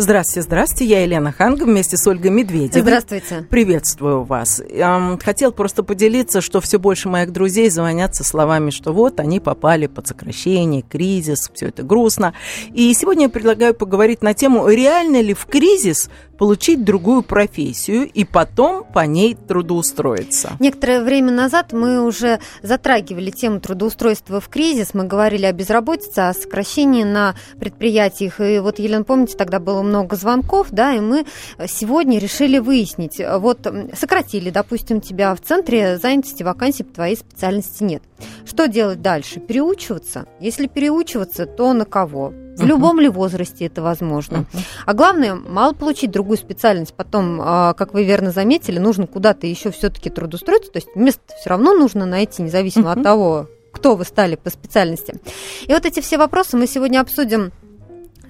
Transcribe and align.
Здравствуйте, 0.00 0.42
здравствуйте. 0.42 0.84
Я 0.84 1.02
Елена 1.02 1.32
Ханга 1.32 1.64
вместе 1.64 1.96
с 1.96 2.06
Ольгой 2.06 2.30
Медведевой. 2.30 2.82
Здравствуйте. 2.82 3.44
Приветствую 3.50 4.22
вас. 4.22 4.62
Хотел 5.24 5.50
просто 5.50 5.82
поделиться, 5.82 6.40
что 6.40 6.60
все 6.60 6.78
больше 6.78 7.08
моих 7.08 7.32
друзей 7.32 7.68
звонят 7.68 8.14
со 8.14 8.22
словами, 8.22 8.70
что 8.70 8.92
вот 8.92 9.18
они 9.18 9.40
попали 9.40 9.88
под 9.88 10.06
сокращение, 10.06 10.82
кризис, 10.82 11.50
все 11.52 11.66
это 11.66 11.82
грустно. 11.82 12.32
И 12.72 12.94
сегодня 12.94 13.24
я 13.24 13.28
предлагаю 13.28 13.74
поговорить 13.74 14.22
на 14.22 14.34
тему, 14.34 14.68
реально 14.68 15.20
ли 15.20 15.34
в 15.34 15.46
кризис 15.46 16.08
получить 16.38 16.84
другую 16.84 17.22
профессию 17.24 18.08
и 18.08 18.24
потом 18.24 18.84
по 18.84 19.04
ней 19.04 19.34
трудоустроиться. 19.34 20.52
Некоторое 20.60 21.02
время 21.02 21.32
назад 21.32 21.72
мы 21.72 22.06
уже 22.06 22.38
затрагивали 22.62 23.32
тему 23.32 23.58
трудоустройства 23.58 24.40
в 24.40 24.48
кризис. 24.48 24.94
Мы 24.94 25.02
говорили 25.02 25.46
о 25.46 25.52
безработице, 25.52 26.20
о 26.20 26.34
сокращении 26.34 27.02
на 27.02 27.34
предприятиях. 27.58 28.40
И 28.40 28.60
вот, 28.60 28.78
Елена, 28.78 29.02
помните, 29.02 29.36
тогда 29.36 29.58
было 29.58 29.82
много 29.88 30.16
звонков, 30.16 30.68
да, 30.70 30.94
и 30.94 31.00
мы 31.00 31.26
сегодня 31.66 32.18
решили 32.18 32.58
выяснить. 32.58 33.20
Вот 33.38 33.66
сократили, 33.98 34.50
допустим, 34.50 35.00
тебя 35.00 35.34
в 35.34 35.40
центре 35.40 35.98
занятости 35.98 36.42
вакансий 36.42 36.84
по 36.84 36.94
твоей 36.94 37.16
специальности 37.16 37.82
нет. 37.82 38.02
Что 38.46 38.66
делать 38.66 39.02
дальше? 39.02 39.40
Переучиваться? 39.40 40.26
Если 40.40 40.66
переучиваться, 40.66 41.46
то 41.46 41.72
на 41.72 41.84
кого? 41.84 42.32
В 42.58 42.64
любом 42.64 42.98
ли 42.98 43.08
возрасте 43.08 43.66
это 43.66 43.82
возможно. 43.82 44.44
А 44.84 44.92
главное, 44.92 45.36
мало 45.36 45.74
получить 45.74 46.10
другую 46.10 46.38
специальность, 46.38 46.92
потом, 46.92 47.40
а, 47.40 47.72
как 47.74 47.94
вы 47.94 48.02
верно 48.02 48.32
заметили, 48.32 48.80
нужно 48.80 49.06
куда-то 49.06 49.46
еще 49.46 49.70
все-таки 49.70 50.10
трудоустроиться, 50.10 50.72
то 50.72 50.78
есть 50.78 50.88
место 50.96 51.22
все 51.40 51.50
равно 51.50 51.72
нужно 51.72 52.04
найти, 52.04 52.42
независимо 52.42 52.90
от 52.90 53.02
того, 53.04 53.46
кто 53.72 53.94
вы 53.94 54.04
стали 54.04 54.34
по 54.34 54.50
специальности. 54.50 55.14
И 55.66 55.72
вот 55.72 55.86
эти 55.86 56.00
все 56.00 56.18
вопросы 56.18 56.56
мы 56.56 56.66
сегодня 56.66 57.00
обсудим 57.00 57.52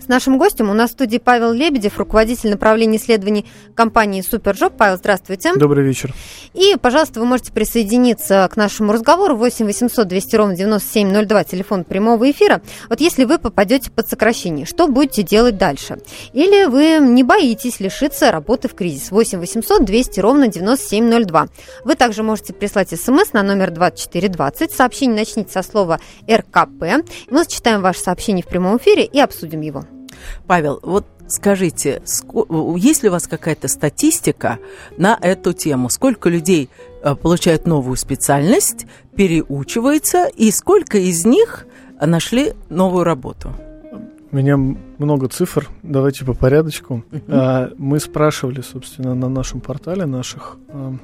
нашим 0.08 0.38
гостем. 0.38 0.70
У 0.70 0.74
нас 0.74 0.90
в 0.90 0.92
студии 0.94 1.18
Павел 1.18 1.52
Лебедев, 1.52 1.98
руководитель 1.98 2.50
направления 2.50 2.98
исследований 2.98 3.46
компании 3.74 4.22
Супержоп. 4.22 4.74
Павел, 4.76 4.96
здравствуйте. 4.96 5.54
Добрый 5.54 5.84
вечер. 5.84 6.14
И, 6.54 6.76
пожалуйста, 6.80 7.20
вы 7.20 7.26
можете 7.26 7.52
присоединиться 7.52 8.48
к 8.50 8.56
нашему 8.56 8.92
разговору 8.92 9.36
8 9.36 9.66
800 9.66 10.08
200 10.08 10.36
ровно 10.36 10.56
9702, 10.56 11.44
телефон 11.44 11.84
прямого 11.84 12.30
эфира. 12.30 12.62
Вот 12.88 13.00
если 13.00 13.24
вы 13.24 13.38
попадете 13.38 13.90
под 13.90 14.08
сокращение, 14.08 14.66
что 14.66 14.88
будете 14.88 15.22
делать 15.22 15.56
дальше? 15.56 15.98
Или 16.32 16.64
вы 16.64 16.98
не 17.04 17.22
боитесь 17.22 17.80
лишиться 17.80 18.32
работы 18.32 18.68
в 18.68 18.74
кризис? 18.74 19.10
8 19.10 19.38
800 19.38 19.84
200 19.84 20.20
ровно 20.20 20.48
9702. 20.48 21.48
Вы 21.84 21.94
также 21.94 22.22
можете 22.22 22.52
прислать 22.52 22.90
смс 22.90 23.32
на 23.32 23.42
номер 23.42 23.70
2420. 23.70 24.72
Сообщение 24.72 25.16
начните 25.16 25.52
со 25.52 25.62
слова 25.62 26.00
РКП. 26.30 27.04
Мы 27.30 27.44
зачитаем 27.44 27.82
ваше 27.82 28.00
сообщение 28.00 28.42
в 28.42 28.48
прямом 28.48 28.78
эфире 28.78 29.04
и 29.04 29.20
обсудим 29.20 29.60
его. 29.60 29.84
Павел, 30.46 30.80
вот 30.82 31.06
скажите, 31.28 32.02
есть 32.76 33.02
ли 33.02 33.08
у 33.08 33.12
вас 33.12 33.26
какая-то 33.26 33.68
статистика 33.68 34.58
на 34.96 35.18
эту 35.20 35.52
тему? 35.52 35.88
Сколько 35.90 36.28
людей 36.28 36.68
э, 37.02 37.14
получают 37.14 37.66
новую 37.66 37.96
специальность, 37.96 38.86
переучивается, 39.14 40.26
и 40.26 40.50
сколько 40.50 40.98
из 40.98 41.24
них 41.24 41.66
нашли 42.00 42.54
новую 42.68 43.04
работу? 43.04 43.52
У 44.30 44.36
меня 44.36 44.58
много 44.98 45.28
цифр, 45.28 45.68
давайте 45.82 46.24
по 46.26 46.34
порядочку. 46.34 47.02
Uh-huh. 47.10 47.74
Мы 47.78 47.98
спрашивали, 47.98 48.60
собственно, 48.60 49.14
на 49.14 49.30
нашем 49.30 49.60
портале 49.60 50.04
наших 50.04 50.58
а, 50.68 50.94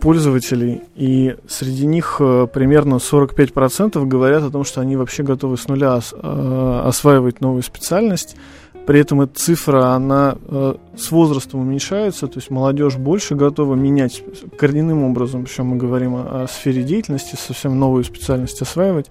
пользователей, 0.00 0.82
и 0.96 1.36
среди 1.48 1.86
них 1.86 2.16
э, 2.20 2.46
примерно 2.52 2.96
45% 2.96 4.04
говорят 4.06 4.42
о 4.42 4.50
том, 4.50 4.64
что 4.64 4.80
они 4.80 4.96
вообще 4.96 5.22
готовы 5.22 5.56
с 5.56 5.68
нуля 5.68 5.98
э, 5.98 6.82
осваивать 6.84 7.40
новую 7.40 7.62
специальность. 7.62 8.36
При 8.86 9.00
этом 9.00 9.20
эта 9.20 9.38
цифра, 9.38 9.88
она 9.88 10.36
э, 10.46 10.74
с 10.96 11.10
возрастом 11.10 11.60
уменьшается, 11.60 12.26
то 12.26 12.38
есть 12.38 12.50
молодежь 12.50 12.96
больше 12.96 13.34
готова 13.34 13.74
менять 13.74 14.22
коренным 14.56 15.04
образом, 15.04 15.44
причем 15.44 15.66
мы 15.66 15.76
говорим 15.76 16.14
о, 16.16 16.44
о 16.44 16.48
сфере 16.48 16.82
деятельности, 16.82 17.36
совсем 17.36 17.78
новую 17.78 18.04
специальность 18.04 18.62
осваивать. 18.62 19.10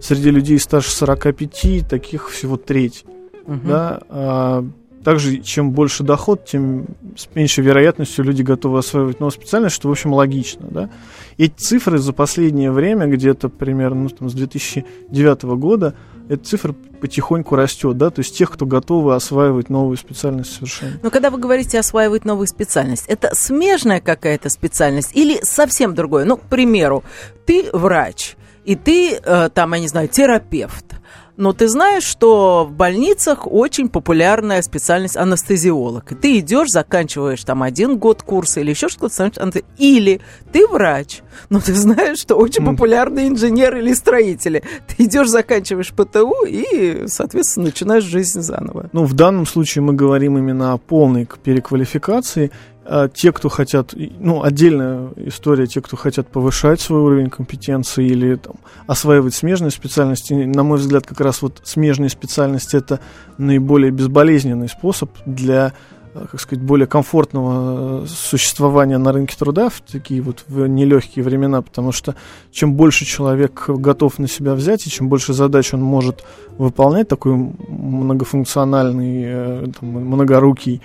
Среди 0.00 0.30
людей 0.30 0.58
старше 0.58 0.90
45 0.90 1.88
таких 1.88 2.28
всего 2.30 2.56
треть. 2.56 3.04
Угу. 3.46 3.60
Да, 3.64 4.00
а 4.08 4.64
также, 5.04 5.38
чем 5.38 5.70
больше 5.70 6.02
доход, 6.02 6.46
тем 6.46 6.86
с 7.16 7.28
меньшей 7.34 7.62
вероятностью 7.62 8.24
люди 8.24 8.42
готовы 8.42 8.78
осваивать 8.78 9.20
новую 9.20 9.32
специальность, 9.32 9.76
что, 9.76 9.88
в 9.88 9.90
общем, 9.92 10.14
логично. 10.14 10.66
Да? 10.70 10.90
Эти 11.36 11.54
цифры 11.56 11.98
за 11.98 12.12
последнее 12.12 12.72
время, 12.72 13.06
где-то 13.06 13.48
примерно 13.48 14.04
ну, 14.04 14.08
там, 14.08 14.30
с 14.30 14.32
2009 14.32 15.42
года, 15.42 15.94
эта 16.28 16.42
цифра 16.42 16.74
потихоньку 17.00 17.54
растет, 17.54 17.98
да, 17.98 18.08
то 18.08 18.20
есть 18.20 18.34
тех, 18.36 18.50
кто 18.50 18.64
готовы 18.64 19.14
осваивать 19.14 19.68
новую 19.68 19.98
специальность 19.98 20.54
совершенно. 20.54 20.98
Но 21.02 21.10
когда 21.10 21.28
вы 21.28 21.38
говорите 21.38 21.78
осваивать 21.78 22.24
новую 22.24 22.46
специальность, 22.46 23.04
это 23.08 23.34
смежная 23.34 24.00
какая-то 24.00 24.48
специальность 24.48 25.10
или 25.14 25.38
совсем 25.42 25.94
другое? 25.94 26.24
Ну, 26.24 26.38
к 26.38 26.42
примеру, 26.42 27.04
ты 27.44 27.68
врач, 27.74 28.36
и 28.64 28.74
ты, 28.74 29.20
э, 29.22 29.50
там, 29.52 29.74
я 29.74 29.80
не 29.80 29.88
знаю, 29.88 30.08
терапевт, 30.08 30.94
но 31.36 31.52
ты 31.52 31.68
знаешь, 31.68 32.04
что 32.04 32.64
в 32.68 32.72
больницах 32.72 33.46
очень 33.50 33.88
популярная 33.88 34.62
специальность 34.62 35.16
анестезиолог. 35.16 36.12
И 36.12 36.14
ты 36.14 36.38
идешь, 36.38 36.70
заканчиваешь 36.70 37.42
там 37.44 37.62
один 37.62 37.98
год 37.98 38.22
курса 38.22 38.60
или 38.60 38.70
еще 38.70 38.88
что-то, 38.88 39.32
или 39.78 40.20
ты 40.52 40.66
врач, 40.66 41.22
но 41.50 41.60
ты 41.60 41.74
знаешь, 41.74 42.18
что 42.18 42.36
очень 42.36 42.64
популярные 42.64 43.28
инженеры 43.28 43.80
или 43.80 43.92
строители. 43.94 44.62
Ты 44.86 45.04
идешь, 45.04 45.28
заканчиваешь 45.28 45.92
ПТУ 45.92 46.44
и, 46.46 47.04
соответственно, 47.06 47.66
начинаешь 47.66 48.04
жизнь 48.04 48.40
заново. 48.40 48.90
Ну, 48.92 49.04
в 49.04 49.14
данном 49.14 49.46
случае 49.46 49.82
мы 49.82 49.92
говорим 49.92 50.38
именно 50.38 50.72
о 50.72 50.78
полной 50.78 51.28
переквалификации 51.42 52.50
а 52.86 53.08
те, 53.08 53.32
кто 53.32 53.48
хотят, 53.48 53.94
ну, 53.94 54.42
отдельная 54.42 55.10
история, 55.16 55.66
те, 55.66 55.80
кто 55.80 55.96
хотят 55.96 56.28
повышать 56.28 56.80
свой 56.80 57.00
уровень 57.00 57.30
компетенции 57.30 58.06
или 58.06 58.36
там, 58.36 58.56
осваивать 58.86 59.34
смежные 59.34 59.70
специальности, 59.70 60.34
на 60.34 60.62
мой 60.62 60.78
взгляд, 60.78 61.06
как 61.06 61.20
раз 61.20 61.40
вот 61.42 61.62
смежные 61.64 62.10
специальности 62.10 62.76
это 62.76 63.00
наиболее 63.38 63.90
безболезненный 63.90 64.68
способ 64.68 65.10
для 65.24 65.72
как 66.14 66.40
сказать, 66.40 66.64
более 66.64 66.86
комфортного 66.86 68.04
э, 68.04 68.06
существования 68.06 68.98
на 68.98 69.12
рынке 69.12 69.36
труда 69.36 69.68
в 69.68 69.80
такие 69.80 70.22
вот 70.22 70.44
в 70.48 70.66
нелегкие 70.66 71.24
времена, 71.24 71.60
потому 71.60 71.90
что 71.92 72.14
чем 72.52 72.74
больше 72.74 73.04
человек 73.04 73.64
готов 73.68 74.18
на 74.18 74.28
себя 74.28 74.54
взять, 74.54 74.86
и 74.86 74.90
чем 74.90 75.08
больше 75.08 75.32
задач 75.32 75.74
он 75.74 75.82
может 75.82 76.24
выполнять, 76.56 77.08
такой 77.08 77.34
многофункциональный, 77.34 79.22
э, 79.26 79.66
там, 79.78 79.88
многорукий, 79.88 80.82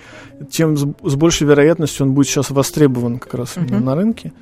тем 0.50 0.76
с, 0.76 0.86
с 1.04 1.14
большей 1.14 1.46
вероятностью 1.46 2.06
он 2.06 2.12
будет 2.12 2.26
сейчас 2.26 2.50
востребован 2.50 3.18
как 3.18 3.34
раз 3.34 3.56
uh-huh. 3.56 3.78
на 3.78 3.94
рынке. 3.94 4.32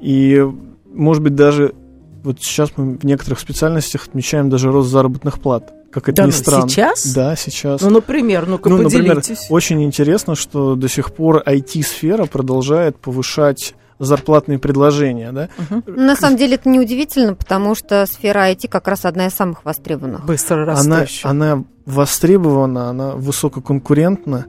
И, 0.00 0.44
может 0.92 1.22
быть, 1.22 1.34
даже 1.34 1.74
вот 2.22 2.40
сейчас 2.40 2.72
мы 2.76 2.96
в 2.96 3.04
некоторых 3.04 3.40
специальностях 3.40 4.06
отмечаем 4.06 4.50
даже 4.50 4.70
рост 4.70 4.90
заработных 4.90 5.40
плат. 5.40 5.72
Как 5.92 6.08
это 6.08 6.16
да, 6.16 6.22
ни 6.22 6.26
ну, 6.28 6.32
странно. 6.32 6.68
Сейчас? 6.68 7.12
Да, 7.12 7.36
сейчас. 7.36 7.82
Ну, 7.82 7.90
например, 7.90 8.46
ну-ка 8.46 8.70
ну, 8.70 8.78
поделитесь. 8.78 9.28
Например, 9.28 9.38
очень 9.50 9.84
интересно, 9.84 10.34
что 10.34 10.74
до 10.74 10.88
сих 10.88 11.12
пор 11.12 11.42
IT-сфера 11.46 12.24
продолжает 12.24 12.96
повышать 12.96 13.74
зарплатные 13.98 14.58
предложения, 14.58 15.32
да? 15.32 15.48
Угу. 15.58 15.92
На 15.92 16.16
самом 16.16 16.38
деле 16.38 16.54
это 16.54 16.68
неудивительно, 16.68 17.34
потому 17.34 17.74
что 17.74 18.06
сфера 18.06 18.50
IT 18.50 18.68
как 18.68 18.88
раз 18.88 19.04
одна 19.04 19.26
из 19.26 19.34
самых 19.34 19.64
востребованных. 19.64 20.24
Быстро 20.24 20.64
растущая. 20.64 21.28
Она, 21.28 21.52
она 21.52 21.64
востребована, 21.84 22.88
она 22.88 23.12
высококонкурентна. 23.12 24.46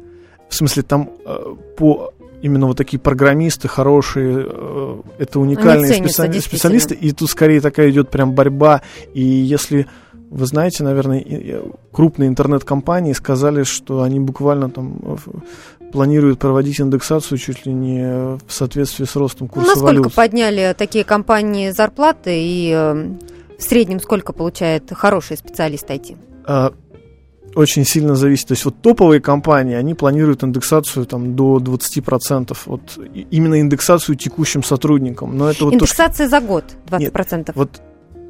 В 0.49 0.55
смысле, 0.55 0.83
там 0.83 1.09
э, 1.25 1.55
по 1.77 2.13
именно 2.41 2.67
вот 2.67 2.77
такие 2.77 2.99
программисты 2.99 3.67
хорошие, 3.67 4.45
э, 4.47 5.01
это 5.17 5.39
уникальные 5.39 5.93
специали- 5.93 6.39
специалисты, 6.39 6.93
и 6.93 7.11
тут 7.11 7.29
скорее 7.29 7.61
такая 7.61 7.89
идет 7.89 8.09
прям 8.09 8.33
борьба, 8.33 8.81
и 9.13 9.21
если 9.21 9.87
вы 10.34 10.46
знаете, 10.47 10.84
наверное, 10.84 11.24
крупные 11.91 12.28
интернет-компании 12.28 13.14
сказали, 13.14 13.64
что 13.64 14.02
они 14.02 14.20
буквально 14.20 14.70
там 14.70 15.00
планируют 15.91 16.40
проводить 16.40 16.82
индексацию 16.82 17.38
чуть 17.38 17.68
ли 17.68 17.74
не 17.74 18.38
в 18.47 18.52
соответствии 18.52 19.06
с 19.06 19.16
ростом 19.16 19.47
курса 19.47 19.70
насколько 19.70 20.00
валют. 20.00 20.16
подняли 20.16 20.74
такие 20.76 21.03
компании 21.03 21.70
зарплаты 21.70 22.32
и 22.35 22.72
э, 22.74 23.09
в 23.59 23.62
среднем 23.62 24.00
сколько 24.00 24.34
получает 24.34 24.91
хороший 24.91 25.38
специалист 25.38 25.88
IT? 25.88 26.18
А, 26.46 26.74
очень 27.53 27.85
сильно 27.85 28.16
зависит. 28.16 28.47
То 28.47 28.53
есть 28.53 28.66
вот 28.66 28.82
топовые 28.82 29.22
компании, 29.22 29.76
они 29.76 29.94
планируют 29.94 30.44
индексацию 30.44 31.06
там, 31.06 31.35
до 31.35 31.58
20%. 31.58 32.58
Вот 32.66 32.82
именно 33.30 33.62
индексацию 33.62 34.16
текущим 34.16 34.64
сотрудникам. 34.64 35.38
Но 35.38 35.52
это 35.52 35.66
вот 35.66 35.76
Индексация 35.76 36.28
то, 36.28 36.30
что... 36.30 36.40
за 36.40 36.41
год 36.41 36.66
20%? 36.88 37.38
Нет, 37.38 37.52
вот 37.53 37.82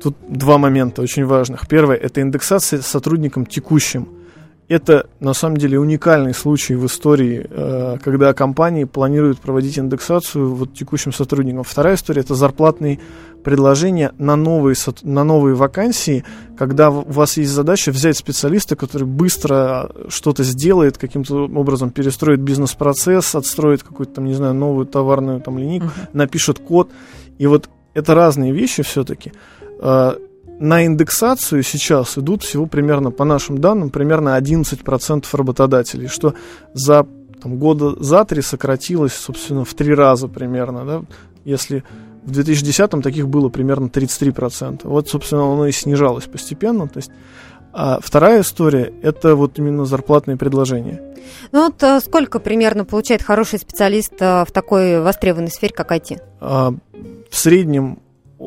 Тут 0.04 0.18
два 0.28 0.58
момента 0.58 1.02
очень 1.02 1.26
важных. 1.26 1.66
Первое– 1.66 1.96
это 2.04 2.22
индексация 2.22 2.82
сотрудникам 2.82 3.46
текущим. 3.46 4.10
это 4.68 5.08
на 5.20 5.34
самом 5.34 5.58
деле 5.58 5.80
уникальный 5.80 6.34
случай 6.34 6.76
в 6.76 6.86
истории, 6.88 7.46
э, 7.50 7.98
когда 8.04 8.34
компании 8.34 8.84
планируют 8.86 9.40
проводить 9.40 9.80
индексацию 9.80 10.56
вот 10.56 10.74
текущим 10.74 11.14
сотрудникам. 11.14 11.64
Вторая 11.64 11.96
история 11.96 12.22
это 12.22 12.36
зарплатные 12.36 13.00
предложения 13.46 14.12
на 14.18 14.36
новые, 14.36 14.76
на 15.04 15.24
новые 15.24 15.56
вакансии, 15.56 16.26
когда 16.58 16.90
у 16.90 17.10
вас 17.10 17.38
есть 17.38 17.52
задача 17.52 17.92
взять 17.92 18.18
специалиста, 18.18 18.76
который 18.76 19.08
быстро 19.08 19.90
что-то 20.10 20.44
сделает, 20.44 20.98
каким-то 20.98 21.46
образом 21.46 21.92
перестроит 21.92 22.42
бизнес-процесс, 22.42 23.36
отстроит 23.36 23.84
какую-то 23.84 24.16
там, 24.16 24.26
не 24.26 24.34
знаю, 24.34 24.54
новую 24.54 24.86
товарную 24.86 25.40
там 25.40 25.58
линейку, 25.58 25.86
uh-huh. 25.86 26.10
напишет 26.14 26.60
код. 26.60 26.90
И 27.38 27.48
вот 27.48 27.70
это 27.94 28.16
разные 28.16 28.52
вещи 28.52 28.84
все-таки. 28.84 29.32
Э, 29.84 30.16
на 30.60 30.86
индексацию 30.86 31.62
сейчас 31.62 32.18
идут 32.18 32.44
всего 32.44 32.68
примерно, 32.68 33.12
по 33.12 33.26
нашим 33.26 33.58
данным, 33.58 33.90
примерно 33.90 34.38
11% 34.38 35.26
работодателей, 35.34 36.08
что 36.08 36.36
за 36.74 37.06
там, 37.42 37.58
года 37.58 38.02
за 38.02 38.24
три 38.24 38.42
сократилось, 38.42 39.14
собственно, 39.14 39.66
в 39.66 39.74
три 39.74 39.94
раза 39.94 40.30
примерно. 40.30 40.86
Да? 40.86 41.04
Если 41.44 41.84
в 42.24 42.32
2010-м 42.32 43.02
таких 43.02 43.28
было 43.28 43.50
примерно 43.50 43.88
33%. 43.88 44.82
Вот, 44.84 45.10
собственно, 45.10 45.52
оно 45.52 45.68
и 45.68 45.74
снижалось 45.74 46.26
постепенно. 46.26 46.88
То 46.88 47.00
есть, 47.00 47.12
а 47.74 48.00
вторая 48.02 48.42
история– 48.42 48.94
это 49.02 49.36
вот 49.36 49.60
именно 49.60 49.84
зарплатные 49.84 50.38
предложения. 50.38 51.02
Ну 51.52 51.66
вот 51.66 51.84
а 51.84 52.00
сколько 52.00 52.40
примерно 52.40 52.86
получает 52.86 53.22
хороший 53.22 53.60
специалист 53.60 54.14
а, 54.22 54.46
в 54.46 54.52
такой 54.52 55.02
востребованной 55.02 55.52
сфере, 55.52 55.74
как 55.74 55.92
IT? 55.92 56.22
А, 56.40 56.74
в 57.30 57.36
среднем 57.36 58.00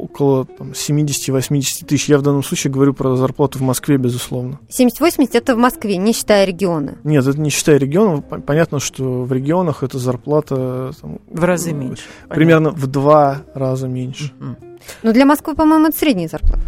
около 0.03 0.45
70-80 0.45 1.85
тысяч. 1.87 2.09
Я 2.09 2.19
в 2.19 2.23
данном 2.23 2.43
случае 2.43 2.73
говорю 2.73 2.95
про 2.95 3.17
зарплату 3.17 3.59
в 3.59 3.63
Москве, 3.63 3.97
безусловно. 3.97 4.59
70-80 4.69 5.31
это 5.33 5.55
в 5.55 5.59
Москве, 5.59 5.97
не 5.97 6.13
считая 6.13 6.45
региона? 6.45 6.99
Нет, 7.05 7.27
это 7.27 7.41
не 7.41 7.51
считая 7.51 7.79
регионов. 7.79 8.25
Понятно, 8.47 8.81
что 8.81 9.23
в 9.25 9.33
регионах 9.33 9.83
эта 9.83 9.99
зарплата... 9.99 10.93
Там, 11.01 11.19
в 11.29 11.45
разы 11.45 11.73
меньше. 11.73 12.05
Примерно 12.29 12.71
понятно. 12.71 12.87
в 12.87 12.91
два 12.91 13.43
раза 13.55 13.89
меньше. 13.89 14.33
Mm-hmm. 14.39 14.79
Но 15.03 15.13
для 15.13 15.25
Москвы, 15.25 15.55
по-моему, 15.55 15.89
это 15.89 15.99
средняя 15.99 16.29
зарплата 16.29 16.63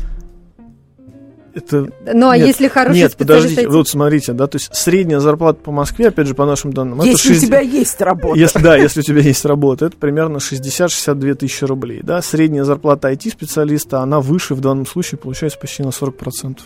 это... 1.58 1.90
Ну, 2.12 2.28
а 2.28 2.36
нет, 2.36 2.48
если 2.48 2.68
хороший 2.68 2.96
Нет, 2.96 3.16
подождите, 3.16 3.68
вот 3.68 3.88
смотрите, 3.88 4.32
да, 4.32 4.46
то 4.46 4.56
есть 4.56 4.74
средняя 4.74 5.20
зарплата 5.20 5.60
по 5.62 5.70
Москве, 5.70 6.08
опять 6.08 6.26
же, 6.26 6.34
по 6.34 6.46
нашим 6.46 6.72
данным... 6.72 7.00
Если 7.02 7.28
60... 7.28 7.42
у 7.42 7.46
тебя 7.46 7.60
есть 7.60 8.00
работа. 8.00 8.38
Если, 8.38 8.58
да, 8.60 8.76
если 8.76 9.00
у 9.00 9.02
тебя 9.02 9.20
есть 9.20 9.44
работа, 9.44 9.86
это 9.86 9.96
примерно 9.96 10.38
60-62 10.38 11.34
тысячи 11.34 11.64
рублей, 11.64 12.00
да. 12.02 12.22
Средняя 12.22 12.64
зарплата 12.64 13.12
IT-специалиста, 13.12 14.00
она 14.00 14.20
выше 14.20 14.54
в 14.54 14.60
данном 14.60 14.86
случае, 14.86 15.18
получается 15.18 15.58
почти 15.58 15.82
на 15.82 15.88
40%. 15.88 16.58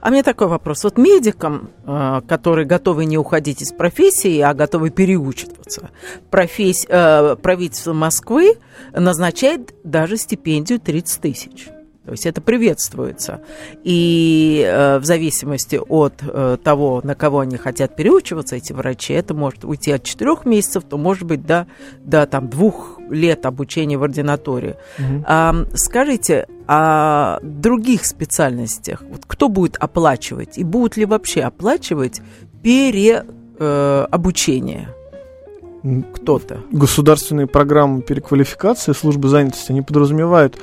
А 0.00 0.10
мне 0.10 0.22
такой 0.22 0.48
вопрос. 0.48 0.84
Вот 0.84 0.98
медикам, 0.98 1.70
э, 1.86 2.20
которые 2.26 2.66
готовы 2.66 3.04
не 3.04 3.18
уходить 3.18 3.62
из 3.62 3.72
профессии, 3.72 4.40
а 4.40 4.54
готовы 4.54 4.90
переучиваться, 4.90 5.90
профессия, 6.30 6.88
э, 6.88 7.36
правительство 7.36 7.92
Москвы 7.92 8.54
назначает 8.92 9.74
даже 9.84 10.16
стипендию 10.16 10.80
30 10.80 11.20
тысяч. 11.20 11.68
То 12.08 12.12
есть 12.12 12.24
это 12.24 12.40
приветствуется. 12.40 13.42
И 13.84 14.64
э, 14.66 14.98
в 14.98 15.04
зависимости 15.04 15.76
от 15.76 16.14
э, 16.22 16.56
того, 16.64 17.02
на 17.04 17.14
кого 17.14 17.40
они 17.40 17.58
хотят 17.58 17.96
переучиваться, 17.96 18.56
эти 18.56 18.72
врачи, 18.72 19.12
это 19.12 19.34
может 19.34 19.66
уйти 19.66 19.92
от 19.92 20.04
четырех 20.04 20.46
месяцев, 20.46 20.84
то 20.88 20.96
может 20.96 21.24
быть 21.24 21.44
до, 21.44 21.66
до 22.00 22.26
там, 22.26 22.48
двух 22.48 22.98
лет 23.10 23.44
обучения 23.44 23.98
в 23.98 24.04
ординаторе. 24.04 24.78
Угу. 24.98 25.24
А, 25.26 25.54
скажите, 25.74 26.46
о 26.66 27.40
других 27.42 28.06
специальностях, 28.06 29.02
вот 29.02 29.24
кто 29.26 29.50
будет 29.50 29.76
оплачивать 29.76 30.56
и 30.56 30.64
будут 30.64 30.96
ли 30.96 31.04
вообще 31.04 31.42
оплачивать 31.42 32.22
переобучение? 32.62 34.88
Э, 34.88 34.94
кто-то. 36.14 36.60
Государственные 36.72 37.46
программы 37.46 38.02
переквалификации 38.02 38.92
службы 38.92 39.28
занятости, 39.28 39.72
они 39.72 39.82
подразумевают 39.82 40.58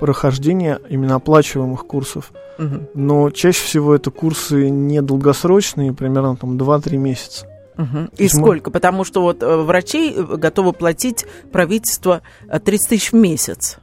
прохождения 0.00 0.80
именно 0.88 1.14
оплачиваемых 1.14 1.86
курсов. 1.86 2.32
Угу. 2.58 2.90
Но 2.94 3.30
чаще 3.30 3.64
всего 3.64 3.94
это 3.94 4.10
курсы 4.10 4.68
недолгосрочные, 4.68 5.92
примерно 5.92 6.36
там 6.36 6.56
2-3 6.56 6.96
месяца. 6.96 7.46
Угу. 7.78 8.08
И 8.16 8.28
сколько? 8.28 8.70
Мы... 8.70 8.72
Потому 8.72 9.04
что 9.04 9.22
вот 9.22 9.42
э, 9.42 9.56
врачей 9.56 10.14
э, 10.14 10.22
готовы 10.36 10.72
платить 10.72 11.26
правительство 11.52 12.22
30 12.48 12.86
э, 12.86 12.88
тысяч 12.88 13.12
в 13.12 13.16
месяц. 13.16 13.78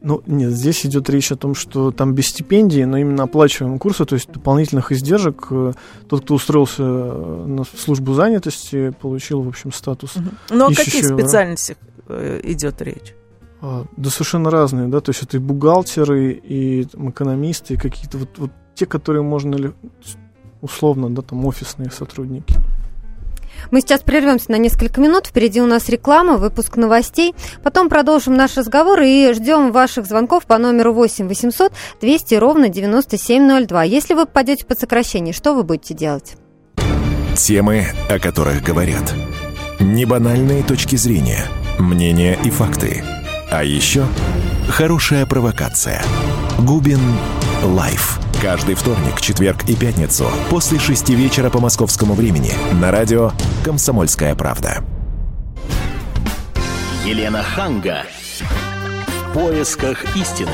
Ну, 0.00 0.22
нет, 0.26 0.52
здесь 0.52 0.86
идет 0.86 1.10
речь 1.10 1.32
о 1.32 1.36
том, 1.36 1.56
что 1.56 1.90
там 1.90 2.14
без 2.14 2.28
стипендии, 2.28 2.82
но 2.82 2.98
именно 2.98 3.24
оплачиваемые 3.24 3.80
курсы, 3.80 4.04
то 4.04 4.14
есть 4.14 4.30
дополнительных 4.30 4.92
издержек, 4.92 5.48
тот, 6.08 6.22
кто 6.22 6.34
устроился 6.34 6.82
на 6.84 7.64
службу 7.64 8.14
занятости, 8.14 8.94
получил, 9.00 9.42
в 9.42 9.48
общем, 9.48 9.72
статус. 9.72 10.14
Угу. 10.14 10.28
Ну, 10.50 10.66
о 10.66 10.68
каких 10.68 11.04
специальностях 11.04 11.78
идет 12.08 12.80
речь? 12.80 13.14
А, 13.60 13.84
да 13.96 14.10
совершенно 14.10 14.50
разные, 14.50 14.88
да, 14.88 15.00
то 15.00 15.10
есть 15.10 15.22
это 15.22 15.36
и 15.36 15.40
бухгалтеры, 15.40 16.32
и 16.32 16.84
там, 16.84 17.10
экономисты, 17.10 17.74
и 17.74 17.76
какие-то 17.76 18.18
вот, 18.18 18.38
вот 18.38 18.50
те, 18.74 18.86
которые 18.86 19.22
можно 19.22 19.56
ли, 19.56 19.72
условно, 20.60 21.10
да, 21.10 21.22
там 21.22 21.44
офисные 21.44 21.90
сотрудники. 21.90 22.54
Мы 23.72 23.80
сейчас 23.80 24.02
прервемся 24.02 24.52
на 24.52 24.56
несколько 24.56 25.00
минут. 25.00 25.26
Впереди 25.26 25.60
у 25.60 25.66
нас 25.66 25.88
реклама, 25.88 26.36
выпуск 26.36 26.76
новостей. 26.76 27.34
Потом 27.64 27.88
продолжим 27.88 28.36
наш 28.36 28.56
разговор 28.56 29.00
и 29.00 29.32
ждем 29.32 29.72
ваших 29.72 30.06
звонков 30.06 30.46
по 30.46 30.58
номеру 30.58 30.92
8 30.92 31.26
800 31.26 31.72
200 32.00 32.34
ровно 32.36 32.68
9702. 32.68 33.82
Если 33.82 34.14
вы 34.14 34.26
попадете 34.26 34.64
под 34.64 34.78
сокращение, 34.78 35.34
что 35.34 35.54
вы 35.54 35.64
будете 35.64 35.94
делать? 35.94 36.36
Темы, 37.36 37.86
о 38.08 38.20
которых 38.20 38.62
говорят. 38.62 39.12
Небанальные 39.80 40.62
точки 40.62 40.94
зрения, 40.94 41.44
мнения 41.78 42.38
и 42.44 42.50
факты– 42.50 43.02
а 43.50 43.64
еще 43.64 44.06
хорошая 44.68 45.26
провокация. 45.26 46.02
Губин 46.58 47.00
Live. 47.62 48.20
Каждый 48.40 48.74
вторник, 48.76 49.20
четверг 49.20 49.68
и 49.68 49.74
пятницу 49.74 50.30
после 50.48 50.78
шести 50.78 51.14
вечера 51.14 51.50
по 51.50 51.58
московскому 51.58 52.14
времени 52.14 52.52
на 52.74 52.90
радио 52.90 53.32
«Комсомольская 53.64 54.34
правда». 54.36 54.84
Елена 57.04 57.42
Ханга. 57.42 58.04
В 59.30 59.32
поисках 59.32 60.04
истины. 60.14 60.52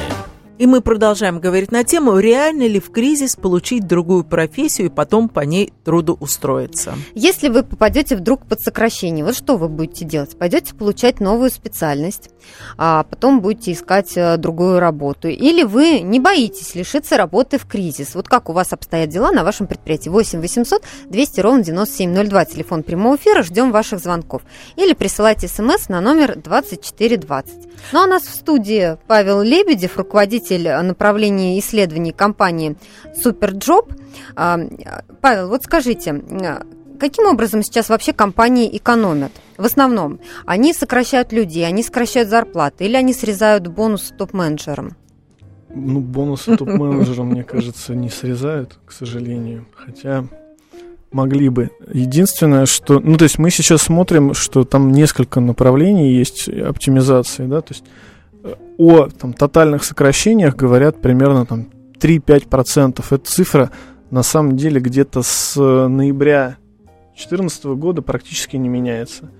И 0.56 0.66
мы 0.66 0.80
продолжаем 0.80 1.40
говорить 1.40 1.72
на 1.72 1.82
тему, 1.82 2.16
реально 2.18 2.68
ли 2.68 2.78
в 2.78 2.92
кризис 2.92 3.34
получить 3.34 3.88
другую 3.88 4.22
профессию 4.22 4.86
и 4.86 4.90
потом 4.90 5.28
по 5.28 5.40
ней 5.40 5.72
трудоустроиться. 5.84 6.94
Если 7.14 7.48
вы 7.48 7.64
попадете 7.64 8.14
вдруг 8.14 8.46
под 8.46 8.60
сокращение, 8.60 9.24
вот 9.24 9.36
что 9.36 9.56
вы 9.56 9.68
будете 9.68 10.04
делать? 10.04 10.38
Пойдете 10.38 10.72
получать 10.74 11.18
новую 11.18 11.50
специальность, 11.50 12.30
а 12.78 13.02
потом 13.02 13.40
будете 13.40 13.72
искать 13.72 14.16
э, 14.16 14.36
другую 14.36 14.78
работу. 14.78 15.26
Или 15.26 15.64
вы 15.64 16.00
не 16.00 16.20
боитесь 16.20 16.76
лишиться 16.76 17.16
работы 17.16 17.58
в 17.58 17.66
кризис. 17.66 18.14
Вот 18.14 18.28
как 18.28 18.48
у 18.48 18.52
вас 18.52 18.72
обстоят 18.72 19.08
дела 19.08 19.32
на 19.32 19.42
вашем 19.42 19.66
предприятии? 19.66 20.08
8 20.08 20.40
800 20.40 20.82
200 21.06 21.40
ровно 21.40 21.64
9702, 21.64 22.44
телефон 22.44 22.84
прямого 22.84 23.16
эфира, 23.16 23.42
ждем 23.42 23.72
ваших 23.72 23.98
звонков. 23.98 24.42
Или 24.76 24.92
присылайте 24.92 25.48
смс 25.48 25.88
на 25.88 26.00
номер 26.00 26.36
2420. 26.36 27.73
Ну 27.92 28.02
а 28.02 28.06
нас 28.06 28.22
в 28.22 28.34
студии 28.34 28.96
Павел 29.06 29.42
Лебедев, 29.42 29.96
руководитель 29.96 30.68
направления 30.82 31.58
исследований 31.58 32.12
компании 32.12 32.76
Superjob. 33.24 33.92
А, 34.36 34.58
Павел, 35.20 35.48
вот 35.48 35.62
скажите, 35.64 36.22
каким 36.98 37.26
образом 37.26 37.62
сейчас 37.62 37.88
вообще 37.88 38.12
компании 38.12 38.76
экономят? 38.76 39.32
В 39.56 39.64
основном, 39.64 40.20
они 40.46 40.72
сокращают 40.72 41.32
людей, 41.32 41.66
они 41.66 41.82
сокращают 41.82 42.28
зарплаты 42.28 42.84
или 42.86 42.96
они 42.96 43.12
срезают 43.12 43.68
бонусы 43.68 44.14
топ-менеджерам? 44.14 44.96
Ну, 45.76 46.00
бонусы 46.00 46.56
топ-менеджерам, 46.56 47.28
мне 47.28 47.44
кажется, 47.44 47.94
не 47.94 48.08
срезают, 48.08 48.78
к 48.86 48.92
сожалению. 48.92 49.66
Хотя 49.74 50.24
могли 51.14 51.48
бы. 51.48 51.70
Единственное, 51.92 52.66
что... 52.66 52.98
Ну, 53.00 53.16
то 53.16 53.22
есть 53.22 53.38
мы 53.38 53.50
сейчас 53.50 53.82
смотрим, 53.82 54.34
что 54.34 54.64
там 54.64 54.92
несколько 54.92 55.40
направлений 55.40 56.12
есть 56.12 56.48
оптимизации, 56.48 57.46
да, 57.46 57.60
то 57.60 57.72
есть 57.72 57.84
о 58.76 59.06
там, 59.06 59.32
тотальных 59.32 59.84
сокращениях 59.84 60.56
говорят 60.56 61.00
примерно 61.00 61.46
там, 61.46 61.68
3-5%. 62.00 63.04
Эта 63.10 63.24
цифра 63.24 63.70
на 64.10 64.22
самом 64.22 64.56
деле 64.56 64.80
где-то 64.80 65.22
с 65.22 65.56
ноября 65.56 66.56
2014 67.14 67.64
года 67.64 68.02
практически 68.02 68.56
не 68.56 68.68
меняется. 68.68 69.30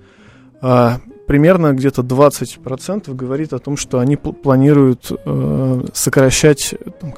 А, 0.61 0.99
примерно 1.27 1.73
где-то 1.73 2.01
20% 2.01 3.13
говорит 3.13 3.53
о 3.53 3.59
том, 3.59 3.77
что 3.77 3.99
они 3.99 4.15
планируют 4.15 5.11
э, 5.11 5.81
сокращать 5.93 6.75
там, 7.01 7.13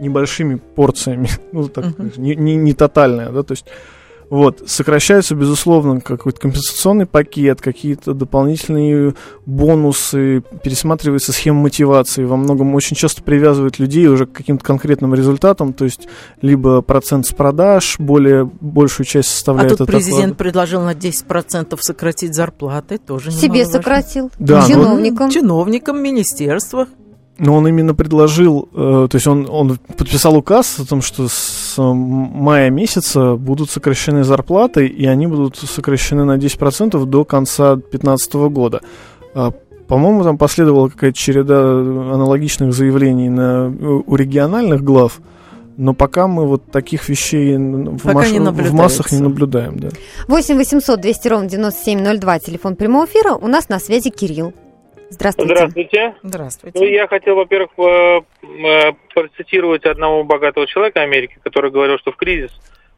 небольшими 0.00 0.56
порциями, 0.56 1.28
ну, 1.52 1.68
так, 1.68 1.86
uh-huh. 1.86 2.20
не, 2.20 2.36
не, 2.36 2.56
не 2.56 2.74
тотальное, 2.74 3.30
да, 3.30 3.42
то 3.42 3.52
есть 3.52 3.66
Вот, 4.32 4.62
сокращается, 4.64 5.34
безусловно, 5.34 6.00
какой-то 6.00 6.40
компенсационный 6.40 7.04
пакет, 7.04 7.60
какие-то 7.60 8.14
дополнительные 8.14 9.12
бонусы, 9.44 10.42
пересматривается 10.62 11.34
схема 11.34 11.60
мотивации, 11.60 12.24
во 12.24 12.38
многом 12.38 12.74
очень 12.74 12.96
часто 12.96 13.22
привязывают 13.22 13.78
людей 13.78 14.06
уже 14.06 14.24
к 14.24 14.32
каким-то 14.32 14.64
конкретным 14.64 15.14
результатам, 15.14 15.74
то 15.74 15.84
есть 15.84 16.08
либо 16.40 16.80
процент 16.80 17.26
с 17.26 17.32
продаж, 17.34 17.96
более 17.98 18.46
большую 18.46 19.04
часть 19.04 19.28
составляет 19.28 19.72
А 19.72 19.76
тут 19.76 19.88
президент 19.88 20.18
оклада. 20.20 20.34
предложил 20.36 20.80
на 20.80 20.94
10% 20.94 21.76
сократить 21.82 22.34
зарплаты, 22.34 22.96
тоже 22.96 23.32
Себе 23.32 23.66
сократил. 23.66 24.30
Да, 24.38 24.62
но- 24.62 24.66
Чиновникам. 24.66 25.30
Чиновникам, 25.30 26.02
министерствах. 26.02 26.88
Но 27.38 27.54
он 27.54 27.66
именно 27.66 27.94
предложил, 27.94 28.68
э, 28.74 29.08
то 29.10 29.16
есть 29.16 29.26
он, 29.26 29.48
он 29.48 29.78
подписал 29.96 30.36
указ 30.36 30.78
о 30.78 30.86
том, 30.86 31.00
что 31.00 31.28
с 31.28 31.74
э, 31.78 31.82
мая 31.82 32.68
месяца 32.70 33.36
будут 33.36 33.70
сокращены 33.70 34.22
зарплаты, 34.22 34.86
и 34.86 35.06
они 35.06 35.26
будут 35.26 35.56
сокращены 35.56 36.24
на 36.24 36.36
10% 36.36 37.04
до 37.04 37.24
конца 37.24 37.76
2015 37.76 38.34
года. 38.34 38.82
А, 39.34 39.50
По-моему, 39.88 40.24
там 40.24 40.36
последовала 40.36 40.88
какая-то 40.88 41.16
череда 41.16 41.58
аналогичных 41.58 42.74
заявлений 42.74 43.30
на, 43.30 43.68
у 43.68 44.14
региональных 44.14 44.84
глав, 44.84 45.20
но 45.78 45.94
пока 45.94 46.28
мы 46.28 46.46
вот 46.46 46.70
таких 46.70 47.08
вещей 47.08 47.56
в, 47.56 48.02
Пока 48.02 48.28
не 48.28 48.40
в 48.40 48.74
массах 48.74 49.10
не 49.10 49.20
наблюдаем. 49.20 49.78
Да. 49.78 49.88
8 50.28 50.56
800 50.56 51.00
200 51.00 51.28
ровно 51.28 51.48
9702, 51.48 52.38
телефон 52.40 52.76
прямого 52.76 53.06
эфира. 53.06 53.34
У 53.34 53.48
нас 53.48 53.70
на 53.70 53.78
связи 53.80 54.10
Кирилл. 54.10 54.52
Здравствуйте. 55.12 55.54
Здравствуйте. 55.54 56.14
Здравствуйте. 56.22 56.78
Ну, 56.78 56.86
я 56.86 57.06
хотел, 57.06 57.36
во-первых, 57.36 57.70
э, 57.76 58.20
э, 58.42 58.92
процитировать 59.14 59.84
одного 59.84 60.24
богатого 60.24 60.66
человека 60.66 61.02
Америки, 61.02 61.38
который 61.42 61.70
говорил, 61.70 61.98
что 61.98 62.12
в 62.12 62.16
кризис 62.16 62.50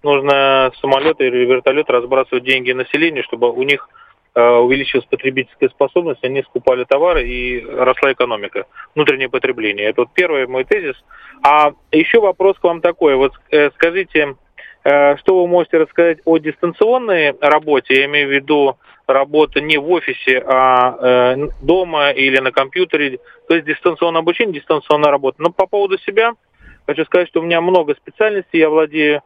нужно 0.04 0.71
самолет 0.80 1.21
или 1.21 1.44
вертолет 1.44 1.90
разбрасывать 1.90 2.44
деньги 2.44 2.71
населению, 2.71 3.25
чтобы 3.25 3.50
у 3.50 3.62
них 3.64 3.88
э, 4.37 4.40
увеличилась 4.40 5.04
потребительская 5.06 5.71
способность, 5.71 6.23
они 6.23 6.42
скупали 6.42 6.85
товары 6.85 7.26
и 7.26 7.64
росла 7.64 8.12
экономика, 8.12 8.66
внутреннее 8.94 9.28
потребление. 9.28 9.88
Это 9.88 10.02
вот 10.02 10.11
первый 10.14 10.47
мой 10.47 10.64
тезис. 10.64 10.94
А 11.42 11.73
еще 11.90 12.21
вопрос 12.21 12.56
к 12.59 12.64
вам 12.64 12.80
такой. 12.80 13.16
Вот 13.16 13.33
скажите, 13.75 14.37
что 14.83 15.40
вы 15.40 15.49
можете 15.49 15.78
рассказать 15.78 16.18
о 16.25 16.38
дистанционной 16.38 17.35
работе? 17.40 17.94
Я 17.94 18.04
имею 18.04 18.28
в 18.28 18.33
виду 18.33 18.76
работа 19.06 19.61
не 19.61 19.76
в 19.78 19.90
офисе, 19.90 20.42
а 20.46 20.96
э, 21.37 21.49
дома 21.62 22.11
или 22.11 22.38
на 22.38 22.52
компьютере. 22.52 23.18
То 23.49 23.54
есть 23.54 23.66
дистанционное 23.66 24.20
обучение, 24.20 24.61
дистанционная 24.61 25.11
работа. 25.11 25.42
Но 25.42 25.50
по 25.50 25.66
поводу 25.66 25.99
себя 25.99 26.32
хочу 26.87 27.04
сказать, 27.04 27.28
что 27.28 27.40
у 27.40 27.44
меня 27.44 27.61
много 27.61 27.94
специальностей. 27.94 28.61
Я 28.61 28.70
владею... 28.70 29.23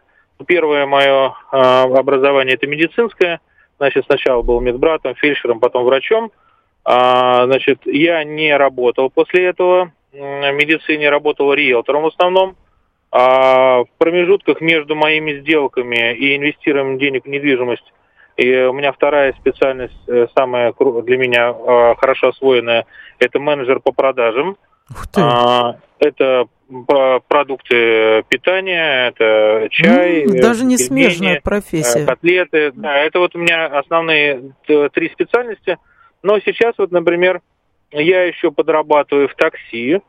Первое 0.46 0.86
мое 0.86 1.34
э, 1.50 1.56
образование 1.56 2.54
это 2.54 2.68
медицинское. 2.68 3.40
Значит, 3.78 4.04
сначала 4.06 4.42
был 4.42 4.60
медбратом, 4.60 5.16
фельдшером, 5.16 5.58
потом 5.58 5.84
врачом. 5.84 6.30
А, 6.84 7.44
значит, 7.46 7.80
я 7.86 8.22
не 8.24 8.56
работал 8.56 9.10
после 9.10 9.46
этого 9.46 9.92
в 10.12 10.52
медицине, 10.52 11.10
работал 11.10 11.52
риэлтором 11.52 12.02
в 12.02 12.06
основном. 12.06 12.56
А 13.10 13.84
в 13.84 13.88
промежутках 13.98 14.60
между 14.60 14.94
моими 14.94 15.40
сделками 15.40 16.14
и 16.14 16.36
инвестированием 16.36 16.98
денег 16.98 17.24
в 17.24 17.28
недвижимость 17.28 17.92
и 18.38 18.54
у 18.62 18.72
меня 18.72 18.92
вторая 18.92 19.32
специальность, 19.34 19.98
э, 20.06 20.28
самая 20.34 20.72
для 21.04 21.16
меня 21.18 21.50
э, 21.50 21.94
хорошо 21.98 22.28
освоенная, 22.28 22.86
это 23.18 23.38
менеджер 23.40 23.80
по 23.80 23.92
продажам. 23.92 24.56
А, 25.16 25.76
Это 25.98 26.46
продукты 27.26 28.22
питания, 28.28 29.08
это 29.08 29.68
чай, 29.70 30.22
э, 30.22 30.40
Даже 30.40 30.64
не 30.64 30.76
пельмени, 30.76 31.08
смежная 31.08 31.36
э, 31.36 31.40
профессия. 31.40 32.06
котлеты. 32.06 32.72
Да, 32.74 32.96
это 32.98 33.18
вот 33.18 33.34
у 33.34 33.38
меня 33.38 33.66
основные 33.66 34.52
три 34.66 35.08
специальности. 35.10 35.76
Но 36.22 36.38
сейчас 36.40 36.74
вот, 36.78 36.90
например, 36.92 37.40
я 37.90 38.24
еще 38.24 38.50
подрабатываю 38.50 39.28
в 39.28 39.34
такси 39.34 40.00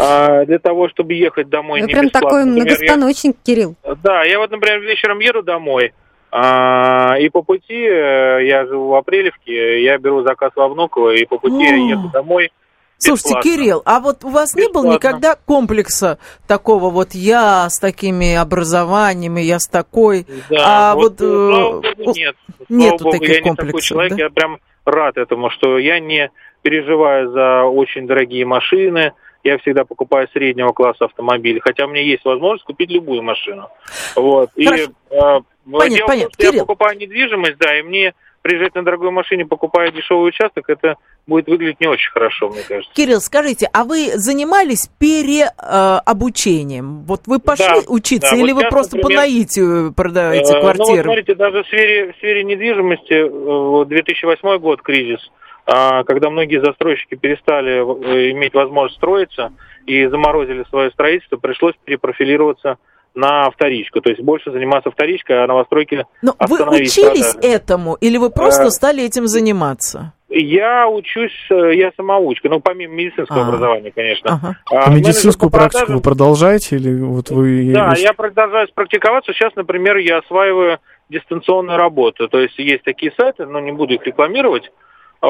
а, 0.00 0.44
для 0.44 0.58
того, 0.58 0.88
чтобы 0.88 1.14
ехать 1.14 1.48
домой 1.48 1.80
Вы 1.80 1.86
не 1.88 1.92
прям 1.92 2.04
бесплатно. 2.06 2.28
такой 2.30 2.44
Например, 2.44 2.66
я- 2.66 2.74
многостаночник, 2.78 3.36
Кирилл. 3.44 3.74
да, 4.02 4.22
я 4.24 4.38
вот, 4.38 4.50
например, 4.50 4.80
вечером 4.80 5.18
еду 5.18 5.42
домой, 5.42 5.92
и 6.36 7.28
по 7.28 7.42
пути, 7.42 7.86
э, 7.86 8.44
я 8.46 8.66
живу 8.66 8.88
в 8.88 8.94
Апрелевке, 8.94 9.84
я 9.84 9.98
беру 9.98 10.22
заказ 10.24 10.50
во 10.56 10.68
Внуково, 10.68 11.14
и 11.14 11.24
по 11.26 11.38
пути 11.38 11.62
я 11.62 11.76
еду 11.76 12.10
домой. 12.12 12.50
Слушайте, 12.98 13.34
бесплатно. 13.34 13.50
Кирилл, 13.50 13.82
а 13.84 14.00
вот 14.00 14.24
у 14.24 14.30
вас 14.30 14.54
не 14.54 14.62
было 14.62 14.84
Бесплатно. 14.84 14.94
никогда 14.94 15.36
комплекса 15.44 16.18
такого 16.48 16.90
вот 16.90 17.10
я 17.12 17.68
с 17.68 17.78
такими 17.78 18.34
образованиями, 18.34 19.42
я 19.42 19.58
с 19.58 19.68
такой... 19.68 20.26
Да, 20.48 20.90
А 20.90 20.94
вот, 20.94 21.20
э, 21.20 21.24
слава 21.24 21.82
э, 21.84 21.94
богу, 21.96 22.12
нет. 22.16 22.36
нету 22.68 22.98
Слава 22.98 23.12
богу, 23.12 23.12
таких 23.12 23.28
я 23.28 23.50
не 23.50 23.56
такой 23.56 23.80
человек, 23.80 24.12
да? 24.16 24.22
я 24.24 24.30
прям 24.30 24.58
рад 24.84 25.16
этому, 25.16 25.50
что 25.50 25.78
я 25.78 26.00
не 26.00 26.30
переживаю 26.62 27.30
за 27.30 27.64
очень 27.64 28.06
дорогие 28.06 28.44
машины, 28.44 29.12
я 29.44 29.58
всегда 29.58 29.84
покупаю 29.84 30.26
среднего 30.32 30.72
класса 30.72 31.04
автомобиль, 31.04 31.60
хотя 31.62 31.84
у 31.84 31.88
меня 31.88 32.00
есть 32.02 32.24
возможность 32.24 32.64
купить 32.64 32.90
любую 32.90 33.22
машину. 33.22 33.68
Вот. 34.16 34.50
И, 34.56 34.64
Хорошо. 34.64 34.84
э, 35.10 35.14
дело 35.16 35.44
в 35.66 35.98
том, 35.98 36.06
понятно. 36.08 36.30
что 36.32 36.44
я 36.44 36.52
покупаю 36.60 36.98
недвижимость, 36.98 37.58
да, 37.58 37.78
и 37.78 37.82
мне 37.82 38.14
приезжать 38.42 38.74
на 38.74 38.84
дорогой 38.84 39.10
машине, 39.10 39.46
покупая 39.46 39.90
дешевый 39.90 40.28
участок, 40.28 40.68
это 40.68 40.96
будет 41.26 41.46
выглядеть 41.46 41.80
не 41.80 41.86
очень 41.86 42.10
хорошо, 42.12 42.50
мне 42.50 42.62
кажется. 42.62 42.92
Кирилл, 42.94 43.20
скажите, 43.22 43.70
а 43.72 43.84
вы 43.84 44.10
занимались 44.16 44.90
переобучением? 44.98 47.04
Вот 47.04 47.22
вы 47.26 47.38
пошли 47.38 47.64
Да, 47.66 47.80
учиться 47.88 48.30
да, 48.32 48.36
или 48.36 48.52
вот 48.52 48.56
вы 48.56 48.60
сейчас, 48.62 48.70
просто 48.70 48.90
по 48.98 49.08
например, 49.08 49.20
наитию 49.22 49.92
продаете 49.94 50.52
Э, 50.52 50.56
Ну, 50.56 50.62
вот 50.62 50.76
квартиры? 50.76 51.02
смотрите, 51.04 51.34
даже 51.34 51.62
в 51.62 51.66
сфере, 51.66 52.12
в 52.12 52.16
сфере 52.16 52.44
недвижимости, 52.44 53.12
э, 53.14 53.28
вот 53.28 53.88
2008 53.88 54.58
год 54.58 54.82
кризис, 54.82 55.20
а, 55.20 55.32
когда 55.66 56.30
многие 56.30 56.60
застройщики 56.64 57.14
перестали 57.14 57.72
э, 57.78 58.30
иметь 58.32 58.54
возможность 58.54 58.96
строиться 58.96 59.52
и 59.86 60.06
заморозили 60.06 60.64
свое 60.68 60.90
строительство, 60.90 61.36
пришлось 61.36 61.74
перепрофилироваться 61.84 62.76
на 63.14 63.48
вторичку, 63.50 64.00
то 64.00 64.10
есть 64.10 64.20
больше 64.22 64.50
заниматься 64.50 64.90
вторичкой, 64.90 65.44
а 65.44 65.46
новостройки 65.46 66.04
Но 66.20 66.34
вы 66.48 66.56
учились 66.68 67.32
продажи. 67.34 67.54
этому 67.54 67.94
или 67.94 68.16
вы 68.18 68.30
просто 68.30 68.64
Э, 68.64 68.70
стали 68.70 69.04
этим 69.04 69.26
заниматься? 69.28 70.12
Я 70.28 70.88
учусь, 70.88 71.30
э, 71.48 71.76
я 71.76 71.92
самоучка, 71.96 72.48
ну, 72.48 72.58
помимо 72.60 72.92
медицинского 72.94 73.42
А. 73.42 73.46
образования, 73.46 73.92
конечно. 73.94 74.30
Ага. 74.42 74.56
А 74.72 74.86
А 74.86 74.90
медицинскую 74.92 75.48
по 75.48 75.58
практику 75.58 75.84
продажам- 75.84 75.94
вы 75.94 76.02
продолжаете 76.02 76.76
или 76.76 77.00
вот 77.00 77.30
вы... 77.30 77.72
Да, 77.72 77.94
я 77.96 78.14
продолжаю 78.14 78.66
практиковаться. 78.74 79.32
Сейчас, 79.32 79.54
например, 79.54 79.96
я 79.98 80.18
осваиваю 80.18 80.78
дистанционную 81.08 81.78
работу. 81.78 82.28
То 82.28 82.40
есть 82.40 82.58
есть 82.58 82.82
такие 82.82 83.12
сайты, 83.16 83.46
но 83.46 83.60
не 83.60 83.70
буду 83.70 83.94
их 83.94 84.04
рекламировать, 84.04 84.72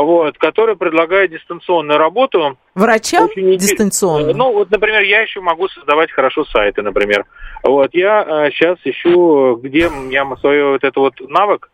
вот, 0.03 0.39
которые 0.39 0.77
предлагают 0.77 1.31
дистанционную 1.33 1.99
работу. 1.99 2.57
Врачам 2.75 3.25
Очень 3.25 3.57
дистанционно? 3.57 4.31
Э, 4.31 4.35
Ну, 4.35 4.53
вот, 4.53 4.71
например, 4.71 5.03
я 5.03 5.21
еще 5.21 5.41
могу 5.41 5.69
создавать 5.69 6.11
хорошо 6.11 6.45
сайты, 6.45 6.83
например. 6.83 7.25
Вот, 7.63 7.91
я 7.93 8.51
сейчас 8.53 8.79
ищу, 8.85 9.57
где 9.63 9.91
я 10.11 10.37
свой 10.41 10.63
вот 10.73 10.83
этот 10.85 10.97
вот 10.97 11.15
навык, 11.29 11.71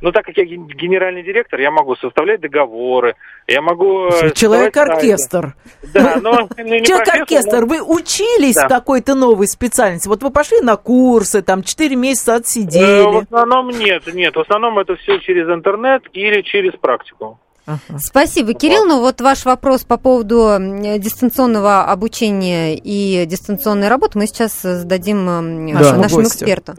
ну, 0.00 0.12
так 0.12 0.26
как 0.26 0.36
я 0.36 0.44
ген- 0.44 0.66
генеральный 0.66 1.22
директор, 1.22 1.58
я 1.60 1.70
могу 1.70 1.96
составлять 1.96 2.40
договоры, 2.40 3.14
я 3.46 3.62
могу... 3.62 4.08
э. 4.08 4.32
Человек-оркестр. 4.32 5.54
Да, 5.94 6.16
но... 6.20 6.32
ну, 6.32 6.38
не 6.42 6.80
профессор, 6.80 6.84
Человек-оркестр, 6.86 7.60
но- 7.60 7.66
вы 7.66 7.80
учились 7.82 8.54
Да. 8.56 8.68
какой-то 8.68 9.14
новой 9.14 9.46
специальности? 9.46 10.08
Вот 10.08 10.22
вы 10.22 10.30
пошли 10.30 10.60
на 10.60 10.76
курсы, 10.76 11.40
там, 11.42 11.62
4 11.62 11.96
месяца 11.96 12.32
Э, 12.32 12.34
В 12.34 12.40
отсидели. 12.40 13.22
основном 13.22 13.68
нет, 13.70 14.02
нет. 14.12 14.34
В 14.36 14.40
основном 14.40 14.78
это 14.78 14.96
все 14.96 15.18
через 15.20 15.48
интернет 15.48 16.02
или 16.12 16.42
через 16.42 16.72
практику. 16.74 17.38
Ага. 17.66 17.80
Спасибо, 17.98 18.52
Кирилл. 18.54 18.84
Ну 18.84 19.00
вот 19.00 19.20
ваш 19.20 19.44
вопрос 19.44 19.84
по 19.84 19.96
поводу 19.96 20.56
дистанционного 20.98 21.84
обучения 21.84 22.76
и 22.76 23.24
дистанционной 23.26 23.88
работы 23.88 24.18
мы 24.18 24.26
сейчас 24.26 24.60
зададим 24.60 25.28
м, 25.28 25.66
Нашему 25.66 26.02
нашему 26.02 26.22
гостю. 26.22 26.36
эксперту. 26.44 26.74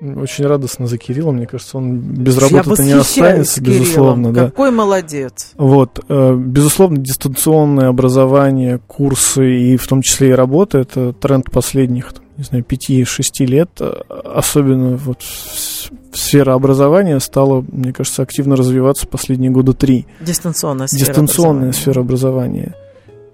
Очень 0.00 0.46
радостно 0.46 0.86
за 0.86 0.98
Кирилла, 0.98 1.30
мне 1.32 1.46
кажется, 1.46 1.78
он 1.78 1.98
без 1.98 2.34
Я 2.36 2.48
работы-то 2.48 2.82
не 2.82 2.92
останется, 2.92 3.60
Кириллом. 3.60 3.80
безусловно, 3.80 4.32
да. 4.32 4.44
Какой 4.46 4.70
молодец. 4.70 5.52
Вот, 5.56 6.00
э, 6.08 6.34
безусловно, 6.36 6.98
дистанционное 6.98 7.88
образование, 7.88 8.80
курсы 8.86 9.56
и 9.60 9.76
в 9.76 9.86
том 9.86 10.02
числе 10.02 10.30
и 10.30 10.32
работа, 10.32 10.78
это 10.78 11.12
тренд 11.12 11.50
последних, 11.50 12.12
не 12.36 12.44
знаю, 12.44 12.64
5-6 12.64 13.46
лет, 13.46 13.70
э, 13.80 13.92
особенно 14.34 14.96
вот 14.96 15.22
сфера 16.12 16.54
образования 16.54 17.18
стала, 17.20 17.64
мне 17.70 17.92
кажется, 17.92 18.22
активно 18.22 18.56
развиваться 18.56 19.06
последние 19.06 19.50
года 19.50 19.72
три. 19.72 20.06
Дистанционная 20.20 20.86
сфера 20.86 21.06
Дистанционная 21.06 21.68
образования. 21.68 21.72
сфера 21.72 22.00
образования. 22.00 22.74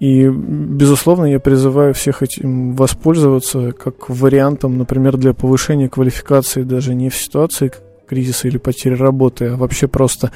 И, 0.01 0.29
безусловно, 0.29 1.27
я 1.27 1.39
призываю 1.41 1.93
всех 1.93 2.23
этим 2.23 2.75
воспользоваться 2.75 3.73
как 3.73 4.09
вариантом, 4.09 4.79
например, 4.79 5.19
для 5.19 5.35
повышения 5.35 5.89
квалификации 5.91 6.63
даже 6.63 6.95
не 6.95 7.11
в 7.11 7.17
ситуации 7.17 7.71
кризиса 8.09 8.49
или 8.49 8.57
потери 8.57 8.95
работы, 8.95 9.49
а 9.49 9.57
вообще 9.57 9.89
просто 9.89 10.33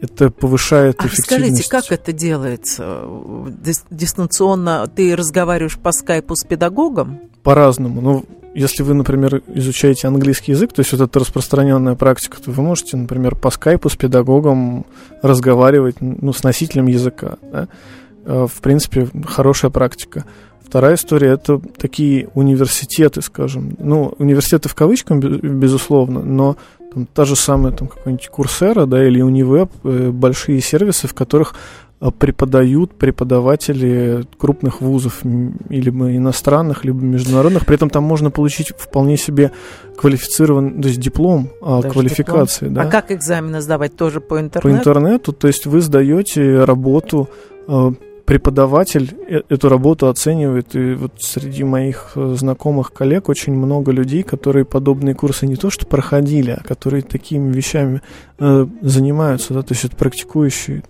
это 0.00 0.30
повышает 0.30 0.96
А 1.00 1.06
эффективность. 1.08 1.64
скажите, 1.66 1.68
как 1.68 1.90
это 2.00 2.12
делается? 2.12 3.02
Дис- 3.62 3.84
Дистанционно 3.90 4.86
ты 4.94 5.16
разговариваешь 5.16 5.78
по 5.78 5.90
скайпу 5.90 6.36
с 6.36 6.44
педагогом? 6.44 7.18
По-разному. 7.42 8.00
Ну, 8.00 8.24
если 8.54 8.84
вы, 8.84 8.94
например, 8.94 9.42
изучаете 9.48 10.06
английский 10.06 10.52
язык, 10.52 10.72
то 10.72 10.80
есть 10.80 10.92
вот 10.92 11.00
это 11.00 11.18
распространенная 11.18 11.96
практика, 11.96 12.40
то 12.40 12.52
вы 12.52 12.62
можете, 12.62 12.96
например, 12.96 13.34
по 13.34 13.50
скайпу 13.50 13.88
с 13.88 13.96
педагогом 13.96 14.86
разговаривать, 15.22 15.96
ну, 16.00 16.32
с 16.32 16.44
носителем 16.44 16.86
языка. 16.86 17.36
Да? 17.52 17.68
Э, 18.28 18.46
в 18.46 18.60
принципе, 18.60 19.08
хорошая 19.26 19.70
практика. 19.70 20.26
Вторая 20.62 20.96
история 20.96 21.30
это 21.30 21.60
такие 21.78 22.28
университеты, 22.34 23.22
скажем. 23.22 23.74
Ну, 23.78 24.14
университеты 24.18 24.68
в 24.68 24.74
кавычках, 24.74 25.18
безусловно, 25.18 26.22
но 26.22 26.58
там, 26.92 27.06
та 27.06 27.24
же 27.24 27.36
самая 27.36 27.72
там 27.72 27.88
какой-нибудь 27.88 28.28
Курсера, 28.28 28.84
да, 28.84 29.02
или 29.06 29.22
Унивеб, 29.22 29.70
э, 29.82 30.10
большие 30.10 30.60
сервисы, 30.60 31.08
в 31.08 31.14
которых 31.14 31.54
э, 32.02 32.10
преподают 32.10 32.94
преподаватели 32.96 34.26
крупных 34.36 34.82
вузов, 34.82 35.20
либо 35.70 36.14
иностранных, 36.14 36.84
либо 36.84 37.00
международных. 37.00 37.64
При 37.64 37.76
этом 37.76 37.88
там 37.88 38.04
можно 38.04 38.30
получить 38.30 38.74
вполне 38.76 39.16
себе 39.16 39.52
квалифицированный, 39.96 40.82
то 40.82 40.88
есть 40.88 41.00
диплом 41.00 41.48
о 41.62 41.80
Даже 41.80 41.94
квалификации. 41.94 42.66
Диплом. 42.66 42.74
Да. 42.74 42.88
А 42.88 42.90
как 42.90 43.10
экзамены 43.10 43.62
сдавать? 43.62 43.96
Тоже 43.96 44.20
по 44.20 44.38
интернету? 44.38 44.68
По 44.68 44.70
интернету, 44.70 45.32
то 45.32 45.46
есть 45.46 45.64
вы 45.64 45.80
сдаете 45.80 46.64
работу 46.64 47.30
преподаватель 48.28 49.16
э, 49.26 49.40
эту 49.48 49.70
работу 49.70 50.06
оценивает, 50.06 50.76
и 50.76 50.92
вот 50.92 51.12
среди 51.18 51.64
моих 51.64 52.12
э, 52.14 52.34
знакомых 52.36 52.92
коллег 52.92 53.30
очень 53.30 53.54
много 53.54 53.90
людей, 53.90 54.22
которые 54.22 54.66
подобные 54.66 55.14
курсы 55.14 55.46
не 55.46 55.56
то 55.56 55.70
что 55.70 55.86
проходили, 55.86 56.50
а 56.50 56.62
которые 56.62 57.02
такими 57.02 57.50
вещами 57.50 58.02
э, 58.38 58.66
занимаются, 58.82 59.54
да, 59.54 59.62
то 59.62 59.72
есть 59.72 59.86
это 59.86 59.96
практикующие. 59.96 60.82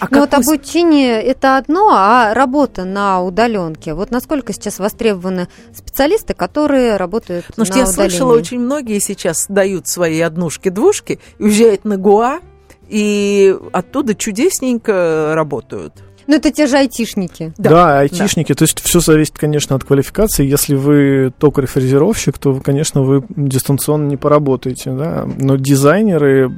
А 0.00 0.08
ну 0.10 0.18
вот 0.18 0.34
обучение 0.34 1.22
это 1.22 1.58
одно, 1.58 1.90
а 1.92 2.34
работа 2.34 2.84
на 2.84 3.22
удаленке. 3.22 3.94
Вот 3.94 4.10
насколько 4.10 4.52
сейчас 4.52 4.80
востребованы 4.80 5.46
специалисты, 5.72 6.34
которые 6.34 6.96
работают 6.96 7.44
ну, 7.56 7.62
на 7.62 7.70
удаленке? 7.70 7.88
я 7.88 7.94
слышала, 7.94 8.34
очень 8.34 8.58
многие 8.58 8.98
сейчас 8.98 9.46
дают 9.48 9.86
свои 9.86 10.20
однушки-двушки, 10.20 11.20
уезжают 11.38 11.84
на 11.84 11.98
Гуа, 11.98 12.40
и 12.88 13.56
оттуда 13.72 14.16
чудесненько 14.16 15.34
работают. 15.36 16.02
Ну, 16.28 16.36
это 16.36 16.52
те 16.52 16.66
же 16.66 16.76
айтишники. 16.76 17.54
Да, 17.56 17.70
да 17.70 17.98
айтишники. 18.00 18.52
Да. 18.52 18.56
То 18.56 18.64
есть 18.64 18.80
все 18.80 19.00
зависит, 19.00 19.38
конечно, 19.38 19.74
от 19.74 19.84
квалификации. 19.84 20.46
Если 20.46 20.74
вы 20.74 21.32
токарь-фрезеровщик, 21.38 22.36
то, 22.36 22.60
конечно, 22.60 23.02
вы 23.02 23.24
дистанционно 23.30 24.08
не 24.08 24.18
поработаете. 24.18 24.90
Да? 24.90 25.26
Но 25.40 25.56
дизайнеры 25.56 26.52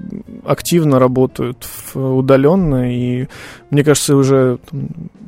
активно 0.44 0.98
работают 0.98 1.68
удаленно, 1.94 2.92
и 2.92 3.28
мне 3.70 3.84
кажется, 3.84 4.16
уже 4.16 4.58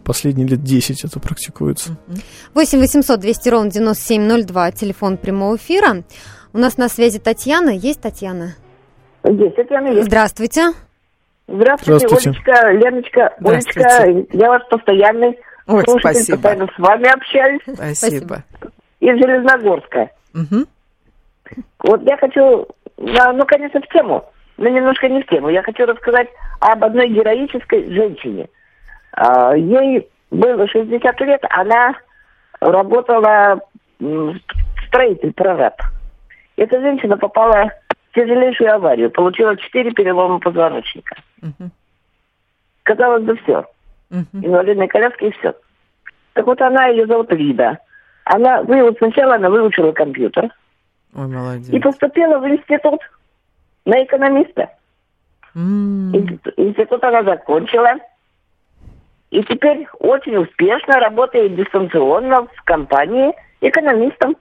последние 0.02 0.49
лет 0.49 0.64
10 0.64 1.04
это 1.04 1.20
практикуется. 1.20 1.96
8 2.54 2.80
800 2.80 3.20
200 3.20 3.49
ровно 3.49 3.70
9702, 3.70 4.72
телефон 4.72 5.18
прямого 5.18 5.54
эфира. 5.54 6.02
У 6.52 6.58
нас 6.58 6.78
на 6.78 6.88
связи 6.88 7.20
Татьяна. 7.20 7.70
Есть 7.70 8.00
Татьяна? 8.00 8.56
Есть, 9.22 9.54
Татьяна 9.54 9.92
есть. 9.92 10.08
Здравствуйте. 10.08 10.72
Здравствуйте, 11.49 12.06
Здравствуйте. 12.06 12.30
Олечка, 12.30 12.70
Леночка, 12.72 13.28
Олечка, 13.44 14.37
я 14.37 14.49
ваш 14.49 14.62
постоянный 14.68 15.38
Ой, 15.66 15.82
спасибо. 15.87 16.37
постоянно 16.37 16.68
с 16.75 16.78
вами 16.78 17.08
общаюсь. 17.12 17.62
Спасибо. 17.75 18.44
Из 19.00 19.18
Железногорска. 19.18 20.11
Угу. 20.34 20.66
Вот 21.80 22.02
я 22.02 22.16
хочу, 22.16 22.66
ну, 22.96 23.46
конечно, 23.46 23.80
в 23.80 23.88
тему, 23.88 24.25
но 24.56 24.68
немножко 24.68 25.08
не 25.08 25.22
в 25.22 25.26
тему. 25.26 25.49
Я 25.49 25.62
хочу 25.62 25.84
рассказать 25.84 26.28
об 26.61 26.84
одной 26.84 27.08
героической 27.08 27.92
женщине. 27.92 28.49
А, 29.12 29.54
ей 29.56 30.08
было 30.30 30.66
60 30.66 31.20
лет, 31.20 31.44
она 31.50 31.94
работала 32.61 33.61
строитель, 34.87 35.32
прораб. 35.32 35.75
Эта 36.56 36.80
женщина 36.80 37.16
попала 37.16 37.70
тяжелейшую 38.14 38.75
аварию, 38.75 39.11
получила 39.11 39.56
четыре 39.56 39.90
перелома 39.90 40.38
позвоночника. 40.38 41.16
Угу. 41.42 41.70
Казалось 42.84 43.25
бы, 43.25 43.37
все. 43.37 43.66
Угу. 44.11 44.44
Инвалидной 44.44 44.88
коляски 44.88 45.25
и 45.25 45.30
все. 45.32 45.54
Так 46.34 46.46
вот 46.46 46.61
она, 46.61 46.87
ее 46.87 47.06
зовут 47.06 47.32
Лида. 47.32 47.78
Она, 48.25 48.62
вы, 48.62 48.94
сначала 48.99 49.34
она 49.34 49.50
выучила 49.50 49.92
компьютер. 49.92 50.50
Ой, 51.14 51.26
молодец. 51.26 51.68
И 51.68 51.78
поступила 51.78 52.38
в 52.38 52.49
институт 52.49 53.00
на 53.84 54.02
экономиста. 54.02 54.70
Mm. 55.54 56.40
Институт 56.56 57.04
она 57.04 57.22
закончила. 57.25 57.96
И 59.30 59.42
теперь 59.44 59.87
очень 59.99 60.37
успешно 60.37 61.00
работает 61.00 61.56
дистанционно 61.56 62.46
в 62.46 62.62
компании 62.64 63.32
экономистом. 63.61 64.37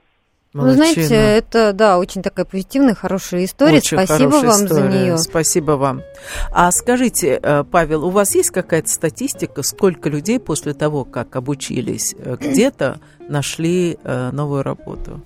Молодчина. 0.52 0.84
Вы 0.84 0.92
знаете, 0.92 1.14
это, 1.14 1.72
да, 1.72 1.98
очень 1.98 2.22
такая 2.22 2.44
позитивная, 2.44 2.94
хорошая 2.94 3.46
история. 3.46 3.78
Очень 3.78 4.04
Спасибо 4.04 4.30
вам 4.32 4.64
история. 4.64 4.68
за 4.68 4.82
нее. 4.82 5.18
Спасибо 5.18 5.72
вам. 5.72 6.02
А 6.50 6.70
скажите, 6.72 7.40
э, 7.42 7.64
Павел, 7.64 8.04
у 8.04 8.10
вас 8.10 8.34
есть 8.34 8.50
какая-то 8.50 8.90
статистика, 8.90 9.62
сколько 9.62 10.10
людей 10.10 10.38
после 10.38 10.74
того, 10.74 11.04
как 11.04 11.36
обучились 11.36 12.14
э, 12.18 12.36
где-то, 12.38 13.00
нашли 13.28 13.96
э, 14.04 14.30
новую 14.30 14.62
работу? 14.62 15.22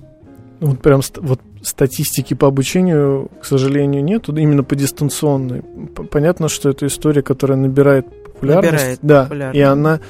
Ну, 0.60 0.68
вот 0.68 0.80
прям 0.80 1.00
вот 1.16 1.40
статистики 1.60 2.34
по 2.34 2.46
обучению, 2.46 3.28
к 3.42 3.46
сожалению, 3.46 4.04
нет. 4.04 4.28
Именно 4.28 4.62
по 4.62 4.76
дистанционной. 4.76 5.62
Понятно, 6.08 6.48
что 6.48 6.70
это 6.70 6.86
история, 6.86 7.22
которая 7.22 7.58
набирает 7.58 8.06
популярность. 8.26 8.72
Набирает 8.72 8.98
да, 9.02 9.22
популярность. 9.24 9.58
и 9.58 9.62
она 9.62 10.00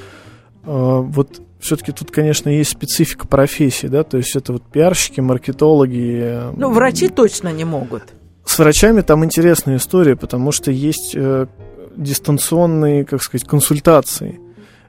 вот 0.63 1.41
все-таки 1.59 1.91
тут, 1.91 2.11
конечно, 2.11 2.49
есть 2.49 2.71
специфика 2.71 3.27
профессии, 3.27 3.87
да, 3.87 4.03
то 4.03 4.17
есть 4.17 4.35
это 4.35 4.53
вот 4.53 4.63
пиарщики, 4.63 5.19
маркетологи. 5.21 6.19
Э, 6.21 6.53
ну, 6.55 6.71
врачи 6.71 7.09
точно 7.09 7.51
не 7.51 7.65
могут. 7.65 8.03
С 8.45 8.59
врачами 8.59 9.01
там 9.01 9.25
интересная 9.25 9.77
история, 9.77 10.15
потому 10.15 10.51
что 10.51 10.71
есть 10.71 11.13
э, 11.15 11.47
дистанционные, 11.97 13.05
как 13.05 13.21
сказать, 13.21 13.47
консультации. 13.47 14.39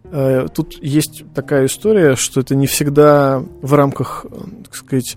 Э, 0.04 0.46
тут 0.54 0.82
есть 0.82 1.24
такая 1.34 1.66
история, 1.66 2.16
что 2.16 2.40
это 2.40 2.54
не 2.54 2.66
всегда 2.66 3.42
в 3.62 3.74
рамках, 3.74 4.26
э, 4.30 4.36
так 4.64 4.74
сказать, 4.74 5.16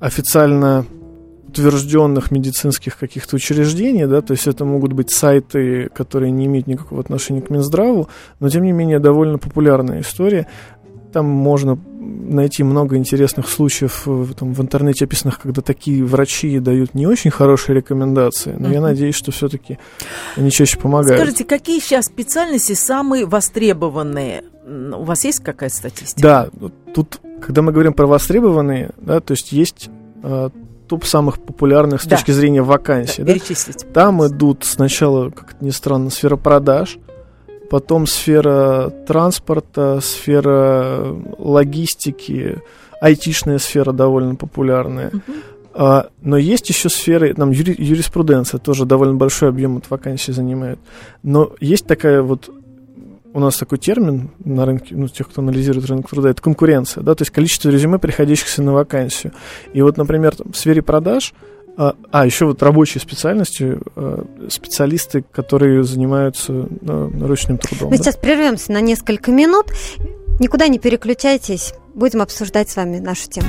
официально 0.00 0.86
утвержденных 1.46 2.32
медицинских 2.32 2.98
каких-то 2.98 3.36
учреждений, 3.36 4.06
да, 4.06 4.22
то 4.22 4.32
есть 4.32 4.48
это 4.48 4.64
могут 4.64 4.92
быть 4.92 5.12
сайты, 5.12 5.88
которые 5.94 6.32
не 6.32 6.46
имеют 6.46 6.66
никакого 6.66 7.00
отношения 7.00 7.42
к 7.42 7.50
Минздраву, 7.50 8.08
но 8.40 8.48
тем 8.48 8.64
не 8.64 8.72
менее 8.72 8.98
довольно 8.98 9.38
популярная 9.38 10.00
история. 10.00 10.48
Там 11.14 11.26
можно 11.26 11.78
найти 12.02 12.64
много 12.64 12.96
интересных 12.96 13.48
случаев 13.48 14.02
э, 14.06 14.26
там, 14.36 14.52
в 14.52 14.60
интернете 14.60 15.04
описанных, 15.04 15.38
когда 15.38 15.62
такие 15.62 16.04
врачи 16.04 16.58
дают 16.58 16.92
не 16.94 17.06
очень 17.06 17.30
хорошие 17.30 17.76
рекомендации, 17.76 18.56
но 18.58 18.68
uh-huh. 18.68 18.72
я 18.72 18.80
надеюсь, 18.80 19.14
что 19.14 19.30
все-таки 19.30 19.78
они 20.34 20.50
чаще 20.50 20.76
помогают. 20.76 21.20
Скажите, 21.20 21.44
какие 21.44 21.78
сейчас 21.78 22.06
специальности 22.06 22.72
самые 22.72 23.26
востребованные? 23.26 24.42
У 24.66 25.04
вас 25.04 25.24
есть 25.24 25.38
какая-то 25.38 25.76
статистика? 25.76 26.20
Да, 26.20 26.48
тут, 26.92 27.20
когда 27.40 27.62
мы 27.62 27.70
говорим 27.70 27.92
про 27.92 28.08
востребованные, 28.08 28.90
да, 28.96 29.20
то 29.20 29.34
есть 29.34 29.52
есть 29.52 29.88
э, 30.24 30.50
топ 30.88 31.04
самых 31.04 31.40
популярных 31.40 32.02
с 32.02 32.06
да. 32.06 32.16
точки 32.16 32.32
зрения 32.32 32.62
вакансий. 32.62 33.22
Да, 33.22 33.34
да? 33.34 33.92
Там 33.92 34.26
идут 34.26 34.64
сначала, 34.64 35.30
как 35.30 35.60
ни 35.60 35.70
странно, 35.70 36.10
сфера 36.10 36.34
продаж, 36.34 36.98
потом 37.70 38.06
сфера 38.06 38.90
транспорта, 39.06 40.00
сфера 40.02 41.14
логистики, 41.38 42.60
айтишная 43.00 43.58
сфера 43.58 43.92
довольно 43.92 44.34
популярная. 44.34 45.10
Uh-huh. 45.10 45.42
А, 45.76 46.08
но 46.22 46.36
есть 46.36 46.68
еще 46.68 46.88
сферы, 46.88 47.34
там 47.34 47.50
юри, 47.50 47.74
юриспруденция 47.76 48.58
тоже 48.58 48.86
довольно 48.86 49.16
большой 49.16 49.48
объем 49.48 49.76
от 49.76 49.90
вакансий 49.90 50.32
занимает. 50.32 50.78
Но 51.22 51.52
есть 51.60 51.86
такая 51.86 52.22
вот 52.22 52.50
у 53.34 53.40
нас 53.40 53.56
такой 53.56 53.78
термин 53.78 54.30
на 54.44 54.64
рынке, 54.64 54.94
ну, 54.94 55.08
тех, 55.08 55.28
кто 55.28 55.42
анализирует 55.42 55.86
рынок 55.86 56.08
труда, 56.08 56.30
это 56.30 56.40
конкуренция, 56.40 57.02
да, 57.02 57.16
то 57.16 57.22
есть 57.22 57.32
количество 57.32 57.68
резюме, 57.68 57.98
приходящихся 57.98 58.62
на 58.62 58.72
вакансию. 58.72 59.32
И 59.72 59.82
вот, 59.82 59.96
например, 59.96 60.36
там, 60.36 60.52
в 60.52 60.56
сфере 60.56 60.82
продаж 60.82 61.34
а, 61.76 61.94
а, 62.12 62.24
еще 62.24 62.46
вот 62.46 62.62
рабочие 62.62 63.00
специальности, 63.00 63.78
а, 63.96 64.24
специалисты, 64.48 65.24
которые 65.32 65.82
занимаются 65.82 66.52
а, 66.52 67.10
ручным 67.20 67.58
трудом. 67.58 67.90
Мы 67.90 67.98
да? 67.98 68.04
сейчас 68.04 68.16
прервемся 68.16 68.72
на 68.72 68.80
несколько 68.80 69.32
минут. 69.32 69.66
Никуда 70.40 70.68
не 70.68 70.78
переключайтесь. 70.78 71.74
Будем 71.94 72.22
обсуждать 72.22 72.68
с 72.70 72.76
вами 72.76 72.98
нашу 72.98 73.28
тему. 73.28 73.48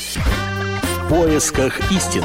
поисках 1.11 1.91
истины. 1.91 2.23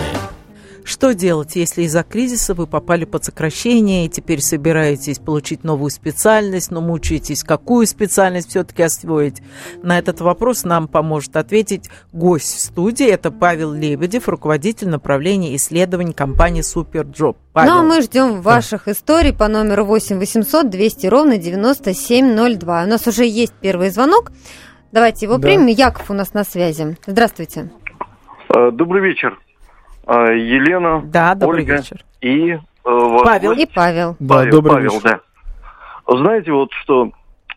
Что 0.84 1.12
делать, 1.12 1.56
если 1.56 1.82
из-за 1.82 2.04
кризиса 2.04 2.54
вы 2.54 2.68
попали 2.68 3.04
под 3.04 3.24
сокращение 3.24 4.06
и 4.06 4.08
теперь 4.08 4.40
собираетесь 4.40 5.18
получить 5.18 5.64
новую 5.64 5.90
специальность, 5.90 6.70
но 6.70 6.80
мучаетесь, 6.80 7.42
какую 7.42 7.88
специальность 7.88 8.50
все-таки 8.50 8.84
освоить? 8.84 9.42
На 9.82 9.98
этот 9.98 10.20
вопрос 10.20 10.62
нам 10.62 10.86
поможет 10.86 11.34
ответить 11.34 11.90
гость 12.12 12.54
в 12.54 12.60
студии. 12.60 13.08
Это 13.08 13.32
Павел 13.32 13.72
Лебедев, 13.72 14.28
руководитель 14.28 14.88
направления 14.88 15.56
исследований 15.56 16.12
компании 16.12 16.62
Superjob. 16.62 17.38
Павел. 17.52 17.72
Ну, 17.72 17.78
а 17.80 17.82
мы 17.82 18.02
ждем 18.02 18.40
ваших 18.40 18.84
да. 18.86 18.92
историй 18.92 19.32
по 19.32 19.48
номеру 19.48 19.84
8 19.84 20.16
800 20.16 20.70
200 20.70 21.06
ровно 21.08 21.38
9702. 21.38 22.84
У 22.84 22.86
нас 22.86 23.04
уже 23.08 23.26
есть 23.26 23.54
первый 23.60 23.90
звонок. 23.90 24.30
Давайте 24.92 25.26
его 25.26 25.38
да. 25.38 25.48
примем. 25.48 25.66
Яков 25.66 26.08
у 26.08 26.14
нас 26.14 26.34
на 26.34 26.44
связи. 26.44 26.96
Здравствуйте. 27.04 27.68
Э, 28.54 28.70
добрый 28.70 29.02
вечер. 29.02 29.38
Э, 30.06 30.36
Елена, 30.36 31.02
да, 31.04 31.34
добрый 31.34 31.62
Ольга 31.62 31.76
вечер. 31.76 31.98
и 32.20 32.52
э, 32.52 32.58
Павел. 32.84 33.52
И 33.52 33.66
Павел. 33.66 34.16
Да, 34.18 34.34
Павел, 34.36 34.50
добрый 34.52 34.74
Павел, 34.74 34.90
вечер. 34.92 35.20
да. 36.06 36.16
Знаете, 36.18 36.52
вот 36.52 36.72
что 36.72 37.10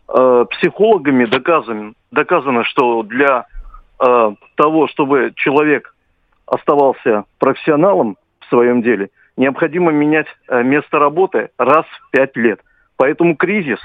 э, 0.08 0.44
психологами 0.50 1.24
доказано, 1.26 1.92
доказано, 2.10 2.64
что 2.64 3.02
для 3.04 3.46
э, 4.00 4.30
того, 4.56 4.88
чтобы 4.88 5.32
человек 5.36 5.94
оставался 6.46 7.24
профессионалом 7.38 8.16
в 8.40 8.46
своем 8.48 8.82
деле, 8.82 9.10
необходимо 9.36 9.92
менять 9.92 10.26
э, 10.48 10.62
место 10.64 10.98
работы 10.98 11.50
раз 11.58 11.84
в 11.86 12.10
пять 12.10 12.36
лет. 12.36 12.60
Поэтому 12.96 13.36
кризис 13.36 13.78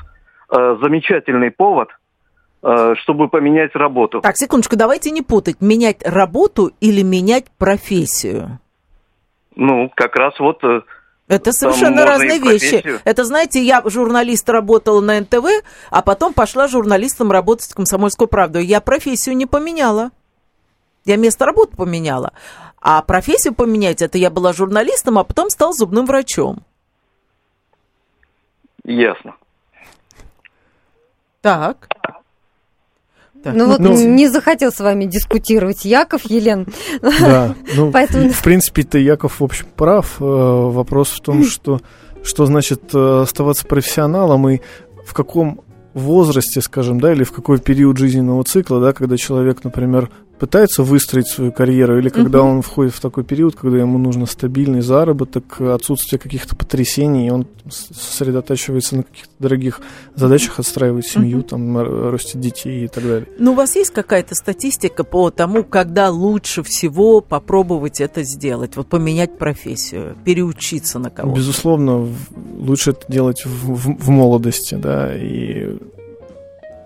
э, 0.49 0.77
замечательный 0.81 1.51
повод– 1.51 1.89
чтобы 3.03 3.29
поменять 3.29 3.75
работу. 3.75 4.21
Так, 4.21 4.37
секундочку, 4.37 4.75
давайте 4.75 5.11
не 5.11 5.21
путать. 5.21 5.61
Менять 5.61 6.01
работу 6.03 6.71
или 6.79 7.03
менять 7.03 7.45
профессию? 7.57 8.59
Ну, 9.55 9.91
как 9.95 10.15
раз 10.15 10.39
вот... 10.39 10.63
Э, 10.63 10.81
это 11.27 11.51
совершенно 11.51 12.05
разные 12.05 12.39
вещи. 12.39 12.83
Это, 13.03 13.23
знаете, 13.23 13.61
я 13.61 13.81
журналист 13.85 14.49
работала 14.49 14.99
на 15.01 15.19
НТВ, 15.19 15.45
а 15.91 16.01
потом 16.01 16.33
пошла 16.33 16.67
журналистом 16.67 17.31
работать 17.31 17.69
в 17.69 17.75
«Комсомольскую 17.75 18.27
правду». 18.27 18.59
Я 18.59 18.81
профессию 18.81 19.35
не 19.37 19.45
поменяла. 19.45 20.11
Я 21.05 21.17
место 21.17 21.45
работы 21.45 21.75
поменяла. 21.77 22.33
А 22.81 23.01
профессию 23.01 23.53
поменять, 23.53 24.01
это 24.01 24.17
я 24.17 24.29
была 24.29 24.53
журналистом, 24.53 25.17
а 25.19 25.23
потом 25.23 25.49
стал 25.49 25.73
зубным 25.73 26.05
врачом. 26.05 26.63
Ясно. 28.83 29.35
Так. 31.41 31.87
Так. 33.45 33.53
Ну 33.53 33.67
вот 33.67 33.79
ну, 33.79 33.93
не 33.93 34.27
захотел 34.27 34.71
с 34.71 34.79
вами 34.79 35.05
дискутировать 35.05 35.85
Яков, 35.85 36.23
Елен. 36.25 36.65
Да, 36.99 37.53
ну, 37.75 37.91
Поэтому... 37.93 38.31
в 38.31 38.41
принципе-то 38.41 38.97
Яков, 38.97 39.39
в 39.39 39.43
общем, 39.43 39.67
прав. 39.75 40.15
Э, 40.19 40.23
вопрос 40.23 41.09
в 41.09 41.21
том, 41.21 41.43
что, 41.47 41.79
что 42.23 42.47
значит 42.47 42.95
э, 42.95 43.21
оставаться 43.21 43.67
профессионалом 43.67 44.49
и 44.49 44.61
в 45.05 45.13
каком 45.13 45.61
возрасте, 45.93 46.59
скажем, 46.59 46.99
да, 46.99 47.13
или 47.13 47.23
в 47.23 47.31
какой 47.31 47.59
период 47.59 47.99
жизненного 47.99 48.43
цикла, 48.45 48.81
да, 48.81 48.93
когда 48.93 49.15
человек, 49.15 49.63
например, 49.63 50.09
пытается 50.39 50.83
выстроить 50.83 51.27
свою 51.27 51.51
карьеру, 51.51 51.97
или 51.97 52.09
когда 52.09 52.41
угу. 52.41 52.49
он 52.49 52.61
входит 52.61 52.93
в 52.93 52.99
такой 52.99 53.23
период, 53.23 53.55
когда 53.55 53.77
ему 53.77 53.97
нужно 53.97 54.25
стабильный 54.25 54.81
заработок, 54.81 55.61
отсутствие 55.61 56.19
каких-то 56.19 56.55
потрясений, 56.55 57.27
и 57.27 57.29
он 57.29 57.47
сосредотачивается 57.69 58.97
на 58.97 59.03
каких-то 59.03 59.31
дорогих 59.39 59.81
задачах, 60.15 60.59
отстраивает 60.59 61.05
семью, 61.05 61.39
угу. 61.39 61.47
там, 61.47 61.77
растет 62.09 62.41
детей 62.41 62.85
и 62.85 62.87
так 62.87 63.03
далее. 63.03 63.27
Ну, 63.39 63.53
у 63.53 63.55
вас 63.55 63.75
есть 63.75 63.91
какая-то 63.91 64.35
статистика 64.35 65.03
по 65.03 65.29
тому, 65.31 65.63
когда 65.63 66.09
лучше 66.09 66.63
всего 66.63 67.21
попробовать 67.21 68.01
это 68.01 68.23
сделать, 68.23 68.75
вот 68.75 68.87
поменять 68.87 69.37
профессию, 69.37 70.15
переучиться 70.25 70.99
на 70.99 71.09
кого-то? 71.09 71.37
Безусловно, 71.37 72.07
лучше 72.57 72.91
это 72.91 73.05
делать 73.07 73.45
в, 73.45 73.73
в, 73.73 74.05
в 74.05 74.09
молодости, 74.09 74.75
да, 74.75 75.15
и 75.15 75.77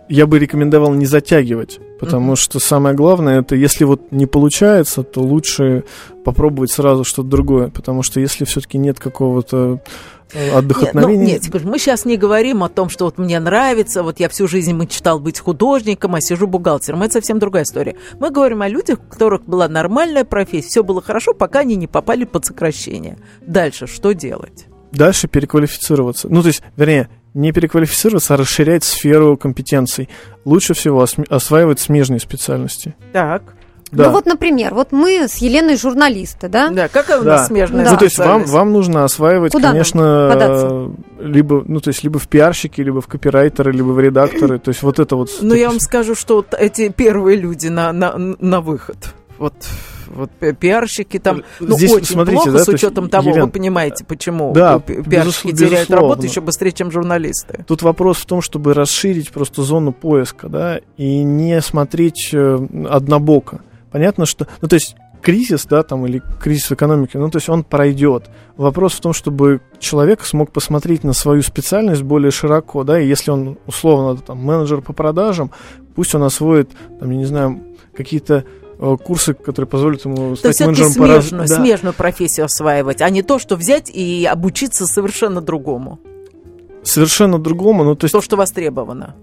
я 0.07 0.25
бы 0.25 0.39
рекомендовал 0.39 0.93
не 0.93 1.05
затягивать, 1.05 1.79
потому 1.99 2.33
mm-hmm. 2.33 2.37
что 2.37 2.59
самое 2.59 2.95
главное 2.95 3.41
это, 3.41 3.55
если 3.55 3.83
вот 3.83 4.11
не 4.11 4.25
получается, 4.25 5.03
то 5.03 5.21
лучше 5.21 5.83
попробовать 6.23 6.71
сразу 6.71 7.03
что-то 7.03 7.27
другое, 7.27 7.69
потому 7.69 8.03
что 8.03 8.19
если 8.19 8.45
все-таки 8.45 8.77
нет 8.77 8.99
какого-то 8.99 9.81
э, 10.33 10.51
отдохотновения. 10.51 11.25
Нет, 11.25 11.41
ну, 11.47 11.59
нет, 11.59 11.65
мы 11.65 11.79
сейчас 11.79 12.05
не 12.05 12.17
говорим 12.17 12.63
о 12.63 12.69
том, 12.69 12.89
что 12.89 13.05
вот 13.05 13.17
мне 13.17 13.39
нравится, 13.39 14.03
вот 14.03 14.19
я 14.19 14.29
всю 14.29 14.47
жизнь 14.47 14.73
мечтал 14.73 15.19
быть 15.19 15.39
художником, 15.39 16.15
а 16.15 16.21
сижу 16.21 16.47
бухгалтером. 16.47 17.03
Это 17.03 17.13
совсем 17.13 17.39
другая 17.39 17.63
история. 17.63 17.95
Мы 18.19 18.31
говорим 18.31 18.61
о 18.61 18.67
людях, 18.67 18.99
у 18.99 19.11
которых 19.11 19.43
была 19.45 19.67
нормальная 19.67 20.23
профессия, 20.23 20.69
все 20.69 20.83
было 20.83 21.01
хорошо, 21.01 21.33
пока 21.33 21.59
они 21.59 21.75
не 21.75 21.87
попали 21.87 22.23
под 22.25 22.45
сокращение. 22.45 23.17
Дальше 23.41 23.87
что 23.87 24.13
делать? 24.13 24.67
Дальше 24.91 25.27
переквалифицироваться. 25.27 26.29
Ну, 26.29 26.41
то 26.41 26.47
есть, 26.47 26.63
вернее, 26.75 27.09
не 27.39 27.51
переквалифицироваться, 27.51 28.33
а 28.33 28.37
расширять 28.37 28.83
сферу 28.83 29.37
компетенций. 29.37 30.09
Лучше 30.45 30.73
всего 30.73 31.05
осваивать 31.29 31.79
смежные 31.79 32.19
специальности. 32.19 32.95
Так. 33.13 33.43
Да. 33.91 34.05
Ну 34.05 34.11
вот, 34.11 34.27
например, 34.27 34.75
вот 34.75 34.91
мы 34.91 35.27
с 35.27 35.37
Еленой 35.37 35.75
журналисты, 35.75 36.47
да? 36.47 36.69
Да, 36.69 36.87
какая 36.89 37.21
у 37.21 37.23
нас 37.23 37.41
да. 37.41 37.47
смежная 37.47 37.85
да. 37.85 37.91
Ну, 37.91 37.97
то 37.97 38.05
есть 38.05 38.19
вам, 38.19 38.43
вам 38.43 38.71
нужно 38.71 39.03
осваивать, 39.03 39.51
Куда 39.51 39.71
конечно, 39.71 40.91
либо, 41.19 41.63
ну, 41.65 41.79
то 41.79 41.87
есть 41.87 42.03
либо 42.03 42.19
в 42.19 42.27
пиарщики, 42.27 42.81
либо 42.81 43.01
в 43.01 43.07
копирайтеры, 43.07 43.71
либо 43.71 43.87
в 43.87 43.99
редакторы, 43.99 44.59
то 44.59 44.69
есть 44.69 44.83
вот 44.83 44.99
это 44.99 45.15
вот... 45.15 45.31
Ну, 45.41 45.55
я 45.55 45.69
вам 45.69 45.79
скажу, 45.79 46.13
что 46.13 46.35
вот 46.35 46.53
эти 46.53 46.89
первые 46.89 47.37
люди 47.37 47.67
на, 47.67 47.91
на, 47.91 48.15
на 48.15 48.61
выход, 48.61 48.97
вот 49.39 49.55
вот 50.09 50.31
пиарщики 50.59 51.19
там 51.19 51.43
ну, 51.59 51.77
Здесь, 51.77 51.91
очень 51.91 52.05
смотрите, 52.07 52.43
плохо 52.43 52.51
да, 52.51 52.63
с 52.63 52.67
учетом 52.67 53.05
есть, 53.05 53.11
того, 53.11 53.29
Елена, 53.29 53.45
вы 53.45 53.51
понимаете, 53.51 54.03
почему 54.05 54.53
да, 54.53 54.79
пиарщики 54.79 55.51
теряют 55.51 55.89
безусловно. 55.89 55.95
работу 55.95 56.25
еще 56.25 56.41
быстрее, 56.41 56.71
чем 56.71 56.91
журналисты. 56.91 57.63
Тут 57.67 57.81
вопрос 57.81 58.17
в 58.17 58.25
том, 58.25 58.41
чтобы 58.41 58.73
расширить 58.73 59.31
просто 59.31 59.63
зону 59.63 59.91
поиска, 59.91 60.49
да, 60.49 60.79
и 60.97 61.23
не 61.23 61.61
смотреть 61.61 62.29
э, 62.33 62.59
однобоко. 62.89 63.61
Понятно, 63.91 64.25
что, 64.25 64.47
ну 64.61 64.67
то 64.67 64.75
есть 64.75 64.95
кризис, 65.21 65.65
да, 65.65 65.83
там, 65.83 66.05
или 66.05 66.21
кризис 66.41 66.69
в 66.69 66.73
экономике, 66.73 67.17
ну, 67.19 67.29
то 67.29 67.37
есть 67.37 67.49
он 67.49 67.63
пройдет. 67.63 68.29
Вопрос 68.57 68.93
в 68.93 69.01
том, 69.01 69.13
чтобы 69.13 69.61
человек 69.79 70.23
смог 70.23 70.51
посмотреть 70.51 71.03
на 71.03 71.13
свою 71.13 71.41
специальность 71.41 72.03
более 72.03 72.31
широко, 72.31 72.83
да, 72.83 72.99
и 72.99 73.07
если 73.07 73.31
он, 73.31 73.57
условно, 73.65 74.17
там, 74.17 74.37
менеджер 74.37 74.81
по 74.81 74.93
продажам, 74.93 75.51
пусть 75.95 76.15
он 76.15 76.23
освоит, 76.23 76.71
там, 76.99 77.09
я 77.11 77.17
не 77.17 77.25
знаю, 77.25 77.61
какие-то 77.95 78.45
Э, 78.58 78.58
курсы, 78.79 79.33
которые 79.33 79.67
позволят 79.67 80.05
ему 80.05 80.35
стать 80.35 80.57
то 80.57 80.65
менеджером 80.65 80.93
по 80.93 81.05
смежную, 81.05 81.47
да. 81.47 81.55
смежную 81.55 81.93
профессию 81.93 82.45
осваивать, 82.45 83.01
а 83.01 83.09
не 83.09 83.23
то, 83.23 83.37
что 83.37 83.55
взять 83.55 83.89
и 83.89 84.25
обучиться 84.25 84.87
совершенно 84.87 85.41
другому. 85.41 85.99
Совершенно 86.83 87.39
другому, 87.39 87.83
ну 87.83 87.95
то 87.95 88.05
есть... 88.05 88.13
То, 88.13 88.21
что 88.21 88.37
востребовано. 88.37 89.15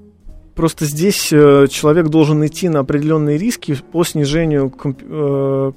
Просто 0.54 0.84
здесь 0.84 1.32
э, 1.32 1.66
человек 1.70 2.08
должен 2.08 2.44
идти 2.46 2.68
на 2.68 2.80
определенные 2.80 3.38
риски 3.38 3.78
по 3.92 4.04
снижению 4.04 4.70
комп, 4.70 5.02
э, 5.02 5.72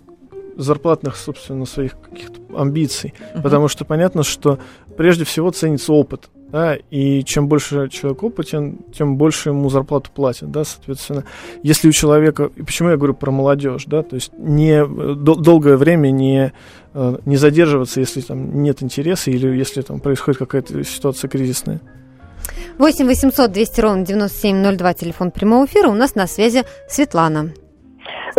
зарплатных, 0.55 1.15
собственно, 1.15 1.65
своих 1.65 1.99
каких-то 1.99 2.39
амбиций. 2.57 3.13
Uh-huh. 3.17 3.41
Потому 3.41 3.67
что 3.67 3.85
понятно, 3.85 4.23
что 4.23 4.59
прежде 4.97 5.23
всего 5.23 5.51
ценится 5.51 5.93
опыт. 5.93 6.29
Да, 6.51 6.75
и 6.89 7.23
чем 7.23 7.47
больше 7.47 7.89
человек 7.89 8.23
опытен, 8.23 8.79
тем 8.91 9.17
больше 9.17 9.49
ему 9.49 9.69
зарплату 9.69 10.09
платят, 10.13 10.49
да, 10.49 10.63
соответственно. 10.63 11.23
Если 11.61 11.87
у 11.87 11.91
человека, 11.91 12.49
и 12.55 12.63
почему 12.63 12.89
я 12.89 12.97
говорю 12.97 13.13
про 13.13 13.29
молодежь, 13.29 13.85
да, 13.85 14.01
то 14.01 14.15
есть 14.15 14.31
не 14.33 14.83
дол- 14.83 15.35
долгое 15.35 15.77
время 15.77 16.09
не, 16.09 16.51
э, 16.95 17.17
не 17.25 17.37
задерживаться, 17.37 17.99
если 17.99 18.21
там 18.21 18.63
нет 18.63 18.81
интереса 18.81 19.29
или 19.29 19.47
если 19.55 19.81
там 19.81 19.99
происходит 19.99 20.39
какая-то 20.39 20.83
ситуация 20.83 21.29
кризисная. 21.29 21.81
8 22.79 23.05
800 23.05 23.51
200 23.51 23.81
ровно 23.81 24.05
9702, 24.05 24.93
телефон 24.93 25.31
прямого 25.31 25.65
эфира. 25.65 25.89
У 25.89 25.93
нас 25.93 26.15
на 26.15 26.25
связи 26.25 26.63
Светлана. 26.89 27.51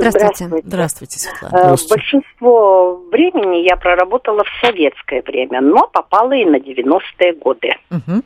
Здравствуйте. 0.01 0.45
Здравствуйте, 0.47 0.69
Здравствуйте 0.69 1.19
Светлана. 1.19 1.55
Э, 1.55 1.59
Здравствуйте. 1.59 1.95
Большинство 1.95 2.97
времени 3.11 3.69
я 3.69 3.77
проработала 3.77 4.45
в 4.45 4.67
советское 4.67 5.23
время, 5.23 5.61
но 5.61 5.87
попала 5.89 6.33
и 6.33 6.45
на 6.45 6.57
90-е 6.57 7.33
годы. 7.35 7.71
Угу. 7.91 8.23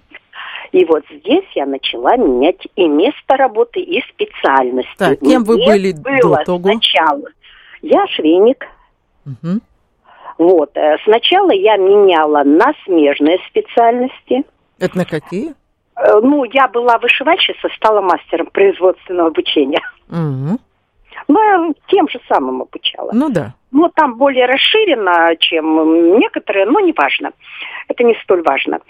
И 0.73 0.85
вот 0.87 1.05
здесь 1.11 1.45
я 1.55 1.67
начала 1.67 2.17
менять 2.17 2.67
и 2.75 2.89
место 2.89 3.37
работы, 3.37 3.81
и 3.81 4.03
специальность. 4.09 4.89
Так, 4.99 5.21
кем 5.21 5.45
вы 5.45 5.57
были 5.57 5.93
было 5.93 6.39
до 6.39 6.45
того? 6.45 6.71
Сначала 6.71 7.29
я 7.83 8.07
швейник. 8.09 8.67
Угу. 9.27 9.61
Вот. 10.39 10.71
Э, 10.77 10.97
сначала 11.05 11.53
я 11.53 11.77
меняла 11.77 12.43
на 12.45 12.73
смежные 12.85 13.39
специальности. 13.49 14.45
Это 14.79 14.99
на 14.99 15.05
какие? 15.05 15.55
Э, 15.97 16.21
ну, 16.21 16.45
я 16.45 16.69
была 16.69 16.99
вышивальщицей, 16.99 17.71
стала 17.77 18.01
мастером 18.01 18.47
производственного 18.47 19.29
обучения. 19.29 19.83
Угу. 20.09 20.59
Но 21.29 21.43
я 21.43 21.73
тем 21.89 22.09
же 22.09 22.21
самым 22.29 22.63
обучала. 22.63 23.11
Ну 23.13 23.29
да. 23.29 23.55
Ну, 23.71 23.91
там 23.95 24.17
более 24.17 24.47
расширено, 24.47 25.35
чем 25.39 26.19
некоторые, 26.19 26.67
но 26.67 26.81
неважно. 26.81 27.33
Это 27.89 28.05
не 28.05 28.15
столь 28.23 28.43
важно. 28.43 28.81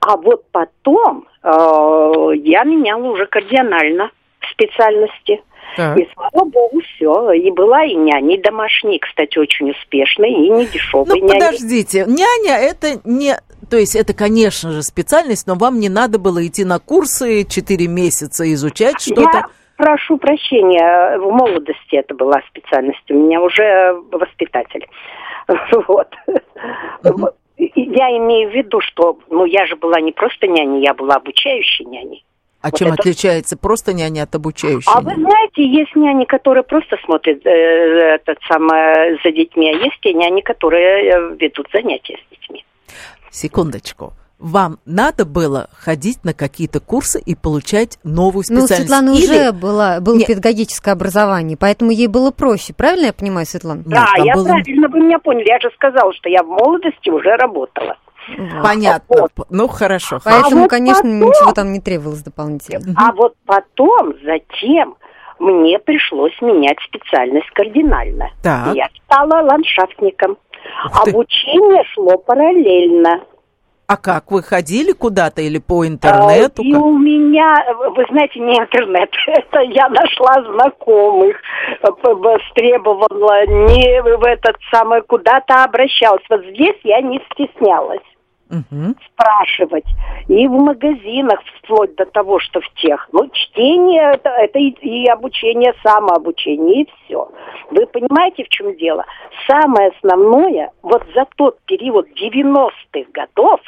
А 0.00 0.16
вот 0.16 0.44
потом 0.50 1.26
э, 1.42 2.30
я 2.36 2.64
меняла 2.64 3.12
уже 3.12 3.26
кардинально 3.26 4.10
специальности. 4.52 5.42
Так. 5.76 5.98
И 5.98 6.08
слава 6.14 6.44
богу, 6.48 6.80
все. 6.80 7.32
И 7.32 7.50
была 7.50 7.84
и 7.84 7.94
няня, 7.94 8.34
и 8.34 8.40
домашний, 8.42 8.98
кстати, 8.98 9.38
очень 9.38 9.70
успешный, 9.70 10.30
и 10.30 10.50
не 10.50 10.66
дешевый 10.66 11.20
ну, 11.20 11.28
няня. 11.28 11.46
подождите, 11.46 12.04
няня 12.06 12.58
это 12.58 13.00
не... 13.04 13.36
То 13.70 13.78
есть 13.78 13.96
это, 13.96 14.14
конечно 14.14 14.72
же, 14.72 14.82
специальность, 14.82 15.46
но 15.46 15.54
вам 15.54 15.80
не 15.80 15.88
надо 15.88 16.18
было 16.18 16.46
идти 16.46 16.64
на 16.64 16.78
курсы 16.78 17.44
4 17.44 17.86
месяца 17.88 18.52
изучать 18.52 19.00
что-то? 19.00 19.38
Я 19.38 19.46
прошу 19.84 20.16
прощения, 20.16 21.18
в 21.18 21.30
молодости 21.30 21.96
это 21.96 22.14
была 22.14 22.40
специальность. 22.48 23.10
У 23.10 23.14
меня 23.14 23.40
уже 23.40 23.92
воспитатель. 24.10 24.86
Вот. 25.86 26.08
Я 27.56 28.16
имею 28.16 28.50
в 28.50 28.54
виду, 28.54 28.80
что, 28.80 29.18
ну, 29.28 29.44
я 29.44 29.66
же 29.66 29.76
была 29.76 30.00
не 30.00 30.10
просто 30.10 30.46
няней, 30.46 30.82
я 30.82 30.94
была 30.94 31.16
обучающей 31.16 31.84
няней. 31.84 32.24
А 32.62 32.70
вот 32.70 32.78
чем 32.78 32.88
это... 32.88 33.02
отличается 33.02 33.58
просто 33.58 33.92
няня 33.92 34.22
от 34.22 34.34
обучающей? 34.34 34.90
А 34.92 35.02
вы 35.02 35.14
знаете, 35.14 35.62
есть 35.64 35.94
няни, 35.94 36.24
которые 36.24 36.64
просто 36.64 36.96
смотрят 37.04 37.44
э, 37.44 37.50
этот 37.50 38.38
самый, 38.48 39.20
за 39.22 39.30
детьми, 39.30 39.68
а 39.70 39.76
есть 39.76 40.00
те 40.00 40.14
няни, 40.14 40.40
которые 40.40 41.10
э, 41.10 41.36
ведут 41.38 41.68
занятия 41.72 42.18
с 42.26 42.30
детьми. 42.30 42.64
Секундочку 43.30 44.14
вам 44.38 44.78
надо 44.84 45.24
было 45.24 45.68
ходить 45.72 46.24
на 46.24 46.34
какие-то 46.34 46.80
курсы 46.80 47.20
и 47.20 47.34
получать 47.34 47.98
новую 48.04 48.44
специальность? 48.44 48.70
Ну, 48.70 48.76
Светлана 48.76 49.10
Или... 49.10 49.24
уже 49.24 49.52
была, 49.52 50.00
было 50.00 50.16
Нет. 50.16 50.26
педагогическое 50.26 50.94
образование, 50.94 51.56
поэтому 51.56 51.90
ей 51.90 52.08
было 52.08 52.30
проще. 52.30 52.74
Правильно 52.74 53.06
я 53.06 53.12
понимаю, 53.12 53.46
Светлана? 53.46 53.82
Да, 53.86 54.06
Нет, 54.16 54.26
я 54.26 54.34
было... 54.34 54.44
правильно, 54.44 54.88
вы 54.88 55.00
меня 55.00 55.18
поняли. 55.18 55.48
Я 55.48 55.60
же 55.60 55.70
сказала, 55.74 56.12
что 56.14 56.28
я 56.28 56.42
в 56.42 56.46
молодости 56.46 57.10
уже 57.10 57.36
работала. 57.36 57.96
Понятно. 58.62 59.04
Вот. 59.08 59.32
Ну, 59.50 59.68
хорошо. 59.68 60.18
Поэтому, 60.24 60.56
а 60.56 60.60
вот 60.62 60.70
конечно, 60.70 61.02
потом... 61.02 61.20
ничего 61.20 61.52
там 61.52 61.72
не 61.72 61.80
требовалось 61.80 62.22
дополнительно. 62.22 62.94
А 62.96 63.12
вот 63.12 63.34
потом, 63.44 64.14
затем, 64.24 64.96
мне 65.38 65.78
пришлось 65.78 66.32
менять 66.40 66.78
специальность 66.88 67.50
кардинально. 67.50 68.30
Так. 68.42 68.74
Я 68.74 68.88
стала 69.04 69.42
ландшафтником. 69.42 70.38
Обучение 70.92 71.84
шло 71.92 72.16
параллельно. 72.18 73.20
А 73.86 73.96
как, 73.98 74.30
вы 74.30 74.42
ходили 74.42 74.92
куда-то 74.92 75.42
или 75.42 75.58
по 75.58 75.86
интернету? 75.86 76.62
А, 76.62 76.64
и 76.64 76.74
у 76.74 76.98
меня, 76.98 77.54
вы 77.94 78.04
знаете, 78.10 78.40
не 78.40 78.56
интернет, 78.56 79.10
это 79.26 79.60
я 79.60 79.88
нашла 79.88 80.42
знакомых, 80.52 81.36
требовала 82.54 83.46
не 83.46 84.02
в 84.02 84.24
этот 84.24 84.56
самый, 84.72 85.02
куда-то 85.02 85.64
обращалась. 85.64 86.22
Вот 86.30 86.44
здесь 86.46 86.76
я 86.82 87.00
не 87.02 87.20
стеснялась 87.32 88.00
угу. 88.54 88.94
спрашивать. 89.06 89.84
И 90.28 90.46
в 90.46 90.52
магазинах, 90.52 91.40
вплоть 91.58 91.94
до 91.96 92.06
того, 92.06 92.38
что 92.40 92.60
в 92.60 92.68
тех. 92.74 93.08
Ну, 93.12 93.28
чтение 93.32 94.12
это, 94.14 94.30
это 94.30 94.58
и, 94.58 94.70
и 94.80 95.08
обучение, 95.08 95.74
самообучение, 95.82 96.82
и 96.82 96.88
все. 97.04 97.28
Вы 97.70 97.86
понимаете, 97.86 98.44
в 98.44 98.48
чем 98.48 98.76
дело? 98.76 99.04
Самое 99.46 99.92
основное, 99.96 100.70
вот 100.82 101.02
за 101.14 101.26
тот 101.36 101.58
период 101.66 102.06
90-х 102.20 103.10
годов, 103.12 103.60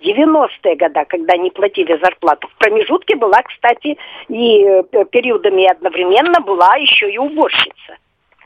90-е 0.00 0.76
годы, 0.76 1.04
когда 1.08 1.36
не 1.36 1.50
платили 1.50 1.98
зарплату. 2.02 2.48
В 2.48 2.58
промежутке 2.58 3.16
была, 3.16 3.42
кстати, 3.42 3.98
и 4.28 4.64
э, 4.64 4.82
периодами 5.10 5.70
одновременно 5.70 6.40
была 6.40 6.76
еще 6.76 7.10
и 7.10 7.18
уборщица. 7.18 7.96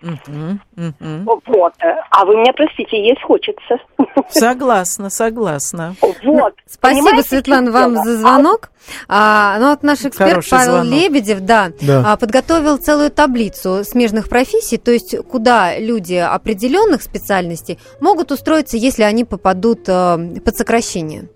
Угу, 0.02 0.58
угу. 0.76 1.40
Вот. 1.46 1.72
А 2.10 2.24
вы 2.24 2.36
меня 2.36 2.52
простите, 2.52 3.00
есть 3.00 3.22
хочется. 3.22 3.78
Согласна, 4.28 5.10
согласна. 5.10 5.94
Вот. 6.00 6.54
Спасибо, 6.66 7.04
Понимаете, 7.04 7.28
Светлана, 7.28 7.70
вам 7.70 7.96
за 8.02 8.16
звонок. 8.16 8.70
А, 9.08 9.58
ну 9.60 9.70
вот 9.70 9.84
наш 9.84 10.04
эксперт 10.04 10.30
Хороший 10.30 10.50
Павел 10.50 10.72
звонок. 10.72 10.92
Лебедев, 10.92 11.40
да, 11.40 11.70
да, 11.80 12.02
а, 12.04 12.16
подготовил 12.16 12.78
целую 12.78 13.12
таблицу 13.12 13.84
смежных 13.84 14.28
профессий, 14.28 14.76
то 14.76 14.90
есть 14.90 15.16
куда 15.30 15.78
люди 15.78 16.14
определенных 16.14 17.02
специальностей 17.02 17.78
могут 18.00 18.32
устроиться, 18.32 18.76
если 18.76 19.04
они 19.04 19.24
попадут 19.24 19.88
э, 19.88 20.40
под 20.44 20.56
сокращение. 20.56 21.28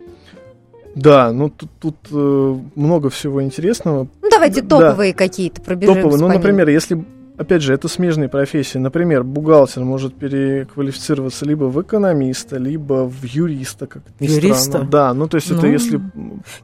Да, 0.97 1.31
ну 1.31 1.51
тут, 1.51 1.71
тут 1.79 1.97
э, 2.11 2.57
много 2.75 3.11
всего 3.11 3.43
интересного. 3.43 4.09
Ну 4.23 4.29
давайте 4.31 4.63
топовые 4.63 5.13
да. 5.13 5.19
какие-то 5.19 5.61
пробежим. 5.61 5.95
Топовые, 5.95 6.21
ну, 6.21 6.29
например, 6.29 6.69
если 6.69 7.05
опять 7.39 7.63
же, 7.63 7.75
это 7.75 7.89
смежные 7.89 8.29
профессии. 8.29 8.79
Например, 8.79 9.23
бухгалтер 9.25 9.85
может 9.85 10.15
переквалифицироваться 10.15 11.45
либо 11.45 11.65
в 11.65 11.81
экономиста, 11.81 12.57
либо 12.57 13.09
в 13.09 13.25
юриста, 13.25 13.87
как 13.87 14.03
ни 14.21 14.27
юриста? 14.27 14.63
странно. 14.63 14.91
Да, 14.91 15.15
ну 15.15 15.29
то 15.29 15.37
есть 15.37 15.51
ну, 15.51 15.59
это 15.59 15.67
если... 15.67 16.01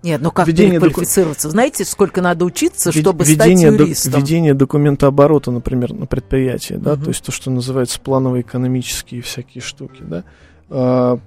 Нет, 0.02 0.20
ну 0.20 0.30
как 0.30 0.46
переквалифицироваться? 0.46 1.48
Доку... 1.48 1.52
Знаете, 1.52 1.84
сколько 1.84 2.22
надо 2.22 2.44
учиться, 2.44 2.90
Вед... 2.90 3.02
чтобы 3.02 3.24
ведение 3.24 3.70
стать 3.70 3.80
юристом? 3.80 4.12
До... 4.12 4.18
Ведение 4.18 4.54
документа 4.54 5.06
оборота, 5.06 5.50
например, 5.50 5.92
на 5.92 6.06
предприятии, 6.06 6.74
да, 6.74 6.94
угу. 6.94 7.04
то 7.04 7.08
есть 7.08 7.24
то, 7.24 7.32
что 7.32 7.50
называется 7.50 8.00
планово-экономические 8.00 9.22
всякие 9.22 9.62
штуки, 9.62 10.02
да. 10.02 10.24
А, 10.70 11.18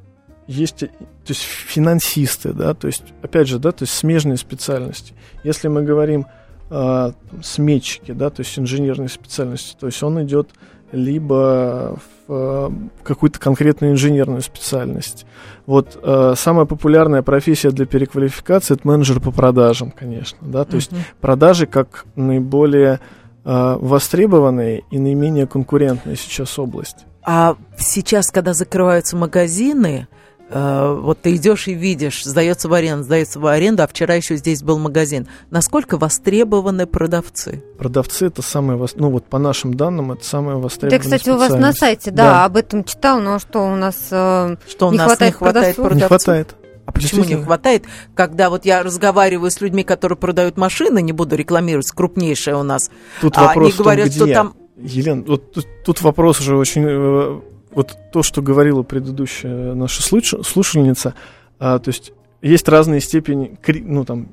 есть, 0.47 0.77
то 0.77 0.89
есть 1.29 1.41
финансисты, 1.41 2.53
да, 2.53 2.73
то 2.73 2.87
есть, 2.87 3.03
опять 3.21 3.47
же, 3.47 3.59
да, 3.59 3.71
то 3.71 3.83
есть 3.83 3.93
смежные 3.93 4.37
специальности. 4.37 5.13
Если 5.43 5.67
мы 5.67 5.83
говорим 5.83 6.25
э, 6.69 7.11
сметчики, 7.43 8.11
да, 8.11 8.29
то 8.29 8.41
есть 8.41 8.57
инженерные 8.57 9.09
специальности, 9.09 9.75
то 9.79 9.87
есть 9.87 10.01
он 10.03 10.23
идет 10.23 10.49
либо 10.91 11.97
в 12.27 12.31
э, 12.31 12.69
какую-то 13.03 13.39
конкретную 13.39 13.93
инженерную 13.93 14.41
специальность. 14.41 15.25
Вот 15.65 15.99
э, 16.01 16.33
самая 16.37 16.65
популярная 16.65 17.21
профессия 17.21 17.71
для 17.71 17.85
переквалификации 17.85 18.75
это 18.75 18.87
менеджер 18.87 19.19
по 19.19 19.31
продажам, 19.31 19.91
конечно, 19.91 20.37
да, 20.41 20.63
то 20.63 20.71
uh-huh. 20.71 20.75
есть 20.75 20.91
продажи 21.19 21.65
как 21.65 22.05
наиболее 22.15 22.99
э, 23.43 23.77
востребованная 23.79 24.83
и 24.89 24.99
наименее 24.99 25.47
конкурентная 25.47 26.15
сейчас 26.15 26.57
область. 26.57 27.05
А 27.23 27.55
сейчас, 27.77 28.29
когда 28.29 28.53
закрываются 28.53 29.17
магазины, 29.17 30.07
Э, 30.07 30.15
вот 30.49 31.21
ты 31.21 31.35
идешь 31.35 31.67
и 31.67 31.73
видишь, 31.73 32.23
сдается 32.23 32.69
в 32.69 32.73
аренду, 32.73 33.03
сдается 33.03 33.39
в 33.39 33.47
аренду, 33.47 33.83
а 33.83 33.87
вчера 33.87 34.15
еще 34.15 34.35
здесь 34.35 34.61
был 34.61 34.77
магазин. 34.77 35.27
Насколько 35.49 35.97
востребованы 35.97 36.85
продавцы? 36.85 37.63
Продавцы 37.77 38.27
это 38.27 38.41
самые, 38.41 38.83
ну 38.95 39.09
вот 39.09 39.25
по 39.25 39.39
нашим 39.39 39.73
данным, 39.73 40.11
это 40.11 40.23
самые 40.23 40.57
востребованные. 40.57 40.99
Да, 40.99 41.03
кстати, 41.03 41.29
у 41.29 41.37
вас 41.37 41.51
на 41.53 41.73
сайте, 41.73 42.11
да, 42.11 42.23
да, 42.23 42.45
об 42.45 42.57
этом 42.57 42.83
читал, 42.83 43.19
но 43.19 43.39
что 43.39 43.65
у 43.65 43.75
нас 43.75 43.95
э, 44.11 44.55
что 44.67 44.87
у 44.87 44.91
не 44.91 44.97
нас 44.97 45.07
хватает 45.07 45.33
не 45.33 45.37
хватает 45.37 45.75
продавцов? 45.75 46.01
Не 46.01 46.07
хватает. 46.07 46.55
А 46.85 46.91
почему 46.91 47.23
не 47.23 47.35
хватает? 47.35 47.85
Когда 48.13 48.49
вот 48.49 48.65
я 48.65 48.83
разговариваю 48.83 49.49
с 49.49 49.59
людьми, 49.59 49.83
которые 49.83 50.17
продают 50.17 50.57
машины, 50.57 51.01
не 51.01 51.13
буду 51.13 51.35
рекламировать, 51.35 51.89
крупнейшая 51.91 52.57
у 52.57 52.63
нас, 52.63 52.91
тут 53.21 53.37
а 53.37 53.47
вопрос 53.47 53.73
они 53.73 53.77
говорят, 53.77 54.05
том, 54.05 54.15
где? 54.15 54.25
что 54.25 54.33
там... 54.33 54.55
Елена, 54.77 55.23
вот 55.25 55.53
тут, 55.53 55.67
тут 55.83 56.01
вопрос 56.01 56.39
уже 56.41 56.55
очень 56.55 56.83
э, 56.85 57.41
вот 57.75 57.97
то, 58.11 58.23
что 58.23 58.41
говорила 58.41 58.83
предыдущая 58.83 59.73
наша 59.73 60.01
слушательница, 60.01 61.13
а, 61.59 61.79
то 61.79 61.89
есть 61.89 62.13
есть 62.41 62.67
разные 62.67 63.01
степени, 63.01 63.57
ну 63.67 64.05
там 64.05 64.27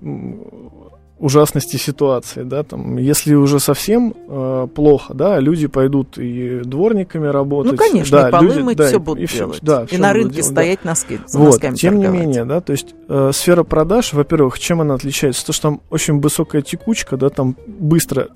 ужасности 1.23 1.77
ситуации, 1.77 2.43
да, 2.43 2.65
там, 2.65 2.97
если 2.97 3.35
уже 3.35 3.61
совсем 3.61 4.13
э, 4.29 4.67
плохо, 4.75 5.15
да, 5.15 5.39
люди 5.39 5.69
пойдут 5.69 6.19
и 6.19 6.63
дворниками 6.65 7.29
работать. 7.29 7.73
Ну, 7.73 7.79
конечно, 7.79 8.23
да, 8.23 8.29
и 8.29 8.33
полы 8.33 8.47
люди, 8.47 8.59
мыть, 8.59 8.77
да, 8.77 8.89
все 8.89 8.99
будут 8.99 9.31
и, 9.31 9.37
делать. 9.37 9.59
Да, 9.63 9.87
и 9.89 9.97
на 9.99 10.13
рынке 10.13 10.37
делать, 10.37 10.51
стоять 10.51 10.81
да. 10.83 10.91
носки, 10.91 11.21
вот, 11.33 11.61
Тем 11.61 11.77
торговать. 11.77 11.95
не 11.95 12.09
менее, 12.09 12.45
да, 12.45 12.61
то 12.61 12.73
есть 12.73 12.97
э, 13.09 13.31
сфера 13.33 13.63
продаж, 13.63 14.13
во-первых, 14.13 14.59
чем 14.59 14.81
она 14.81 14.95
отличается? 14.95 15.47
То, 15.47 15.53
что 15.53 15.63
там 15.63 15.81
очень 15.91 16.21
высокая 16.21 16.61
текучка, 16.61 17.17
да, 17.17 17.31
там 17.31 17.57
быстро 17.69 18.31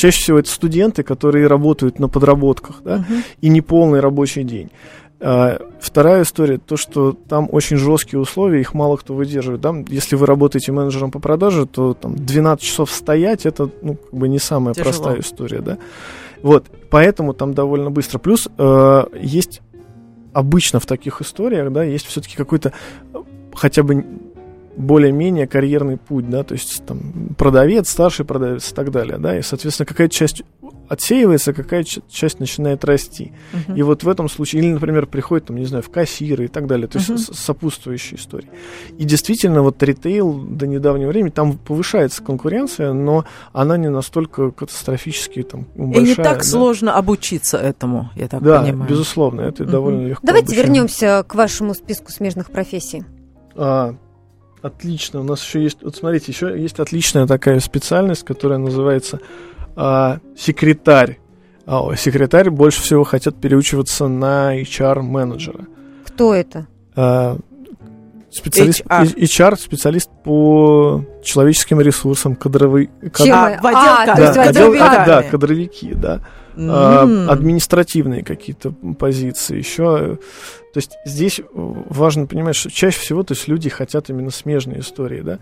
Чаще 0.00 0.22
всего 0.22 0.38
это 0.38 0.48
студенты, 0.48 1.02
которые 1.02 1.46
работают 1.46 1.98
на 1.98 2.08
подработках, 2.08 2.80
да, 2.82 3.04
uh-huh. 3.06 3.22
и 3.42 3.48
не 3.50 3.60
полный 3.60 4.00
рабочий 4.00 4.44
день. 4.44 4.70
А, 5.20 5.58
вторая 5.78 6.22
история, 6.22 6.56
то, 6.56 6.78
что 6.78 7.12
там 7.12 7.50
очень 7.52 7.76
жесткие 7.76 8.18
условия, 8.18 8.62
их 8.62 8.72
мало 8.72 8.96
кто 8.96 9.12
выдерживает. 9.12 9.60
Да? 9.60 9.74
Если 9.88 10.16
вы 10.16 10.24
работаете 10.24 10.72
менеджером 10.72 11.10
по 11.10 11.18
продаже, 11.18 11.66
то 11.66 11.92
там 11.92 12.16
12 12.16 12.64
часов 12.64 12.90
стоять, 12.90 13.44
это 13.44 13.68
ну, 13.82 13.96
как 13.96 14.14
бы 14.14 14.26
не 14.28 14.38
самая 14.38 14.72
Тяжело. 14.72 14.90
простая 14.90 15.20
история. 15.20 15.60
Да? 15.60 15.76
Вот, 16.42 16.64
поэтому 16.88 17.34
там 17.34 17.52
довольно 17.52 17.90
быстро. 17.90 18.18
Плюс 18.18 18.48
э, 18.56 19.04
есть 19.20 19.60
обычно 20.32 20.80
в 20.80 20.86
таких 20.86 21.20
историях, 21.20 21.70
да, 21.72 21.84
есть 21.84 22.06
все-таки 22.06 22.36
какой-то 22.36 22.72
хотя 23.54 23.82
бы 23.82 24.06
более-менее 24.80 25.46
карьерный 25.46 25.96
путь, 25.96 26.28
да, 26.28 26.42
то 26.42 26.54
есть 26.54 26.84
там 26.86 27.34
продавец, 27.36 27.88
старший 27.88 28.24
продавец 28.24 28.72
и 28.72 28.74
так 28.74 28.90
далее, 28.90 29.18
да, 29.18 29.38
и, 29.38 29.42
соответственно, 29.42 29.86
какая-то 29.86 30.14
часть 30.14 30.42
отсеивается, 30.90 31.52
какая 31.52 31.84
часть 31.84 32.40
начинает 32.40 32.84
расти. 32.84 33.32
Uh-huh. 33.52 33.76
И 33.76 33.82
вот 33.82 34.02
в 34.02 34.08
этом 34.08 34.28
случае, 34.28 34.62
или, 34.62 34.72
например, 34.72 35.06
приходит, 35.06 35.46
там, 35.46 35.56
не 35.56 35.64
знаю, 35.64 35.84
в 35.84 35.88
кассиры 35.88 36.46
и 36.46 36.48
так 36.48 36.66
далее, 36.66 36.88
то 36.88 36.98
uh-huh. 36.98 37.12
есть 37.12 37.34
сопутствующие 37.36 38.18
истории. 38.18 38.50
И 38.98 39.04
действительно, 39.04 39.62
вот 39.62 39.80
ритейл 39.84 40.32
до 40.32 40.66
недавнего 40.66 41.10
времени, 41.10 41.30
там 41.30 41.58
повышается 41.58 42.24
конкуренция, 42.24 42.92
но 42.92 43.24
она 43.52 43.76
не 43.76 43.88
настолько 43.88 44.50
катастрофически 44.50 45.44
там 45.44 45.68
большая. 45.76 46.04
И 46.04 46.08
не 46.08 46.14
так 46.16 46.38
да. 46.38 46.42
сложно 46.42 46.96
обучиться 46.96 47.56
этому, 47.56 48.10
я 48.16 48.26
так 48.26 48.42
да, 48.42 48.60
понимаю. 48.60 48.88
Да, 48.88 48.92
безусловно, 48.92 49.40
это 49.42 49.62
uh-huh. 49.62 49.70
довольно 49.70 50.06
легко. 50.08 50.26
Давайте 50.26 50.46
обучаем. 50.46 50.66
вернемся 50.66 51.24
к 51.26 51.36
вашему 51.36 51.74
списку 51.74 52.10
смежных 52.10 52.50
профессий. 52.50 53.04
А, 53.54 53.94
Отлично. 54.62 55.20
У 55.20 55.22
нас 55.22 55.42
еще 55.42 55.62
есть, 55.62 55.78
вот 55.82 55.96
смотрите, 55.96 56.32
еще 56.32 56.60
есть 56.60 56.78
отличная 56.78 57.26
такая 57.26 57.60
специальность, 57.60 58.24
которая 58.24 58.58
называется 58.58 59.20
а, 59.74 60.18
секретарь. 60.36 61.18
А, 61.66 61.94
секретарь 61.96 62.50
больше 62.50 62.82
всего 62.82 63.04
хотят 63.04 63.40
переучиваться 63.40 64.08
на 64.08 64.60
HR-менеджера. 64.60 65.66
Кто 66.04 66.34
это? 66.34 66.66
А, 66.94 67.38
специалист, 68.30 68.82
HR. 68.82 69.14
HR, 69.16 69.56
специалист 69.58 70.10
по 70.24 71.04
человеческим 71.22 71.80
ресурсам, 71.80 72.36
кадровый... 72.36 72.90
Кад... 73.12 73.26
Чем? 73.26 73.34
А, 73.34 73.58
в 73.60 73.66
отдел, 73.66 73.80
а, 73.80 74.06
да, 74.06 74.14
то 74.14 74.22
есть 74.22 74.38
отдел, 74.38 74.72
да, 74.74 75.22
кадровики, 75.22 75.94
да. 75.94 76.20
Mm. 76.60 77.28
административные 77.28 78.22
какие-то 78.22 78.72
позиции, 78.98 79.56
еще. 79.56 80.18
То 80.72 80.76
есть 80.76 80.92
здесь 81.04 81.40
важно 81.52 82.26
понимать, 82.26 82.56
что 82.56 82.70
чаще 82.70 83.00
всего 83.00 83.22
то 83.22 83.32
есть 83.32 83.48
люди 83.48 83.68
хотят 83.68 84.10
именно 84.10 84.30
смежные 84.30 84.80
истории, 84.80 85.22
да. 85.22 85.38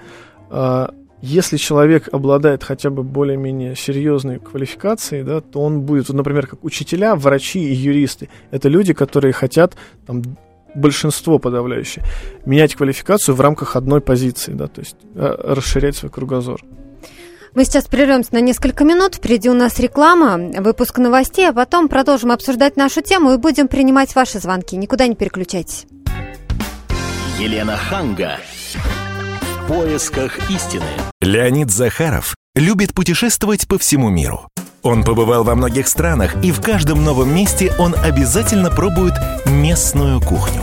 А, 0.51 0.95
если 1.21 1.57
человек 1.57 2.09
обладает 2.13 2.63
хотя 2.63 2.91
бы 2.91 3.03
более-менее 3.03 3.75
серьезной 3.75 4.39
квалификацией, 4.39 5.25
да, 5.25 5.41
то 5.41 5.61
он 5.61 5.81
будет, 5.81 6.09
например, 6.11 6.47
как 6.47 6.65
учителя, 6.65 7.17
врачи 7.17 7.61
и 7.61 7.75
юристы. 7.75 8.29
Это 8.53 8.69
люди, 8.69 8.93
которые 8.93 9.33
хотят 9.33 9.77
там, 10.07 10.23
большинство 10.75 11.41
подавляющее, 11.41 12.05
менять 12.47 12.77
квалификацию 12.77 13.35
в 13.35 13.41
рамках 13.41 13.75
одной 13.75 14.01
позиции, 14.01 14.53
да, 14.53 14.69
то 14.69 14.81
есть 14.81 14.97
а, 15.17 15.55
расширять 15.55 15.97
свой 15.97 16.11
кругозор. 16.13 16.61
Мы 17.55 17.65
сейчас 17.65 17.85
прервемся 17.85 18.35
на 18.35 18.41
несколько 18.41 18.85
минут. 18.85 19.17
Впереди 19.17 19.49
у 19.49 19.55
нас 19.55 19.79
реклама, 19.79 20.39
выпуск 20.61 20.99
новостей, 20.99 21.49
а 21.49 21.53
потом 21.53 21.89
продолжим 21.89 22.31
обсуждать 22.33 22.77
нашу 22.77 23.01
тему 23.01 23.33
и 23.33 23.37
будем 23.37 23.69
принимать 23.69 24.15
ваши 24.15 24.39
звонки. 24.39 24.77
Никуда 24.77 25.07
не 25.07 25.15
переключайтесь. 25.15 25.87
Елена 27.39 27.77
Ханга. 27.77 28.39
В 28.75 29.69
поисках 29.69 30.51
истины. 30.51 30.85
Леонид 31.21 31.71
Захаров 31.71 32.35
любит 32.55 32.95
путешествовать 32.95 33.69
по 33.69 33.79
всему 33.79 34.09
миру. 34.09 34.49
Он 34.83 35.05
побывал 35.05 35.45
во 35.45 35.55
многих 35.55 35.89
странах, 35.89 36.43
и 36.43 36.53
в 36.53 36.61
каждом 36.61 37.05
новом 37.05 37.35
месте 37.35 37.73
он 37.79 37.95
обязательно 37.95 38.71
пробует 38.71 39.15
местную 39.45 40.21
кухню. 40.21 40.63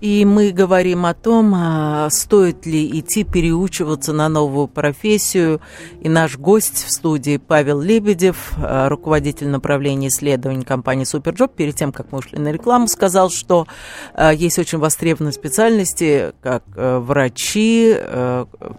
И 0.00 0.24
мы 0.24 0.50
говорим 0.50 1.04
о 1.04 1.12
том, 1.12 1.52
а, 1.54 2.08
стоит 2.10 2.64
ли 2.64 2.88
идти 2.98 3.22
переучиваться 3.22 4.14
на 4.14 4.30
новую 4.30 4.66
профессию. 4.66 5.60
И 6.00 6.08
наш 6.08 6.38
гость 6.38 6.86
в 6.86 6.90
студии 6.90 7.36
Павел 7.36 7.80
Лебедев, 7.80 8.52
а, 8.56 8.88
руководитель 8.88 9.48
направления 9.48 10.08
исследований 10.08 10.64
компании 10.64 11.04
Superjob, 11.04 11.54
перед 11.54 11.74
тем, 11.74 11.92
как 11.92 12.12
мы 12.12 12.20
ушли 12.20 12.38
на 12.38 12.50
рекламу, 12.50 12.88
сказал, 12.88 13.28
что 13.28 13.66
а, 14.14 14.32
есть 14.32 14.58
очень 14.58 14.78
востребованные 14.78 15.34
специальности, 15.34 16.32
как 16.40 16.64
врачи, 16.74 17.94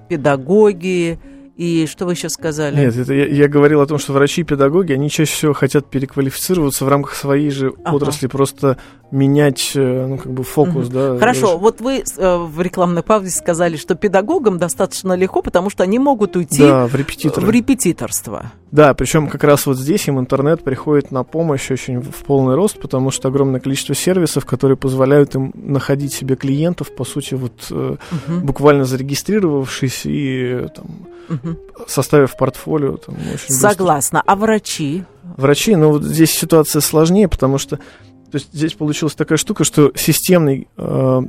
педагоги, 0.10 1.20
и 1.58 1.86
что 1.86 2.06
вы 2.06 2.14
еще 2.14 2.30
сказали? 2.30 2.76
Нет, 2.76 2.96
это 2.96 3.14
я, 3.14 3.28
я 3.28 3.48
говорил 3.48 3.82
о 3.82 3.86
том, 3.86 3.98
что 3.98 4.14
врачи 4.14 4.42
и 4.42 4.44
педагоги, 4.44 4.94
они 4.94 5.10
чаще 5.10 5.34
всего 5.34 5.54
хотят 5.54 5.90
переквалифицироваться 5.90 6.86
в 6.86 6.88
рамках 6.88 7.16
своей 7.16 7.50
же 7.50 7.74
ага. 7.84 7.96
отрасли, 7.96 8.28
просто 8.28 8.78
менять, 9.12 9.74
э, 9.76 10.06
ну, 10.08 10.18
как 10.18 10.32
бы 10.32 10.44
фокус, 10.44 10.88
угу. 10.88 10.94
да. 10.94 11.18
Хорошо, 11.20 11.48
даже... 11.48 11.58
вот 11.58 11.82
вы 11.82 12.04
э, 12.18 12.38
в 12.38 12.62
рекламной 12.62 13.04
паузе 13.04 13.32
сказали, 13.32 13.76
что 13.76 13.96
педагогам 13.96 14.58
достаточно 14.58 15.14
легко, 15.14 15.42
потому 15.42 15.70
что 15.70 15.84
они 15.84 16.00
могут 16.00 16.36
уйти 16.36 16.64
да, 16.64 16.88
в, 16.88 16.96
репетиторы. 16.96 17.46
в 17.46 17.50
репетиторство. 17.50 18.52
Да, 18.72 18.94
причем 18.94 19.28
как 19.28 19.44
раз 19.44 19.66
вот 19.66 19.78
здесь 19.78 20.08
им 20.08 20.18
интернет 20.20 20.64
приходит 20.64 21.12
на 21.12 21.24
помощь 21.24 21.70
очень 21.72 22.00
в 22.00 22.24
полный 22.24 22.56
рост, 22.56 22.80
потому 22.80 23.12
что 23.12 23.28
огромное 23.28 23.60
количество 23.60 23.94
сервисов, 23.94 24.46
которые 24.46 24.78
позволяют 24.78 25.36
им 25.36 25.52
находить 25.56 26.14
себе 26.14 26.38
клиентов, 26.38 26.96
по 26.96 27.04
сути, 27.04 27.34
вот 27.34 27.70
угу. 27.70 27.98
буквально 28.42 28.86
зарегистрировавшись 28.86 30.06
и 30.06 30.68
там, 30.74 30.86
угу. 31.30 31.58
составив 31.86 32.38
портфолио. 32.38 32.96
Там, 32.96 33.16
очень 33.34 33.54
Согласна. 33.54 34.20
Быстро. 34.20 34.34
А 34.34 34.36
врачи? 34.38 35.04
Врачи, 35.36 35.76
ну 35.76 35.92
вот 35.92 36.04
здесь 36.04 36.32
ситуация 36.32 36.80
сложнее, 36.80 37.28
потому 37.28 37.58
что 37.58 37.78
то 37.78 38.38
есть 38.38 38.54
здесь 38.54 38.74
получилась 38.74 39.14
такая 39.14 39.38
штука, 39.38 39.66
что 39.66 39.92
системный 39.96 40.70
э, 40.78 41.22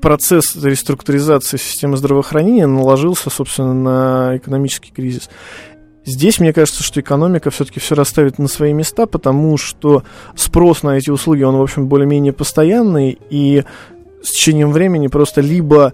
процесс 0.00 0.54
реструктуризации 0.54 1.56
системы 1.56 1.96
здравоохранения 1.96 2.66
наложился, 2.66 3.28
собственно, 3.28 3.74
на 3.74 4.36
экономический 4.36 4.92
кризис. 4.92 5.28
Здесь, 6.04 6.40
мне 6.40 6.52
кажется, 6.52 6.82
что 6.82 7.00
экономика 7.00 7.50
все-таки 7.50 7.80
все 7.80 7.94
расставит 7.94 8.38
на 8.38 8.48
свои 8.48 8.72
места, 8.72 9.06
потому 9.06 9.56
что 9.56 10.04
спрос 10.34 10.82
на 10.82 10.96
эти 10.96 11.10
услуги, 11.10 11.42
он, 11.42 11.56
в 11.56 11.62
общем, 11.62 11.88
более-менее 11.88 12.32
постоянный, 12.32 13.18
и 13.30 13.64
с 14.22 14.30
течением 14.30 14.72
времени 14.72 15.08
просто 15.08 15.40
либо 15.40 15.92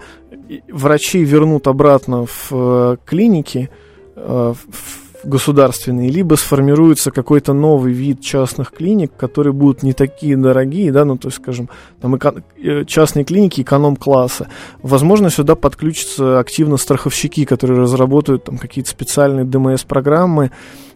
врачи 0.70 1.24
вернут 1.24 1.66
обратно 1.66 2.26
в 2.26 2.48
э, 2.52 2.96
клиники, 3.04 3.70
э, 4.16 4.54
в 4.70 5.03
государственные, 5.24 6.10
либо 6.10 6.34
сформируется 6.34 7.10
какой-то 7.10 7.52
новый 7.52 7.92
вид 7.92 8.20
частных 8.20 8.72
клиник, 8.72 9.12
которые 9.16 9.52
будут 9.52 9.82
не 9.82 9.92
такие 9.92 10.36
дорогие, 10.36 10.92
да, 10.92 11.04
ну, 11.04 11.16
то 11.16 11.28
есть, 11.28 11.38
скажем, 11.38 11.68
там 12.00 12.16
эко- 12.16 12.42
э, 12.62 12.84
частные 12.84 13.24
клиники 13.24 13.62
эконом-класса. 13.62 14.48
Возможно, 14.82 15.30
сюда 15.30 15.54
подключатся 15.54 16.38
активно 16.38 16.76
страховщики, 16.76 17.44
которые 17.44 17.80
разработают 17.80 18.44
там 18.44 18.58
какие-то 18.58 18.90
специальные 18.90 19.44
ДМС-программы, 19.44 20.50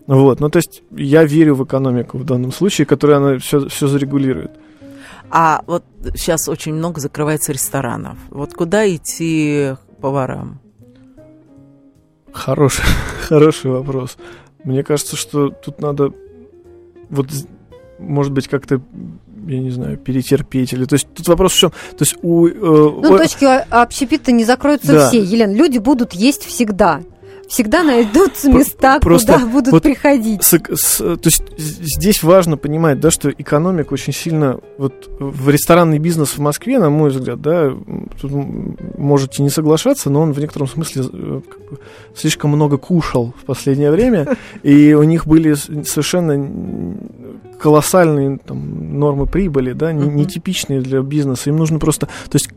вот, 0.07 0.41
ну, 0.41 0.49
то 0.49 0.57
есть, 0.57 0.83
я 0.91 1.25
верю 1.25 1.55
в 1.55 1.65
экономику 1.65 2.17
в 2.17 2.25
данном 2.25 2.51
случае, 2.51 2.87
которая 2.87 3.19
она 3.19 3.39
все, 3.39 3.69
все 3.69 3.89
зарегулирует. 3.89 4.53
А 5.31 5.63
вот 5.67 5.85
сейчас 6.15 6.49
очень 6.49 6.73
много 6.73 7.01
закрывается 7.01 7.53
ресторанов. 7.53 8.17
Вот 8.31 8.55
куда 8.55 8.89
идти 8.89 9.75
поварам? 10.01 10.61
Хороший, 12.33 12.85
хороший 13.29 13.71
вопрос. 13.71 14.17
Мне 14.65 14.83
кажется, 14.83 15.17
что 15.17 15.51
тут 15.51 15.81
надо 15.81 16.13
вот, 17.11 17.29
может 17.99 18.33
быть, 18.33 18.49
как-то 18.49 18.81
я 19.47 19.61
не 19.61 19.71
знаю, 19.71 19.97
перетерпеть 19.97 20.73
или... 20.75 20.85
То 20.85 20.95
есть 20.95 21.09
тут 21.15 21.27
вопрос 21.29 21.53
в 21.53 21.57
чем? 21.57 21.71
То 21.71 22.01
есть 22.01 22.17
у... 22.23 22.47
Э, 22.47 22.53
ну, 22.53 23.15
у... 23.15 23.17
точки 23.17 23.47
общепита 23.47 24.31
не 24.31 24.45
закроются 24.45 24.93
да. 24.93 25.09
все, 25.09 25.23
Елена. 25.23 25.55
Люди 25.55 25.79
будут 25.79 26.13
есть 26.13 26.45
всегда 26.45 27.01
всегда 27.49 27.83
найдутся 27.83 28.51
места, 28.51 29.01
Просто 29.01 29.35
куда 29.35 29.47
будут 29.47 29.73
вот 29.73 29.83
приходить. 29.83 30.45
С, 30.45 30.61
с, 30.75 30.99
то 30.99 31.19
есть 31.25 31.43
здесь 31.57 32.23
важно 32.23 32.57
понимать, 32.57 33.01
да, 33.01 33.11
что 33.11 33.31
экономика 33.31 33.95
очень 33.95 34.13
сильно 34.13 34.61
вот 34.77 35.11
в 35.19 35.49
ресторанный 35.49 35.99
бизнес 35.99 36.31
в 36.31 36.39
Москве, 36.39 36.79
на 36.79 36.91
мой 36.91 37.11
взгляд, 37.11 37.41
да, 37.41 37.73
тут 38.21 38.31
можете 38.99 39.43
не 39.43 39.51
соглашаться, 39.51 40.11
но 40.11 40.21
он 40.21 40.33
в 40.33 40.39
некотором 40.39 40.69
смысле 40.69 41.05
э, 41.11 41.41
слишком 42.15 42.51
много 42.51 42.77
кушал 42.77 43.35
в 43.41 43.45
последнее 43.45 43.91
время, 43.91 44.37
и 44.63 44.93
у 44.93 45.03
них 45.03 45.27
были 45.27 45.55
совершенно 45.55 46.97
колоссальные 47.59 48.39
там, 48.39 48.99
нормы 48.99 49.27
прибыли, 49.27 49.73
да, 49.73 49.93
нетипичные 49.93 50.81
для 50.81 51.01
бизнеса. 51.01 51.51
Им 51.51 51.57
нужно 51.57 51.79
просто, 51.79 52.07
то 52.07 52.35
есть 52.35 52.51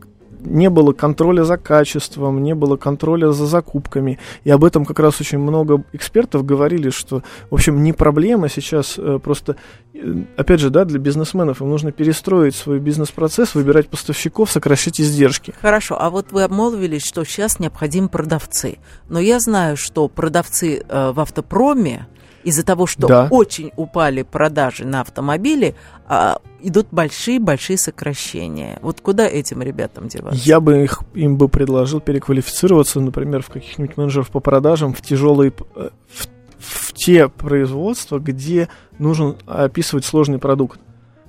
не 0.44 0.70
было 0.70 0.92
контроля 0.92 1.44
за 1.44 1.56
качеством, 1.56 2.42
не 2.42 2.54
было 2.54 2.76
контроля 2.76 3.32
за 3.32 3.46
закупками. 3.46 4.18
И 4.44 4.50
об 4.50 4.64
этом 4.64 4.84
как 4.84 4.98
раз 4.98 5.20
очень 5.20 5.38
много 5.38 5.82
экспертов 5.92 6.44
говорили, 6.44 6.90
что, 6.90 7.22
в 7.50 7.54
общем, 7.54 7.82
не 7.82 7.92
проблема 7.92 8.48
сейчас, 8.48 8.94
э, 8.98 9.18
просто, 9.22 9.56
э, 9.94 10.24
опять 10.36 10.60
же, 10.60 10.70
да, 10.70 10.84
для 10.84 10.98
бизнесменов 10.98 11.60
им 11.60 11.70
нужно 11.70 11.92
перестроить 11.92 12.54
свой 12.54 12.78
бизнес-процесс, 12.78 13.54
выбирать 13.54 13.88
поставщиков, 13.88 14.50
сокращать 14.50 15.00
издержки. 15.00 15.54
Хорошо, 15.60 15.96
а 16.00 16.10
вот 16.10 16.32
вы 16.32 16.42
обмолвились, 16.42 17.04
что 17.04 17.24
сейчас 17.24 17.58
необходимы 17.58 18.08
продавцы. 18.08 18.78
Но 19.08 19.20
я 19.20 19.40
знаю, 19.40 19.76
что 19.76 20.08
продавцы 20.08 20.82
э, 20.88 21.12
в 21.12 21.20
автопроме 21.20 22.06
из-за 22.44 22.64
того, 22.64 22.86
что 22.86 23.06
да. 23.06 23.28
очень 23.30 23.72
упали 23.76 24.22
продажи 24.22 24.84
на 24.84 25.00
автомобили, 25.00 25.74
а, 26.06 26.38
идут 26.60 26.88
большие-большие 26.90 27.78
сокращения. 27.78 28.78
Вот 28.82 29.00
куда 29.00 29.26
этим 29.26 29.62
ребятам 29.62 30.08
деваться? 30.08 30.40
Я 30.42 30.60
бы 30.60 30.82
их, 30.84 31.02
им 31.14 31.36
бы 31.36 31.48
предложил 31.48 32.00
переквалифицироваться, 32.00 33.00
например, 33.00 33.42
в 33.42 33.50
каких-нибудь 33.50 33.96
менеджеров 33.96 34.30
по 34.30 34.40
продажам 34.40 34.92
в 34.92 35.00
тяжелые, 35.00 35.52
э, 35.76 35.90
в, 36.08 36.26
в 36.58 36.92
те 36.92 37.28
производства, 37.28 38.18
где 38.18 38.68
нужно 38.98 39.36
описывать 39.46 40.04
сложный 40.04 40.38
продукт. 40.38 40.80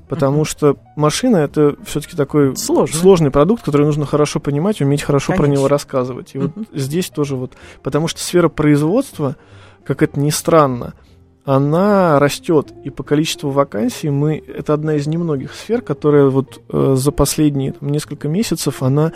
Потому 0.10 0.42
uh-huh. 0.42 0.48
что 0.48 0.78
машина 0.96 1.38
это 1.38 1.76
все-таки 1.86 2.16
такой 2.16 2.56
сложный. 2.58 3.00
сложный 3.00 3.32
продукт, 3.32 3.64
который 3.64 3.86
нужно 3.86 4.06
хорошо 4.06 4.40
понимать, 4.40 4.82
уметь 4.82 5.02
хорошо 5.02 5.28
Конечно. 5.28 5.44
про 5.44 5.52
него 5.52 5.68
рассказывать. 5.68 6.36
И 6.36 6.38
uh-huh. 6.38 6.52
вот 6.56 6.68
здесь 6.74 7.10
тоже 7.10 7.36
вот, 7.36 7.54
потому 7.82 8.08
что 8.08 8.22
сфера 8.22 8.50
производства, 8.50 9.38
как 9.86 10.02
это 10.02 10.20
ни 10.20 10.30
странно, 10.30 10.94
она 11.46 12.20
растет, 12.20 12.74
и 12.84 12.90
по 12.90 13.04
количеству 13.04 13.50
вакансий 13.50 14.10
мы 14.10 14.38
это 14.38 14.74
одна 14.74 14.96
из 14.96 15.08
немногих 15.08 15.54
сфер, 15.54 15.82
которая 15.82 16.28
вот 16.28 16.62
э, 16.70 16.96
за 16.98 17.12
последние 17.12 17.74
там, 17.74 17.90
несколько 17.90 18.30
месяцев 18.30 18.82
она 18.82 19.12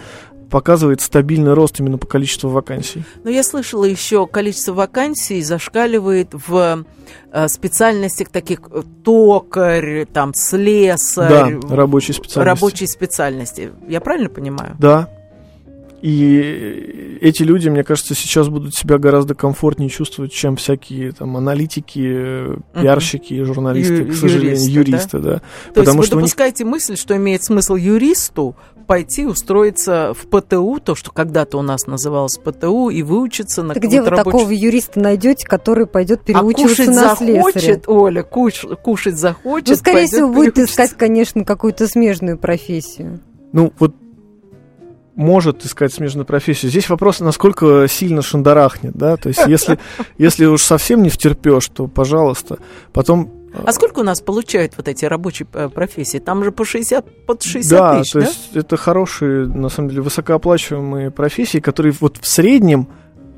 показывает 0.50 1.02
стабильный 1.02 1.54
рост 1.54 1.80
именно 1.80 1.98
по 1.98 2.08
количеству 2.08 2.50
вакансий. 2.50 3.04
Но 3.24 3.30
я 3.30 3.44
слышала 3.44 3.84
еще, 3.84 4.28
количество 4.28 4.74
вакансий 4.74 5.42
зашкаливает 5.42 6.30
в 6.32 6.86
э, 7.32 7.48
специальностях 7.48 8.30
таких 8.30 8.60
э, 8.72 8.82
токарь, 9.04 10.06
там, 10.06 10.34
слесарь. 10.34 11.60
Да, 11.60 11.76
рабочие 11.76 12.16
специальности. 12.16 12.40
Рабочие 12.40 12.88
специальности. 12.88 13.72
Я 13.88 14.02
правильно 14.02 14.30
понимаю? 14.30 14.76
Да. 14.80 15.10
И 16.08 17.18
эти 17.20 17.44
люди, 17.44 17.68
мне 17.68 17.84
кажется, 17.84 18.16
сейчас 18.16 18.48
будут 18.48 18.74
себя 18.74 18.98
гораздо 18.98 19.36
комфортнее 19.36 19.90
чувствовать, 19.90 20.32
чем 20.32 20.56
всякие 20.56 21.12
там 21.12 21.36
аналитики, 21.36 22.46
пиарщики, 22.74 23.34
uh-huh. 23.34 23.44
журналисты, 23.44 23.94
Ю- 23.96 24.12
к 24.14 24.16
сожалению, 24.16 24.72
юристы, 24.72 24.72
юристы 24.72 25.20
да. 25.20 25.30
да. 25.32 25.40
То 25.40 25.82
Потому 25.82 26.00
есть 26.00 26.14
вы 26.14 26.22
допускаете 26.22 26.64
них... 26.64 26.72
мысль, 26.72 26.96
что 26.96 27.14
имеет 27.18 27.44
смысл 27.44 27.76
юристу 27.76 28.56
пойти 28.88 29.26
устроиться 29.26 30.14
в 30.14 30.28
ПТУ, 30.28 30.80
то, 30.80 30.96
что 30.96 31.12
когда-то 31.12 31.58
у 31.58 31.62
нас 31.62 31.88
называлось 31.88 32.38
ПТУ, 32.38 32.88
и 32.88 33.04
выучиться 33.04 33.62
на 33.62 33.74
Так 33.74 33.84
где 33.84 34.02
вы 34.02 34.10
рабочий... 34.10 34.32
такого 34.32 34.52
юриста 34.52 35.02
найдете, 35.02 35.46
который 35.46 35.88
пойдет 35.88 36.22
переучиваться 36.22 36.84
а 36.84 36.86
кушать 36.86 36.88
на 36.88 36.94
захочет, 37.10 37.62
слесаря? 37.64 37.82
Оля, 37.88 38.24
куш, 38.24 38.66
кушать 38.82 39.18
захочет, 39.18 39.68
Ну, 39.68 39.76
скорее 39.76 40.08
всего, 40.08 40.30
будет 40.30 40.58
искать, 40.58 40.92
конечно, 40.92 41.44
какую-то 41.44 41.86
смежную 41.86 42.38
профессию. 42.38 43.20
Ну, 43.52 43.74
вот 43.78 43.94
может 45.18 45.66
искать 45.66 45.92
смежную 45.92 46.26
профессию. 46.26 46.70
Здесь 46.70 46.90
вопрос, 46.90 47.20
насколько 47.20 47.88
сильно 47.90 48.22
шандарахнет, 48.22 48.94
да, 48.94 49.18
то 49.18 49.30
есть 49.30 49.46
если, 49.48 49.80
если 50.18 50.46
уж 50.46 50.62
совсем 50.62 51.02
не 51.02 51.10
втерпешь, 51.10 51.68
то 51.68 51.88
пожалуйста. 51.88 52.60
Потом 52.94 53.34
а 53.66 53.72
сколько 53.72 54.00
у 54.00 54.04
нас 54.04 54.22
получают 54.22 54.74
вот 54.78 54.88
эти 54.88 55.06
рабочие 55.06 55.48
э, 55.54 55.70
профессии? 55.70 56.20
Там 56.20 56.44
же 56.44 56.52
по 56.52 56.64
60, 56.64 57.26
под 57.26 57.42
60 57.42 57.72
да, 57.72 57.98
тысяч, 57.98 58.12
то 58.12 58.20
да? 58.20 58.26
есть 58.28 58.56
это 58.56 58.78
хорошие, 58.78 59.48
на 59.48 59.70
самом 59.70 59.90
деле, 59.90 60.02
высокооплачиваемые 60.04 61.10
профессии, 61.10 61.58
которые 61.58 61.96
вот 62.00 62.18
в 62.22 62.28
среднем 62.28 62.88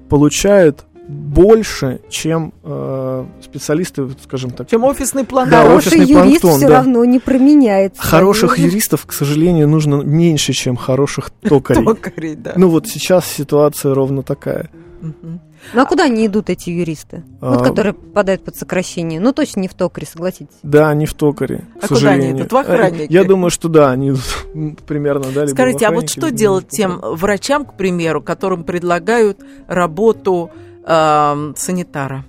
получают 0.09 0.86
больше, 1.10 2.01
чем 2.07 2.53
э, 2.64 3.26
специалисты, 3.41 4.07
скажем 4.24 4.51
так. 4.51 4.70
Чем 4.70 4.84
офисный 4.84 5.24
план. 5.24 5.49
Да, 5.49 5.64
Хороший 5.64 5.88
офисный 5.88 6.05
юрист 6.05 6.41
планктон, 6.41 6.57
все 6.57 6.68
да. 6.68 6.78
равно 6.78 7.03
не 7.05 7.20
променяется. 7.20 8.01
Хороших 8.01 8.51
наверное. 8.51 8.70
юристов, 8.70 9.05
к 9.07 9.14
сожалению, 9.14 9.68
нужно 9.68 10.03
меньше, 10.03 10.53
чем 10.53 10.76
хороших 10.76 11.32
токарей. 11.41 11.84
Токарей, 11.84 12.36
да. 12.36 12.53
Ну 12.55 12.70
вот 12.70 12.88
сейчас 12.88 13.26
ситуация 13.26 13.95
ровно 13.95 14.22
такая. 14.22 14.70
Ну 15.01 15.82
а 15.82 15.86
куда 15.86 16.05
они 16.05 16.28
идут, 16.28 16.49
эти 16.49 16.70
юристы? 16.70 17.24
А, 17.41 17.55
вот, 17.55 17.64
которые 17.64 17.93
попадают 17.93 18.43
под 18.43 18.55
сокращение. 18.55 19.20
Ну, 19.20 19.34
точно 19.34 19.62
не 19.62 19.68
в 19.68 19.74
токаре, 19.74 20.07
согласитесь. 20.07 20.55
Да, 20.64 20.93
не 20.93 21.05
в 21.05 21.14
токаре. 21.14 21.66
А 21.82 21.88
куда 21.88 22.12
они 22.12 22.32
идут? 22.32 22.51
В 22.51 22.55
охранники? 22.55 23.12
Я 23.12 23.24
думаю, 23.24 23.49
что 23.49 23.68
да, 23.68 23.91
они 23.91 24.12
идут 24.12 24.82
примерно, 24.88 25.26
да, 25.34 25.47
Скажите, 25.47 25.88
а 25.88 25.91
вот 25.91 26.10
что 26.10 26.32
делать 26.32 26.70
тем 26.70 26.99
врачам, 27.01 27.66
к 27.66 27.74
примеру, 27.74 28.22
которым 28.22 28.64
предлагают 28.64 29.39
работу 29.68 30.51
э, 30.90 31.54
санитара? 31.56 32.26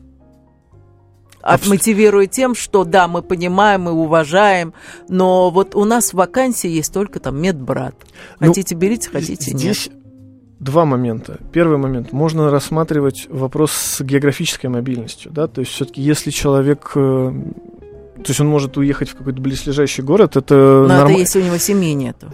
Отмотивируя 1.42 2.26
тем, 2.26 2.54
что 2.54 2.84
да, 2.84 3.08
мы 3.08 3.22
понимаем 3.22 3.88
и 3.88 3.92
уважаем, 3.92 4.74
но 5.08 5.50
вот 5.50 5.74
у 5.74 5.86
нас 5.86 6.10
в 6.10 6.14
вакансии 6.14 6.68
есть 6.68 6.92
только 6.92 7.18
там 7.18 7.40
медбрат. 7.40 7.94
Ну, 8.40 8.48
хотите, 8.48 8.74
ну, 8.74 8.80
берите, 8.82 9.08
хотите, 9.08 9.56
здесь 9.56 9.86
нет 9.88 10.00
два 10.60 10.84
момента. 10.84 11.38
Первый 11.52 11.78
момент. 11.78 12.12
Можно 12.12 12.50
рассматривать 12.50 13.26
вопрос 13.30 13.72
с 13.72 14.02
географической 14.02 14.70
мобильностью. 14.70 15.32
Да? 15.32 15.48
То 15.48 15.62
есть 15.62 15.72
все-таки 15.72 16.02
если 16.02 16.30
человек... 16.30 16.92
Э, 16.94 17.32
то 18.16 18.28
есть 18.28 18.40
он 18.40 18.48
может 18.48 18.76
уехать 18.76 19.08
в 19.08 19.16
какой-то 19.16 19.40
близлежащий 19.40 20.04
город, 20.04 20.36
это 20.36 20.84
нормально. 20.86 21.12
это 21.12 21.20
если 21.20 21.40
у 21.40 21.44
него 21.44 21.56
семьи 21.56 21.94
нету. 21.94 22.26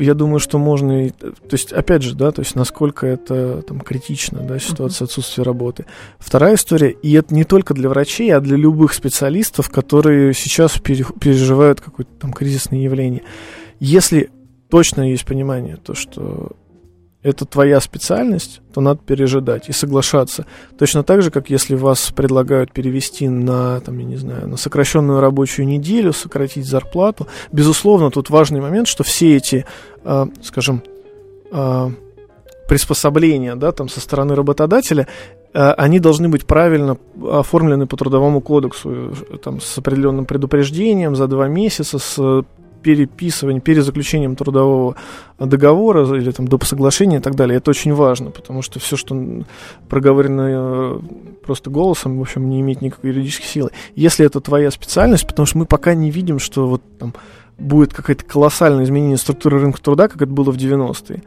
Я 0.00 0.14
думаю, 0.14 0.40
что 0.40 0.58
можно 0.58 1.06
и... 1.06 1.10
То 1.10 1.52
есть, 1.52 1.72
опять 1.72 2.02
же, 2.02 2.14
да, 2.14 2.30
то 2.32 2.42
есть, 2.42 2.56
насколько 2.56 3.06
это 3.06 3.62
там 3.62 3.80
критично, 3.80 4.40
да, 4.40 4.58
ситуация 4.58 5.06
отсутствия 5.06 5.44
работы. 5.44 5.86
Вторая 6.18 6.56
история, 6.56 6.90
и 6.90 7.12
это 7.12 7.34
не 7.34 7.44
только 7.44 7.72
для 7.72 7.88
врачей, 7.88 8.30
а 8.34 8.40
для 8.40 8.56
любых 8.56 8.92
специалистов, 8.92 9.70
которые 9.70 10.34
сейчас 10.34 10.78
переживают 10.78 11.80
какое-то 11.80 12.12
там 12.18 12.32
кризисное 12.32 12.80
явление. 12.80 13.22
Если 13.78 14.30
точно 14.68 15.10
есть 15.10 15.24
понимание, 15.24 15.76
то, 15.76 15.94
что 15.94 16.52
это 17.22 17.44
твоя 17.44 17.80
специальность, 17.80 18.60
то 18.74 18.80
надо 18.80 19.00
пережидать 19.04 19.68
и 19.68 19.72
соглашаться. 19.72 20.44
Точно 20.78 21.04
так 21.04 21.22
же, 21.22 21.30
как 21.30 21.50
если 21.50 21.76
вас 21.76 22.10
предлагают 22.10 22.72
перевести 22.72 23.28
на, 23.28 23.80
там, 23.80 23.98
я 23.98 24.04
не 24.04 24.16
знаю, 24.16 24.48
на 24.48 24.56
сокращенную 24.56 25.20
рабочую 25.20 25.66
неделю, 25.66 26.12
сократить 26.12 26.66
зарплату. 26.66 27.28
Безусловно, 27.52 28.10
тут 28.10 28.30
важный 28.30 28.60
момент, 28.60 28.88
что 28.88 29.04
все 29.04 29.36
эти, 29.36 29.64
э, 30.04 30.26
скажем, 30.42 30.82
э, 31.52 31.90
приспособления, 32.68 33.54
да, 33.54 33.70
там, 33.70 33.88
со 33.88 34.00
стороны 34.00 34.34
работодателя, 34.34 35.06
э, 35.54 35.72
они 35.74 36.00
должны 36.00 36.28
быть 36.28 36.44
правильно 36.44 36.96
оформлены 37.30 37.86
по 37.86 37.96
трудовому 37.96 38.40
кодексу, 38.40 39.14
там, 39.44 39.60
с 39.60 39.78
определенным 39.78 40.24
предупреждением 40.24 41.14
за 41.14 41.28
два 41.28 41.46
месяца, 41.46 41.98
с 41.98 42.44
переписыванием, 42.82 43.60
перезаключением 43.60 44.36
трудового 44.36 44.96
договора 45.38 46.16
или 46.16 46.30
там 46.30 46.48
доп. 46.48 46.64
соглашения 46.64 47.18
и 47.18 47.20
так 47.20 47.34
далее. 47.34 47.58
Это 47.58 47.70
очень 47.70 47.94
важно, 47.94 48.30
потому 48.30 48.62
что 48.62 48.80
все, 48.80 48.96
что 48.96 49.44
проговорено 49.88 50.48
э, 50.48 51.00
просто 51.44 51.70
голосом, 51.70 52.18
в 52.18 52.22
общем, 52.22 52.48
не 52.48 52.60
имеет 52.60 52.82
никакой 52.82 53.10
юридической 53.10 53.46
силы. 53.46 53.70
Если 53.94 54.26
это 54.26 54.40
твоя 54.40 54.70
специальность, 54.70 55.26
потому 55.26 55.46
что 55.46 55.58
мы 55.58 55.66
пока 55.66 55.94
не 55.94 56.10
видим, 56.10 56.38
что 56.38 56.66
вот 56.66 56.82
там 56.98 57.14
будет 57.58 57.94
какое-то 57.94 58.24
колоссальное 58.24 58.84
изменение 58.84 59.16
структуры 59.16 59.60
рынка 59.60 59.80
труда, 59.80 60.08
как 60.08 60.22
это 60.22 60.32
было 60.32 60.50
в 60.50 60.56
90-е 60.56 61.22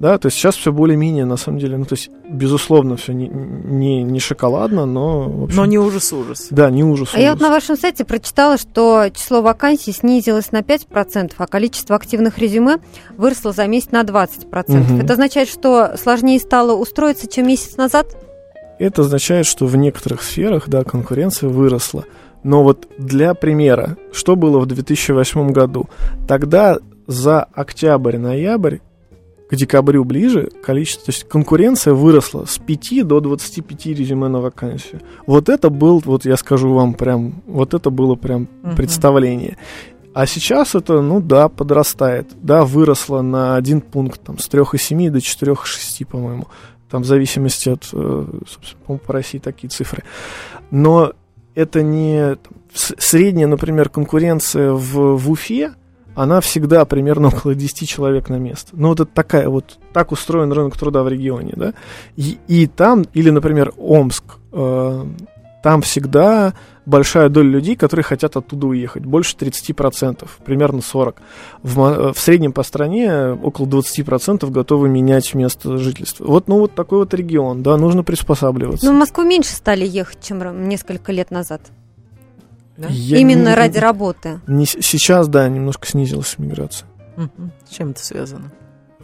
да, 0.00 0.16
то 0.16 0.26
есть 0.26 0.38
сейчас 0.38 0.56
все 0.56 0.72
более-менее, 0.72 1.26
на 1.26 1.36
самом 1.36 1.58
деле, 1.58 1.76
ну, 1.76 1.84
то 1.84 1.92
есть, 1.92 2.08
безусловно, 2.26 2.96
все 2.96 3.12
не, 3.12 3.28
не, 3.28 4.02
не 4.02 4.18
шоколадно, 4.18 4.86
но, 4.86 5.44
общем, 5.44 5.56
Но 5.56 5.66
не 5.66 5.78
ужас-ужас. 5.78 6.46
Да, 6.50 6.70
не 6.70 6.82
ужас-ужас. 6.82 7.16
А 7.16 7.20
я 7.20 7.32
вот 7.32 7.42
на 7.42 7.50
вашем 7.50 7.76
сайте 7.76 8.06
прочитала, 8.06 8.56
что 8.56 9.10
число 9.14 9.42
вакансий 9.42 9.92
снизилось 9.92 10.52
на 10.52 10.62
5%, 10.62 11.32
а 11.36 11.46
количество 11.46 11.96
активных 11.96 12.38
резюме 12.38 12.78
выросло 13.18 13.52
за 13.52 13.66
месяц 13.66 13.90
на 13.90 14.00
20%. 14.00 14.46
Угу. 14.50 15.02
Это 15.02 15.12
означает, 15.12 15.50
что 15.50 15.94
сложнее 15.98 16.40
стало 16.40 16.74
устроиться, 16.74 17.26
чем 17.26 17.46
месяц 17.46 17.76
назад? 17.76 18.06
Это 18.78 19.02
означает, 19.02 19.44
что 19.44 19.66
в 19.66 19.76
некоторых 19.76 20.22
сферах, 20.22 20.66
да, 20.70 20.82
конкуренция 20.82 21.50
выросла. 21.50 22.06
Но 22.42 22.62
вот 22.62 22.88
для 22.96 23.34
примера, 23.34 23.98
что 24.12 24.34
было 24.34 24.60
в 24.60 24.64
2008 24.66 25.52
году? 25.52 25.90
Тогда 26.26 26.78
за 27.06 27.42
октябрь-ноябрь 27.42 28.78
к 29.50 29.56
декабрю 29.56 30.04
ближе 30.04 30.48
количество, 30.62 31.06
то 31.06 31.10
есть 31.10 31.24
конкуренция 31.28 31.92
выросла 31.92 32.44
с 32.44 32.58
5 32.58 33.06
до 33.06 33.20
25 33.20 33.86
резюме 33.86 34.28
на 34.28 34.40
вакансию. 34.40 35.00
Вот 35.26 35.48
это 35.48 35.70
был, 35.70 36.00
вот 36.04 36.24
я 36.24 36.36
скажу 36.36 36.72
вам 36.72 36.94
прям, 36.94 37.42
вот 37.46 37.74
это 37.74 37.90
было 37.90 38.14
прям 38.14 38.46
uh-huh. 38.62 38.76
представление. 38.76 39.58
А 40.14 40.26
сейчас 40.26 40.76
это, 40.76 41.00
ну 41.00 41.20
да, 41.20 41.48
подрастает. 41.48 42.28
Да, 42.40 42.64
выросло 42.64 43.22
на 43.22 43.56
один 43.56 43.80
пункт, 43.80 44.20
там, 44.22 44.38
с 44.38 44.48
3,7 44.48 45.10
до 45.10 45.18
4,6, 45.18 46.06
по-моему. 46.06 46.46
Там 46.88 47.02
в 47.02 47.06
зависимости 47.06 47.70
от, 47.70 47.88
э, 47.92 48.26
собственно, 48.48 48.98
по 48.98 49.12
России 49.12 49.38
такие 49.38 49.68
цифры. 49.68 50.04
Но 50.70 51.12
это 51.56 51.82
не... 51.82 52.36
Средняя, 52.72 53.48
например, 53.48 53.88
конкуренция 53.88 54.72
в, 54.72 55.16
в 55.16 55.30
Уфе, 55.30 55.74
она 56.14 56.40
всегда 56.40 56.84
примерно 56.84 57.28
около 57.34 57.54
10 57.54 57.88
человек 57.88 58.28
на 58.28 58.36
место. 58.36 58.70
Ну, 58.72 58.88
вот 58.88 59.00
это 59.00 59.10
такая 59.12 59.48
вот, 59.48 59.78
так 59.92 60.12
устроен 60.12 60.52
рынок 60.52 60.76
труда 60.76 61.02
в 61.02 61.08
регионе, 61.08 61.52
да. 61.56 61.74
И, 62.16 62.38
и 62.48 62.66
там, 62.66 63.04
или, 63.14 63.30
например, 63.30 63.72
Омск, 63.76 64.24
э, 64.52 65.04
там 65.62 65.82
всегда 65.82 66.54
большая 66.86 67.28
доля 67.28 67.48
людей, 67.48 67.76
которые 67.76 68.04
хотят 68.04 68.36
оттуда 68.36 68.66
уехать, 68.66 69.04
больше 69.04 69.36
30%, 69.36 70.28
примерно 70.44 70.78
40%. 70.78 71.14
В, 71.62 71.80
э, 71.80 72.12
в 72.12 72.18
среднем 72.18 72.52
по 72.52 72.62
стране 72.62 73.32
около 73.42 73.66
20% 73.66 74.50
готовы 74.50 74.88
менять 74.88 75.34
место 75.34 75.78
жительства. 75.78 76.24
Вот, 76.26 76.48
ну, 76.48 76.58
вот 76.58 76.74
такой 76.74 76.98
вот 76.98 77.14
регион, 77.14 77.62
да, 77.62 77.76
нужно 77.76 78.02
приспосабливаться. 78.02 78.86
Но 78.86 78.92
в 78.92 78.96
Москву 78.96 79.24
меньше 79.24 79.52
стали 79.52 79.86
ехать, 79.86 80.18
чем 80.22 80.68
несколько 80.68 81.12
лет 81.12 81.30
назад. 81.30 81.60
Да? 82.80 82.88
Именно 82.88 83.48
не, 83.48 83.54
ради 83.54 83.78
работы. 83.78 84.40
Не, 84.46 84.64
сейчас, 84.64 85.28
да, 85.28 85.48
немножко 85.48 85.86
снизилась 85.86 86.36
миграция. 86.38 86.88
Угу. 87.16 87.50
С 87.68 87.74
чем 87.74 87.90
это 87.90 88.02
связано? 88.02 88.52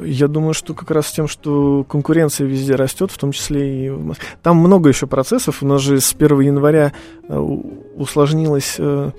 Я 0.01 0.29
думаю, 0.29 0.55
что 0.55 0.75
как 0.75 0.91
раз 0.91 1.09
с 1.09 1.13
тем, 1.13 1.29
что 1.29 1.85
конкуренция 1.85 2.47
везде 2.47 2.75
растет, 2.75 3.11
в 3.11 3.19
том 3.19 3.33
числе 3.33 3.87
и 3.87 3.91
в 3.91 4.05
Москве. 4.05 4.27
Там 4.43 4.57
много 4.57 4.89
еще 4.89 5.07
процессов. 5.07 5.63
У 5.63 5.67
нас 5.67 5.83
же 5.83 6.01
с 6.01 6.15
1 6.15 6.41
января 6.41 6.93
э, 7.29 7.39
усложнилось 7.39 8.77
э, 8.79 9.11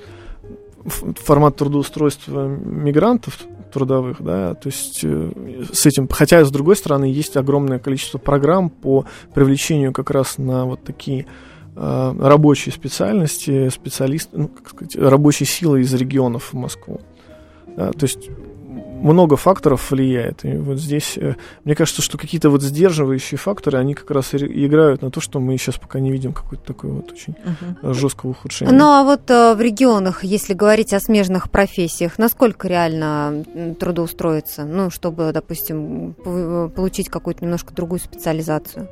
формат 0.86 1.56
трудоустройства 1.56 2.48
мигрантов 2.48 3.40
трудовых, 3.72 4.22
да, 4.22 4.54
то 4.54 4.70
есть 4.70 5.02
э, 5.04 5.32
с 5.72 5.86
этим, 5.86 6.08
хотя 6.08 6.44
с 6.46 6.52
другой 6.52 6.76
стороны 6.76 7.06
есть 7.06 7.36
огромное 7.36 7.80
количество 7.80 8.18
программ 8.18 8.70
по 8.70 9.06
привлечению 9.34 9.94
как 9.94 10.10
раз 10.10 10.38
на 10.38 10.66
вот 10.66 10.84
такие 10.84 11.26
э, 11.78 12.16
рабочей 12.20 12.72
специальности, 12.72 13.70
специалист, 13.70 14.30
ну, 14.34 14.48
как 14.48 14.70
сказать, 14.70 14.96
рабочей 14.96 15.46
силы 15.46 15.82
из 15.82 15.94
регионов 15.94 16.54
в 16.54 16.58
Москву. 16.58 17.02
Да, 17.76 17.92
то 17.92 18.06
есть 18.06 18.30
много 19.02 19.36
факторов 19.38 19.92
влияет. 19.92 20.44
И 20.44 20.58
вот 20.58 20.80
здесь, 20.80 21.18
э, 21.18 21.36
мне 21.64 21.76
кажется, 21.76 22.02
что 22.02 22.18
какие-то 22.18 22.50
вот 22.50 22.62
сдерживающие 22.62 23.38
факторы, 23.38 23.78
они 23.78 23.94
как 23.94 24.10
раз 24.12 24.34
и 24.34 24.66
играют 24.66 25.02
на 25.02 25.12
то, 25.12 25.22
что 25.22 25.40
мы 25.40 25.58
сейчас 25.58 25.76
пока 25.76 26.00
не 26.00 26.12
видим 26.12 26.34
какое-то 26.34 26.66
такое 26.66 26.92
вот 26.92 27.12
очень 27.12 27.34
uh-huh. 27.34 27.94
жесткого 27.94 28.32
ухудшения. 28.32 28.72
Ну 28.72 28.86
а 28.86 29.04
вот 29.04 29.30
э, 29.30 29.56
в 29.56 29.62
регионах, 29.62 30.24
если 30.24 30.54
говорить 30.54 30.94
о 30.94 31.00
смежных 31.00 31.50
профессиях, 31.52 32.18
насколько 32.18 32.68
реально 32.68 33.46
трудоустроиться, 33.80 34.66
ну, 34.66 34.90
чтобы, 34.90 35.32
допустим, 35.34 36.14
получить 36.76 37.10
какую-то 37.10 37.44
немножко 37.44 37.74
другую 37.74 38.00
специализацию? 38.00 38.90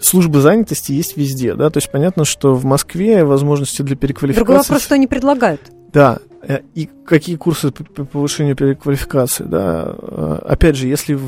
Службы 0.00 0.40
занятости 0.40 0.92
есть 0.92 1.16
везде, 1.16 1.54
да, 1.54 1.70
то 1.70 1.78
есть 1.78 1.90
понятно, 1.90 2.24
что 2.24 2.54
в 2.54 2.64
Москве 2.64 3.24
возможности 3.24 3.82
для 3.82 3.96
переквалификации... 3.96 4.44
Другой 4.44 4.62
вопрос, 4.62 4.82
что 4.82 4.94
они 4.94 5.06
предлагают. 5.06 5.60
Да, 5.92 6.18
э, 6.42 6.60
и 6.74 6.88
какие 7.06 7.36
курсы 7.36 7.70
по 7.70 8.04
повышению 8.04 8.56
переквалификации, 8.56 9.44
да. 9.44 9.94
Э, 9.96 10.38
опять 10.46 10.76
же, 10.76 10.86
если 10.86 11.18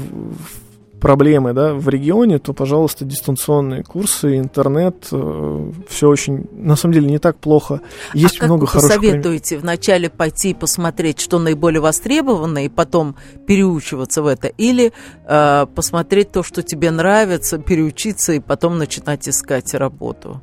проблемы, 1.01 1.53
да, 1.53 1.75
в 1.75 1.89
регионе, 1.89 2.39
то, 2.39 2.53
пожалуйста, 2.53 3.05
дистанционные 3.05 3.83
курсы, 3.83 4.39
интернет, 4.39 5.09
э, 5.11 5.73
все 5.89 6.09
очень, 6.09 6.47
на 6.53 6.77
самом 6.77 6.95
деле, 6.95 7.09
не 7.09 7.19
так 7.19 7.39
плохо. 7.39 7.81
Есть 8.15 8.41
а 8.41 8.45
много 8.47 8.67
как 8.67 8.75
вы 8.75 8.81
хороших... 8.81 9.03
советуете 9.03 9.59
вначале 9.59 10.11
пойти 10.11 10.55
посмотреть, 10.55 11.21
что 11.21 11.39
наиболее 11.39 11.81
востребовано, 11.81 12.65
и 12.65 12.69
потом 12.69 13.17
переучиваться 13.47 14.23
в 14.23 14.27
это, 14.27 14.49
или 14.49 14.93
э, 15.27 15.67
посмотреть 15.75 16.33
то, 16.33 16.43
что 16.43 16.63
тебе 16.63 16.91
нравится, 16.91 17.59
переучиться 17.59 18.35
и 18.35 18.41
потом 18.41 18.79
начинать 18.79 19.29
искать 19.29 19.75
работу? 19.75 20.41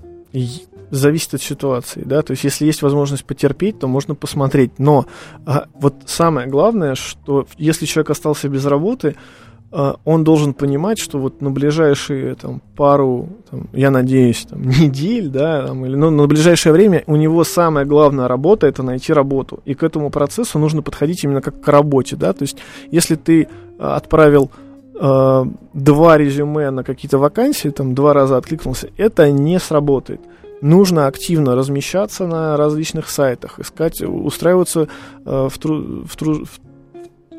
зависит 0.89 1.33
от 1.33 1.41
ситуации, 1.41 2.03
да, 2.05 2.21
то 2.21 2.31
есть 2.31 2.43
если 2.43 2.65
есть 2.65 2.81
возможность 2.81 3.25
потерпеть, 3.25 3.79
то 3.79 3.87
можно 3.87 4.15
посмотреть, 4.15 4.79
но 4.79 5.05
а, 5.45 5.65
вот 5.73 5.95
самое 6.05 6.47
главное, 6.47 6.95
что 6.95 7.47
если 7.57 7.85
человек 7.85 8.11
остался 8.11 8.47
без 8.47 8.65
работы, 8.65 9.15
он 9.71 10.23
должен 10.23 10.53
понимать, 10.53 10.97
что 10.97 11.19
вот 11.19 11.41
на 11.41 11.51
ближайшие 11.51 12.35
там, 12.35 12.61
пару, 12.75 13.27
там, 13.51 13.67
я 13.73 13.91
надеюсь, 13.91 14.45
там, 14.49 14.61
недель, 14.79 15.29
да, 15.29 15.67
там, 15.67 15.85
или 15.85 15.95
ну, 15.95 16.09
на 16.09 16.25
ближайшее 16.25 16.71
время 16.71 17.03
у 17.05 17.15
него 17.17 17.43
самая 17.43 17.85
главная 17.85 18.27
работа 18.27 18.67
это 18.67 18.81
найти 18.81 19.11
работу. 19.11 19.59
И 19.65 19.73
к 19.73 19.83
этому 19.83 20.09
процессу 20.09 20.57
нужно 20.57 20.81
подходить 20.81 21.23
именно 21.23 21.41
как 21.41 21.59
к 21.61 21.67
работе, 21.67 22.15
да. 22.15 22.31
То 22.31 22.43
есть, 22.43 22.57
если 22.91 23.15
ты 23.15 23.49
а, 23.77 23.97
отправил 23.97 24.51
э, 24.99 25.45
два 25.73 26.17
резюме 26.17 26.69
на 26.71 26.83
какие-то 26.83 27.17
вакансии, 27.17 27.69
там 27.69 27.93
два 27.93 28.13
раза 28.13 28.37
откликнулся, 28.37 28.89
это 28.97 29.29
не 29.31 29.59
сработает 29.59 30.21
нужно 30.61 31.07
активно 31.07 31.55
размещаться 31.55 32.25
на 32.25 32.57
различных 32.57 33.09
сайтах, 33.09 33.59
искать, 33.59 34.01
устраиваться 34.01 34.87
э, 35.25 35.47
в, 35.51 35.57
тру, 35.59 36.03
в, 36.03 36.15
тру, 36.15 36.45
в 36.45 36.59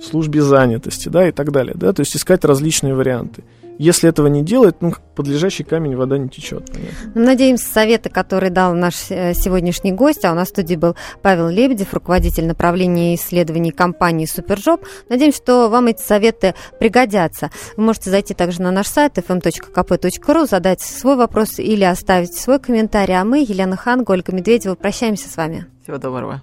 службе 0.02 0.42
занятости, 0.42 1.08
да, 1.08 1.28
и 1.28 1.32
так 1.32 1.52
далее, 1.52 1.74
да, 1.76 1.92
то 1.92 2.00
есть 2.00 2.16
искать 2.16 2.44
различные 2.44 2.94
варианты. 2.94 3.44
Если 3.78 4.08
этого 4.08 4.26
не 4.26 4.42
делать, 4.42 4.76
ну, 4.80 4.92
под 5.14 5.28
лежащий 5.28 5.62
камень 5.62 5.94
вода 5.94 6.18
не 6.18 6.28
течет. 6.28 6.66
Понятно. 6.66 7.12
Надеемся, 7.14 7.64
советы, 7.64 8.10
которые 8.10 8.50
дал 8.50 8.74
наш 8.74 9.08
э, 9.10 9.34
сегодняшний 9.34 9.92
гость, 9.92 10.24
а 10.24 10.32
у 10.32 10.34
нас 10.34 10.48
в 10.48 10.50
студии 10.50 10.74
был 10.74 10.96
Павел 11.22 11.48
Лебедев, 11.48 11.94
руководитель 11.94 12.46
направления 12.46 13.14
исследований 13.14 13.70
компании 13.70 14.26
Супержоп. 14.26 14.84
Надеемся, 15.08 15.38
что 15.38 15.68
вам 15.68 15.86
эти 15.86 16.02
советы 16.02 16.56
пригодятся. 16.80 17.50
Вы 17.76 17.84
можете 17.84 18.10
зайти 18.10 18.34
также 18.34 18.62
на 18.62 18.72
наш 18.72 18.88
сайт 18.88 19.16
fm.kp.ru, 19.16 20.48
задать 20.48 20.80
свой 20.80 21.14
вопрос 21.14 21.60
или 21.60 21.84
оставить 21.84 22.34
свой 22.34 22.58
комментарий. 22.58 23.16
А 23.16 23.24
мы, 23.24 23.38
Елена 23.38 23.76
Хан, 23.76 24.04
Ольга 24.08 24.32
Медведева, 24.32 24.74
прощаемся 24.74 25.28
с 25.28 25.36
вами. 25.36 25.66
Всего 25.84 25.98
доброго. 25.98 26.42